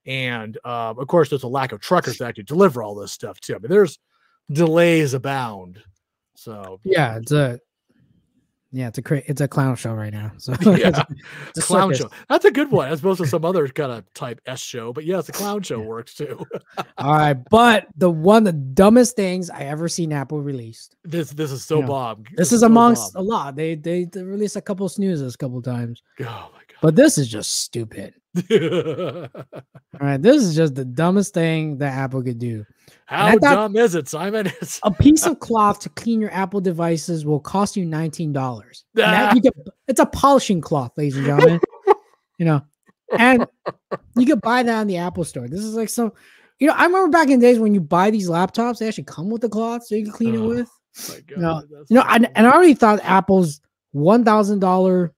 and 0.05 0.55
um, 0.63 0.99
of 0.99 1.07
course 1.07 1.29
there's 1.29 1.43
a 1.43 1.47
lack 1.47 1.71
of 1.71 1.81
truckers 1.81 2.17
to 2.17 2.25
actually 2.25 2.43
deliver 2.43 2.83
all 2.83 2.93
this 2.93 3.11
stuff 3.11 3.39
too. 3.39 3.55
I 3.55 3.57
mean 3.57 3.71
there's 3.71 3.97
delays 4.51 5.15
abound. 5.15 5.81
So 6.35 6.79
Yeah, 6.83 7.17
it's 7.17 7.31
a 7.31 7.59
yeah, 8.73 8.87
it's 8.87 8.97
a 8.97 9.01
cra- 9.01 9.23
it's 9.27 9.41
a 9.41 9.47
clown 9.47 9.75
show 9.75 9.93
right 9.93 10.13
now. 10.13 10.31
So 10.37 10.53
yeah, 10.75 11.03
it's 11.49 11.59
a 11.59 11.61
clown 11.61 11.93
circus. 11.93 11.99
show. 12.11 12.17
That's 12.29 12.45
a 12.45 12.51
good 12.51 12.71
one 12.71 12.87
as 12.89 12.99
opposed 12.99 13.19
to 13.21 13.27
some 13.27 13.43
other 13.45 13.67
kind 13.67 13.91
of 13.91 14.11
type 14.13 14.39
S 14.45 14.59
show. 14.61 14.93
But 14.93 15.05
yes, 15.05 15.27
a 15.29 15.31
clown 15.31 15.61
show 15.61 15.79
works 15.79 16.13
too. 16.15 16.43
All 16.97 17.11
right, 17.13 17.33
but 17.49 17.87
the 17.97 18.09
one 18.09 18.43
the 18.43 18.53
dumbest 18.53 19.15
things 19.15 19.49
I 19.49 19.63
ever 19.63 19.87
seen 19.89 20.13
Apple 20.13 20.41
released. 20.41 20.95
this 21.03 21.31
this 21.31 21.51
is 21.51 21.63
so 21.65 21.79
Yeah. 21.81 21.85
bomb. 21.87 22.23
This 22.35 22.51
is 22.51 22.61
so 22.61 22.67
amongst 22.67 23.15
a 23.15 23.21
lot. 23.21 23.55
They, 23.55 23.75
they 23.75 24.05
they 24.05 24.23
released 24.23 24.55
a 24.55 24.61
couple 24.61 24.87
snoozes 24.89 25.35
a 25.35 25.37
couple 25.37 25.61
times, 25.61 26.01
Oh 26.21 26.23
my 26.23 26.61
god! 26.67 26.77
but 26.81 26.95
this 26.95 27.17
is 27.17 27.27
just 27.27 27.61
stupid. 27.63 28.13
All 28.81 29.27
right, 29.99 30.21
this 30.21 30.41
is 30.43 30.55
just 30.55 30.75
the 30.75 30.85
dumbest 30.85 31.33
thing 31.33 31.77
that 31.79 31.93
Apple 31.93 32.23
could 32.23 32.39
do. 32.39 32.65
How 33.11 33.37
dumb 33.37 33.75
is 33.75 33.93
it, 33.93 34.07
Simon? 34.07 34.49
A 34.83 34.91
piece 34.91 35.25
of 35.25 35.39
cloth 35.39 35.79
to 35.81 35.89
clean 35.89 36.21
your 36.21 36.31
Apple 36.31 36.61
devices 36.61 37.25
will 37.25 37.41
cost 37.41 37.75
you 37.75 37.85
nineteen 37.85 38.31
dollars. 38.31 38.85
Ah. 38.97 39.35
It's 39.87 39.99
a 39.99 40.05
polishing 40.05 40.61
cloth, 40.61 40.93
ladies 40.95 41.17
and 41.17 41.25
gentlemen. 41.25 41.59
you 42.37 42.45
know, 42.45 42.61
and 43.17 43.45
you 44.15 44.25
could 44.25 44.39
buy 44.41 44.63
that 44.63 44.81
in 44.81 44.87
the 44.87 44.97
Apple 44.97 45.25
store. 45.25 45.49
This 45.49 45.59
is 45.59 45.75
like 45.75 45.89
some, 45.89 46.13
you 46.59 46.67
know, 46.67 46.73
I 46.73 46.85
remember 46.85 47.09
back 47.09 47.29
in 47.29 47.39
the 47.39 47.45
days 47.45 47.59
when 47.59 47.73
you 47.73 47.81
buy 47.81 48.11
these 48.11 48.29
laptops, 48.29 48.79
they 48.79 48.87
actually 48.87 49.03
come 49.03 49.29
with 49.29 49.41
the 49.41 49.49
cloth 49.49 49.85
so 49.85 49.95
you 49.95 50.05
can 50.05 50.13
clean 50.13 50.35
it 50.35 50.39
with. 50.39 50.69
my 51.09 51.15
god, 51.15 51.23
You 51.89 51.95
know, 51.97 52.03
so 52.03 52.07
and, 52.07 52.29
and 52.35 52.47
I 52.47 52.51
already 52.51 52.75
thought 52.75 53.01
Apple's 53.03 53.59
one 53.91 54.23
thousand 54.23 54.59
dollar, 54.59 55.13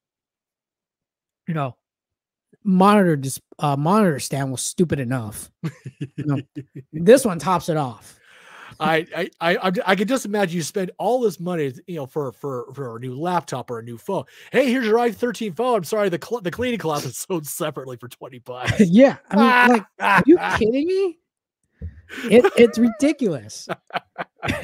you 1.48 1.54
know, 1.54 1.78
monitor 2.64 3.16
dis- 3.16 3.42
uh, 3.60 3.76
monitor 3.76 4.20
stand 4.20 4.52
was 4.52 4.62
stupid 4.62 5.00
enough. 5.00 5.50
know, 6.18 6.42
This 6.92 7.26
one 7.26 7.40
tops 7.40 7.70
it 7.70 7.78
off. 7.78 8.20
I, 8.80 9.30
I 9.40 9.56
I 9.56 9.72
I 9.86 9.96
could 9.96 10.08
just 10.08 10.26
imagine 10.26 10.56
you 10.56 10.64
spend 10.64 10.92
all 10.98 11.22
this 11.22 11.40
money, 11.40 11.74
you 11.88 11.96
know, 11.96 12.06
for 12.06 12.32
for 12.34 12.72
for 12.74 12.98
a 12.98 13.00
new 13.00 13.16
laptop 13.16 13.70
or 13.70 13.80
a 13.80 13.84
new 13.84 13.98
phone. 13.98 14.24
Hey, 14.52 14.70
here's 14.72 14.86
your 14.86 14.98
i13 14.98 15.56
phone. 15.56 15.78
I'm 15.78 15.84
sorry, 15.84 16.10
the 16.10 16.20
cl- 16.22 16.42
the 16.42 16.52
cleaning 16.52 16.80
cloth 16.80 17.06
is 17.06 17.18
sold 17.18 17.46
separately 17.46 17.98
for 17.98 18.08
twenty 18.08 18.40
bucks. 18.40 18.80
yeah, 18.80 19.18
I 19.30 19.36
mean, 19.36 19.78
like, 19.78 19.86
are 20.00 20.24
you 20.26 20.38
kidding 20.58 20.88
me? 20.88 21.20
It, 22.26 22.52
it's 22.58 22.78
ridiculous. 22.78 23.68
you 24.48 24.56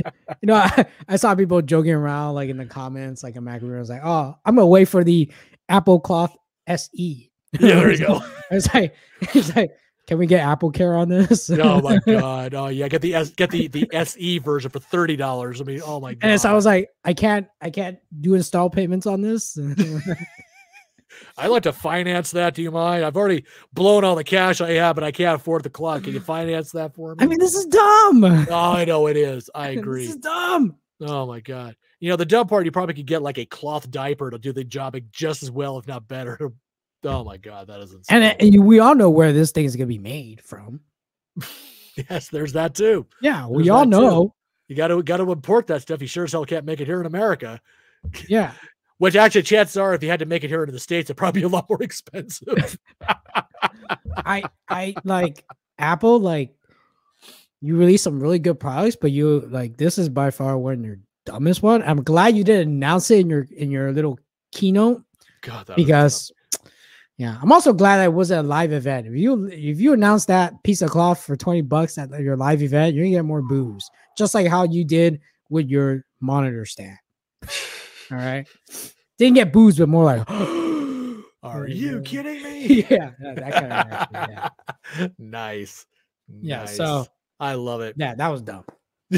know, 0.43 0.55
I, 0.55 0.85
I 1.07 1.15
saw 1.15 1.35
people 1.35 1.61
joking 1.61 1.93
around 1.93 2.35
like 2.35 2.49
in 2.49 2.57
the 2.57 2.65
comments, 2.65 3.23
like 3.23 3.35
a 3.35 3.41
Mac 3.41 3.61
was 3.61 3.89
like, 3.89 4.01
"Oh, 4.03 4.35
I'm 4.45 4.55
gonna 4.55 4.67
wait 4.67 4.85
for 4.85 5.03
the 5.03 5.31
Apple 5.67 5.99
Cloth 5.99 6.35
SE." 6.67 7.28
yeah, 7.59 7.75
there 7.75 7.91
you 7.91 8.05
go. 8.05 8.21
It's 8.51 8.73
like, 8.73 8.95
it's 9.21 9.55
like, 9.55 9.71
can 10.09 10.17
we 10.17 10.25
get 10.25 10.41
Apple 10.41 10.71
Care 10.71 10.95
on 10.95 11.07
this? 11.07 11.49
oh 11.53 11.81
my 11.81 11.97
god. 12.05 12.53
Oh 12.55 12.67
yeah, 12.67 12.87
get 12.87 13.01
the 13.01 13.13
S 13.13 13.29
get 13.29 13.51
the 13.51 13.67
the 13.67 13.87
SE 13.93 14.39
version 14.39 14.71
for 14.71 14.79
thirty 14.79 15.15
dollars. 15.15 15.61
I 15.61 15.63
mean, 15.63 15.81
oh 15.85 15.99
my 15.99 16.15
god. 16.15 16.29
And 16.29 16.41
so 16.41 16.49
I 16.49 16.53
was 16.53 16.65
like, 16.65 16.89
I 17.03 17.13
can't, 17.13 17.47
I 17.61 17.69
can't 17.69 17.99
do 18.19 18.33
install 18.33 18.69
payments 18.69 19.05
on 19.05 19.21
this. 19.21 19.57
I'd 21.37 21.47
like 21.47 21.63
to 21.63 21.73
finance 21.73 22.31
that. 22.31 22.55
Do 22.55 22.61
you 22.61 22.71
mind? 22.71 23.05
I've 23.05 23.17
already 23.17 23.45
blown 23.73 24.03
all 24.03 24.15
the 24.15 24.23
cash 24.23 24.61
I 24.61 24.71
have, 24.71 24.95
but 24.95 25.03
I 25.03 25.11
can't 25.11 25.35
afford 25.35 25.63
the 25.63 25.69
clock. 25.69 26.03
Can 26.03 26.13
you 26.13 26.19
finance 26.19 26.71
that 26.71 26.95
for 26.95 27.15
me? 27.15 27.23
I 27.23 27.27
mean, 27.27 27.39
this 27.39 27.53
is 27.53 27.65
dumb. 27.65 28.23
oh, 28.23 28.51
I 28.51 28.85
know 28.85 29.07
it 29.07 29.17
is. 29.17 29.49
I 29.53 29.69
agree. 29.69 30.07
This 30.07 30.15
is 30.15 30.21
dumb. 30.21 30.75
Oh 31.01 31.27
my 31.27 31.39
god. 31.39 31.75
You 31.99 32.09
know, 32.09 32.15
the 32.15 32.25
dumb 32.25 32.47
part, 32.47 32.65
you 32.65 32.71
probably 32.71 32.95
could 32.95 33.05
get 33.05 33.21
like 33.21 33.37
a 33.37 33.45
cloth 33.45 33.91
diaper 33.91 34.31
to 34.31 34.39
do 34.39 34.53
the 34.53 34.63
job 34.63 34.97
just 35.11 35.43
as 35.43 35.51
well, 35.51 35.77
if 35.77 35.87
not 35.87 36.07
better. 36.07 36.51
Oh 37.03 37.23
my 37.23 37.37
god, 37.37 37.67
that 37.67 37.79
is 37.79 37.93
insane. 37.93 38.23
And, 38.23 38.41
and 38.41 38.65
we 38.65 38.79
all 38.79 38.95
know 38.95 39.09
where 39.09 39.31
this 39.31 39.51
thing 39.51 39.65
is 39.65 39.75
gonna 39.75 39.87
be 39.87 39.97
made 39.97 40.41
from. 40.41 40.81
yes, 42.09 42.29
there's 42.29 42.53
that 42.53 42.75
too. 42.75 43.05
Yeah, 43.21 43.47
we 43.47 43.63
There's 43.63 43.69
all 43.69 43.85
that 43.85 43.95
too. 43.95 44.01
know. 44.01 44.35
You 44.67 44.75
gotta 44.75 45.01
gotta 45.01 45.29
import 45.29 45.67
that 45.67 45.81
stuff. 45.81 46.01
You 46.01 46.07
sure 46.07 46.25
as 46.25 46.31
hell 46.31 46.45
can't 46.45 46.65
make 46.65 46.81
it 46.81 46.85
here 46.87 46.99
in 46.99 47.05
America. 47.05 47.59
Yeah, 48.27 48.53
Which 48.99 49.15
actually 49.15 49.43
chances 49.43 49.77
are 49.77 49.93
if 49.93 50.03
you 50.03 50.09
had 50.09 50.19
to 50.19 50.25
make 50.25 50.43
it 50.43 50.49
here 50.49 50.61
in 50.63 50.71
the 50.71 50.79
States, 50.79 51.07
it'd 51.09 51.15
probably 51.17 51.41
be 51.41 51.45
a 51.45 51.49
lot 51.49 51.69
more 51.69 51.81
expensive. 51.81 52.77
I, 54.17 54.43
I 54.67 54.93
like 55.05 55.45
Apple. 55.77 56.19
Like, 56.19 56.53
you 57.61 57.77
release 57.77 58.03
some 58.03 58.19
really 58.19 58.39
good 58.39 58.59
products, 58.59 58.97
but 58.99 59.11
you 59.11 59.39
like 59.49 59.77
this 59.77 59.97
is 59.97 60.09
by 60.09 60.31
far 60.31 60.57
one 60.57 60.73
of 60.73 60.85
your 60.85 60.99
dumbest 61.25 61.63
one. 61.63 61.81
I'm 61.83 62.03
glad 62.03 62.35
you 62.35 62.43
didn't 62.43 62.73
announce 62.73 63.09
it 63.09 63.21
in 63.21 63.29
your 63.29 63.47
in 63.55 63.71
your 63.71 63.93
little 63.93 64.19
keynote 64.51 65.01
God, 65.41 65.71
because 65.77 66.31
yeah 67.19 67.37
i'm 67.43 67.51
also 67.51 67.71
glad 67.73 67.97
that 67.97 68.05
it 68.05 68.13
wasn't 68.13 68.39
a 68.39 68.47
live 68.47 68.71
event 68.73 69.05
if 69.05 69.13
you 69.13 69.45
if 69.47 69.79
you 69.79 69.93
announce 69.93 70.25
that 70.25 70.53
piece 70.63 70.81
of 70.81 70.89
cloth 70.89 71.21
for 71.23 71.35
20 71.35 71.61
bucks 71.61 71.97
at 71.99 72.09
your 72.19 72.35
live 72.37 72.63
event 72.63 72.95
you're 72.95 73.03
gonna 73.05 73.15
get 73.17 73.25
more 73.25 73.43
boos 73.43 73.87
just 74.17 74.33
like 74.33 74.47
how 74.47 74.63
you 74.63 74.83
did 74.83 75.19
with 75.49 75.69
your 75.69 76.03
monitor 76.21 76.65
stand 76.65 76.97
all 78.11 78.17
right 78.17 78.47
didn't 79.19 79.35
get 79.35 79.53
boos 79.53 79.77
but 79.77 79.87
more 79.89 80.05
like 80.05 80.27
Are 81.41 81.67
you 81.69 82.01
kidding 82.01 82.43
me? 82.43 82.85
yeah 82.89 83.11
that, 83.21 83.35
that 83.37 83.53
kind 83.53 83.73
of 83.73 84.29
yeah. 84.29 85.07
nice. 85.17 85.85
Yeah, 86.41 86.59
Nice. 86.59 86.75
so- 86.75 87.07
I 87.39 87.53
love 87.53 87.79
it. 87.81 87.95
yeah 87.97 88.13
that 88.15 88.27
was 88.27 88.41
dumb 88.41 88.65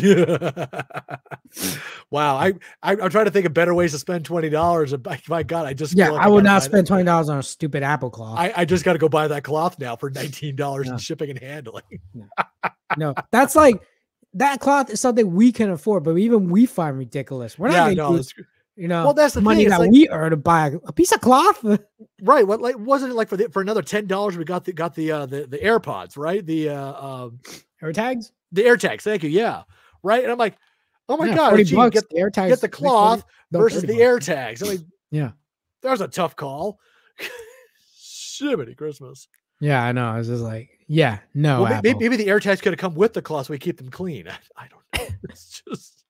wow, 2.12 2.38
I, 2.38 2.54
I 2.82 2.91
I'm 2.91 3.10
trying 3.10 3.25
to 3.25 3.32
think 3.32 3.45
of 3.45 3.54
better 3.54 3.73
ways 3.73 3.91
to 3.91 3.99
spend 3.99 4.23
twenty 4.23 4.47
dollars. 4.49 4.93
And 4.93 5.04
by, 5.04 5.19
my 5.27 5.43
God, 5.43 5.65
I 5.65 5.73
just 5.73 5.97
yeah 5.97 6.12
like 6.12 6.25
i 6.25 6.30
would 6.30 6.45
not 6.45 6.63
spend 6.63 6.88
20 6.88 7.04
dollars 7.04 7.27
on 7.27 7.39
a 7.39 7.43
stupid 7.43 7.84
apple 7.84 8.10
cloth 8.10 8.39
I, 8.39 8.54
I 8.56 8.65
just 8.65 8.86
got 8.86 8.93
to 8.93 8.99
go 8.99 9.10
buy 9.10 9.27
that 9.27 9.43
cloth 9.43 9.77
now 9.80 9.97
for 9.97 10.10
nineteen 10.10 10.56
dollars 10.56 10.88
in 10.88 10.97
shipping 10.97 11.30
and 11.30 11.39
handling. 11.39 11.84
no 12.97 13.13
that's 13.32 13.54
like 13.56 13.82
that 14.34 14.62
cloth 14.62 14.89
is 14.89 15.01
something 15.01 15.34
we 15.34 15.51
can 15.51 15.69
afford 15.71 16.04
but 16.04 16.17
even 16.17 16.49
we 16.49 16.65
find 16.65 16.97
ridiculous 16.97 17.60
we're 17.60 17.67
not 17.67 17.89
yeah, 17.89 17.93
no, 17.93 18.21
you 18.77 18.88
know 18.88 19.04
well, 19.04 19.13
that's 19.13 19.34
the 19.34 19.41
money 19.41 19.63
thing. 19.63 19.71
That 19.71 19.82
like, 19.82 19.91
we 19.91 20.08
earn 20.08 20.32
to 20.32 20.38
buy 20.38 20.67
a, 20.67 20.77
a 20.86 20.93
piece 20.93 21.12
of 21.12 21.19
cloth 21.19 21.65
right. 22.21 22.47
What 22.47 22.62
like 22.62 22.80
wasn't 22.80 23.12
it 23.12 23.15
like 23.15 23.27
for 23.27 23.36
the, 23.36 23.49
for 23.49 23.62
another 23.62 23.82
ten 23.82 24.08
dollars? 24.08 24.38
We 24.38 24.45
got 24.45 24.63
the 24.63 24.71
got 24.71 24.95
the 24.95 25.12
uh, 25.12 25.25
the 25.25 25.47
the 25.47 25.58
AirPods, 25.58 26.17
right? 26.17 26.45
The 26.45 26.69
uh, 26.69 27.06
um 27.06 27.39
air 27.82 27.91
tags 27.91 28.32
the 28.51 28.63
AirTags. 28.63 29.01
Thank 29.01 29.23
you. 29.23 29.30
Yeah, 29.30 29.63
right. 30.03 30.23
And 30.23 30.31
I'm 30.31 30.37
like, 30.37 30.57
oh 31.09 31.17
my 31.17 31.27
Yeah, 31.27 31.35
God, 31.35 31.49
40 31.51 31.63
gee, 31.63 31.89
get 31.89 32.09
the 32.09 32.17
air 32.17 32.29
tags 32.29 32.51
get 32.51 32.59
the 32.61 32.67
like 32.67 32.75
40 32.75 32.81
cloth 32.81 33.25
no, 33.51 33.59
versus 33.59 33.82
the 33.84 33.88
bucks. 33.88 34.28
AirTags. 34.28 34.65
I 34.65 34.71
mean, 34.71 34.91
Yeah. 35.11 35.32
that 35.82 35.91
was 35.91 36.01
a 36.01 36.07
tough 36.07 36.36
call. 36.36 36.80
Shimmity 37.99 38.76
Christmas. 38.76 39.28
Yeah, 39.59 39.84
I 39.84 39.91
know. 39.91 40.07
I 40.07 40.17
was 40.17 40.28
just 40.28 40.41
like, 40.41 40.69
yeah, 40.88 41.19
no. 41.34 41.63
well, 41.63 41.82
maybe, 41.84 41.99
maybe 41.99 42.15
the 42.17 42.28
AirTags 42.28 42.61
could 42.61 42.73
have 42.73 42.80
come 42.80 42.95
with 42.95 43.13
the 43.13 43.21
cloth 43.21 43.47
so 43.47 43.53
we 43.53 43.59
keep 43.59 43.78
them 43.78 43.89
clean. 43.89 44.28
I, 44.28 44.38
I 44.57 44.67
don't 44.67 44.82
know. 45.09 45.15
It's 45.30 45.61
just, 45.67 46.03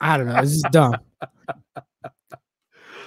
I 0.00 0.16
don't 0.16 0.26
know. 0.28 0.36
It's 0.36 0.52
just 0.52 0.72
dumb. 0.72 0.96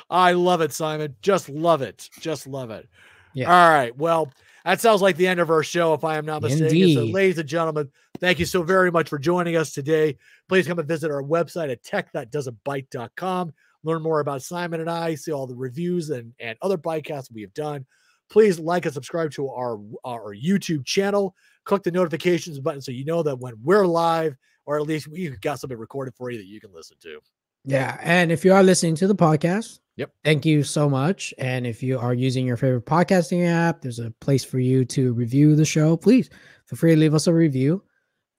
I 0.10 0.34
love 0.34 0.62
it, 0.62 0.74
Simon. 0.74 1.16
Just 1.22 1.50
love 1.50 1.82
it. 1.82 2.10
Just 2.20 2.46
love 2.46 2.70
it. 2.72 2.88
Yeah. 3.34 3.52
All 3.52 3.70
right. 3.74 3.98
Well, 3.98 4.32
that 4.66 4.82
sounds 4.82 5.02
like 5.02 5.16
the 5.18 5.28
end 5.28 5.40
of 5.40 5.50
our 5.50 5.64
show, 5.64 5.94
if 5.94 6.04
I 6.04 6.18
am 6.18 6.26
not 6.26 6.42
mistaken. 6.42 6.94
So, 6.94 7.04
ladies 7.06 7.38
and 7.38 7.50
gentlemen, 7.50 7.90
thank 8.20 8.40
you 8.40 8.46
so 8.46 8.64
very 8.64 8.92
much 8.92 9.10
for 9.10 9.20
joining 9.20 9.56
us 9.56 9.72
today. 9.72 10.18
Please 10.50 10.68
come 10.68 10.80
and 10.80 10.88
visit 10.88 11.12
our 11.12 11.24
website 11.24 11.72
at 11.72 11.84
techthatdoesn'tbite.com. 11.84 13.54
Learn 13.84 14.02
more 14.02 14.20
about 14.22 14.42
Simon 14.42 14.82
and 14.82 14.90
I, 14.90 15.16
see 15.16 15.32
all 15.32 15.48
the 15.48 15.56
reviews 15.56 16.10
and, 16.10 16.34
and 16.40 16.58
other 16.62 16.78
podcasts 16.78 17.32
we 17.32 17.42
have 17.42 17.54
done. 17.54 17.86
Please 18.30 18.60
like 18.60 18.86
and 18.86 18.94
subscribe 18.94 19.32
to 19.32 19.50
our, 19.50 19.80
our 20.06 20.34
YouTube 20.34 20.86
channel. 20.86 21.36
Click 21.66 21.84
the 21.84 21.92
notifications 21.92 22.60
button 22.60 22.82
so 22.82 22.92
you 22.92 23.06
know 23.06 23.24
that 23.24 23.40
when 23.40 23.54
we're 23.62 23.86
live, 23.86 24.36
or 24.66 24.78
at 24.78 24.84
least 24.84 25.08
we've 25.08 25.40
got 25.42 25.60
something 25.60 25.78
recorded 25.78 26.14
for 26.16 26.32
you 26.32 26.38
that 26.38 26.48
you 26.48 26.62
can 26.62 26.74
listen 26.74 26.98
to. 27.02 27.20
Yeah. 27.66 27.98
And 28.02 28.32
if 28.32 28.46
you 28.46 28.54
are 28.54 28.64
listening 28.64 28.96
to 28.96 29.08
the 29.08 29.16
podcast, 29.16 29.80
Yep. 29.96 30.12
Thank 30.24 30.46
you 30.46 30.64
so 30.64 30.90
much. 30.90 31.34
And 31.38 31.68
if 31.68 31.84
you 31.84 32.00
are 32.00 32.14
using 32.14 32.48
your 32.48 32.58
favorite 32.58 32.86
podcasting 32.86 33.46
app, 33.48 33.82
there's 33.82 34.00
a 34.00 34.12
place 34.22 34.44
for 34.44 34.60
you 34.60 34.86
to 34.86 35.14
review 35.14 35.56
the 35.56 35.66
show. 35.66 35.96
Please 35.96 36.30
feel 36.66 36.78
free 36.78 36.96
to 36.96 37.00
leave 37.00 37.14
us 37.14 37.28
a 37.28 37.34
review. 37.34 37.84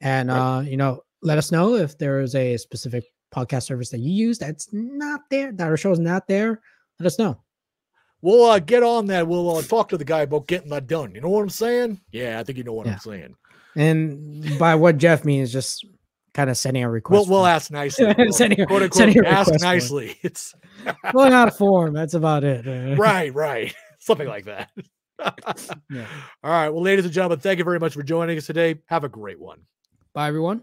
And 0.05 0.29
Right. 0.29 0.59
uh, 0.59 0.61
you 0.61 0.77
know, 0.77 1.01
let 1.23 1.39
us 1.39 1.51
know 1.51 1.75
if 1.75 1.99
there 1.99 2.21
is 2.21 2.35
a 2.37 2.57
specific 2.59 3.05
podcast 3.35 3.65
service 3.65 3.89
that 3.91 3.99
you 3.99 4.13
use 4.13 4.39
that's 4.39 4.69
not 4.73 5.23
there, 5.31 5.51
that 5.51 5.67
our 5.67 5.77
show 5.77 5.91
is 5.91 5.99
not 5.99 6.29
there. 6.29 6.61
Let 7.01 7.07
us 7.07 7.19
know. 7.19 7.41
We'll 8.23 8.45
uh, 8.45 8.59
get 8.61 8.83
on 8.83 9.07
that. 9.07 9.27
We'll 9.27 9.57
uh, 9.57 9.63
talk 9.63 9.89
to 9.89 9.99
the 9.99 10.05
guy 10.05 10.21
about 10.21 10.47
getting 10.47 10.71
that 10.71 10.87
done. 10.87 11.15
You 11.15 11.21
know 11.21 11.29
what 11.31 11.43
I'm 11.43 11.51
saying? 11.51 12.01
Yeah, 12.13 12.39
I 12.39 12.45
think 12.45 12.57
you 12.59 12.65
know 12.65 12.73
what 12.75 12.87
Yeah. 12.87 12.93
I'm 12.93 12.99
saying. 13.01 13.35
And 13.77 14.59
by 14.59 14.75
what 14.77 14.99
Jeff 14.99 15.25
means, 15.25 15.53
just 15.53 15.85
kind 16.33 16.49
of 16.49 16.57
sending 16.57 16.85
a 16.85 16.89
request. 16.91 17.29
We'll, 17.29 17.39
we'll 17.41 17.47
ask 17.47 17.71
nicely. 17.71 18.15
We'll, 18.19 18.33
Sending 18.33 18.65
quote 18.67 18.83
unquote, 18.83 18.95
sending 18.95 19.27
ask 19.27 19.53
nicely. 19.61 20.17
It's 20.23 20.55
filling 21.11 21.33
out 21.33 21.49
a 21.49 21.51
form. 21.51 21.93
That's 21.93 22.15
about 22.15 22.45
it. 22.45 22.65
Right, 22.99 23.35
right. 23.35 23.75
Something 23.99 24.29
like 24.29 24.45
that. 24.45 24.71
Yeah. 25.91 26.07
All 26.43 26.51
right. 26.51 26.69
Well, 26.69 26.83
ladies 26.83 27.05
and 27.05 27.13
gentlemen, 27.15 27.41
thank 27.41 27.59
you 27.59 27.65
very 27.65 27.79
much 27.81 27.95
for 27.95 28.03
joining 28.03 28.37
us 28.39 28.47
today. 28.47 28.77
Have 28.87 29.05
a 29.05 29.09
great 29.09 29.41
one. 29.41 29.61
Bye, 30.15 30.29
everyone. 30.29 30.63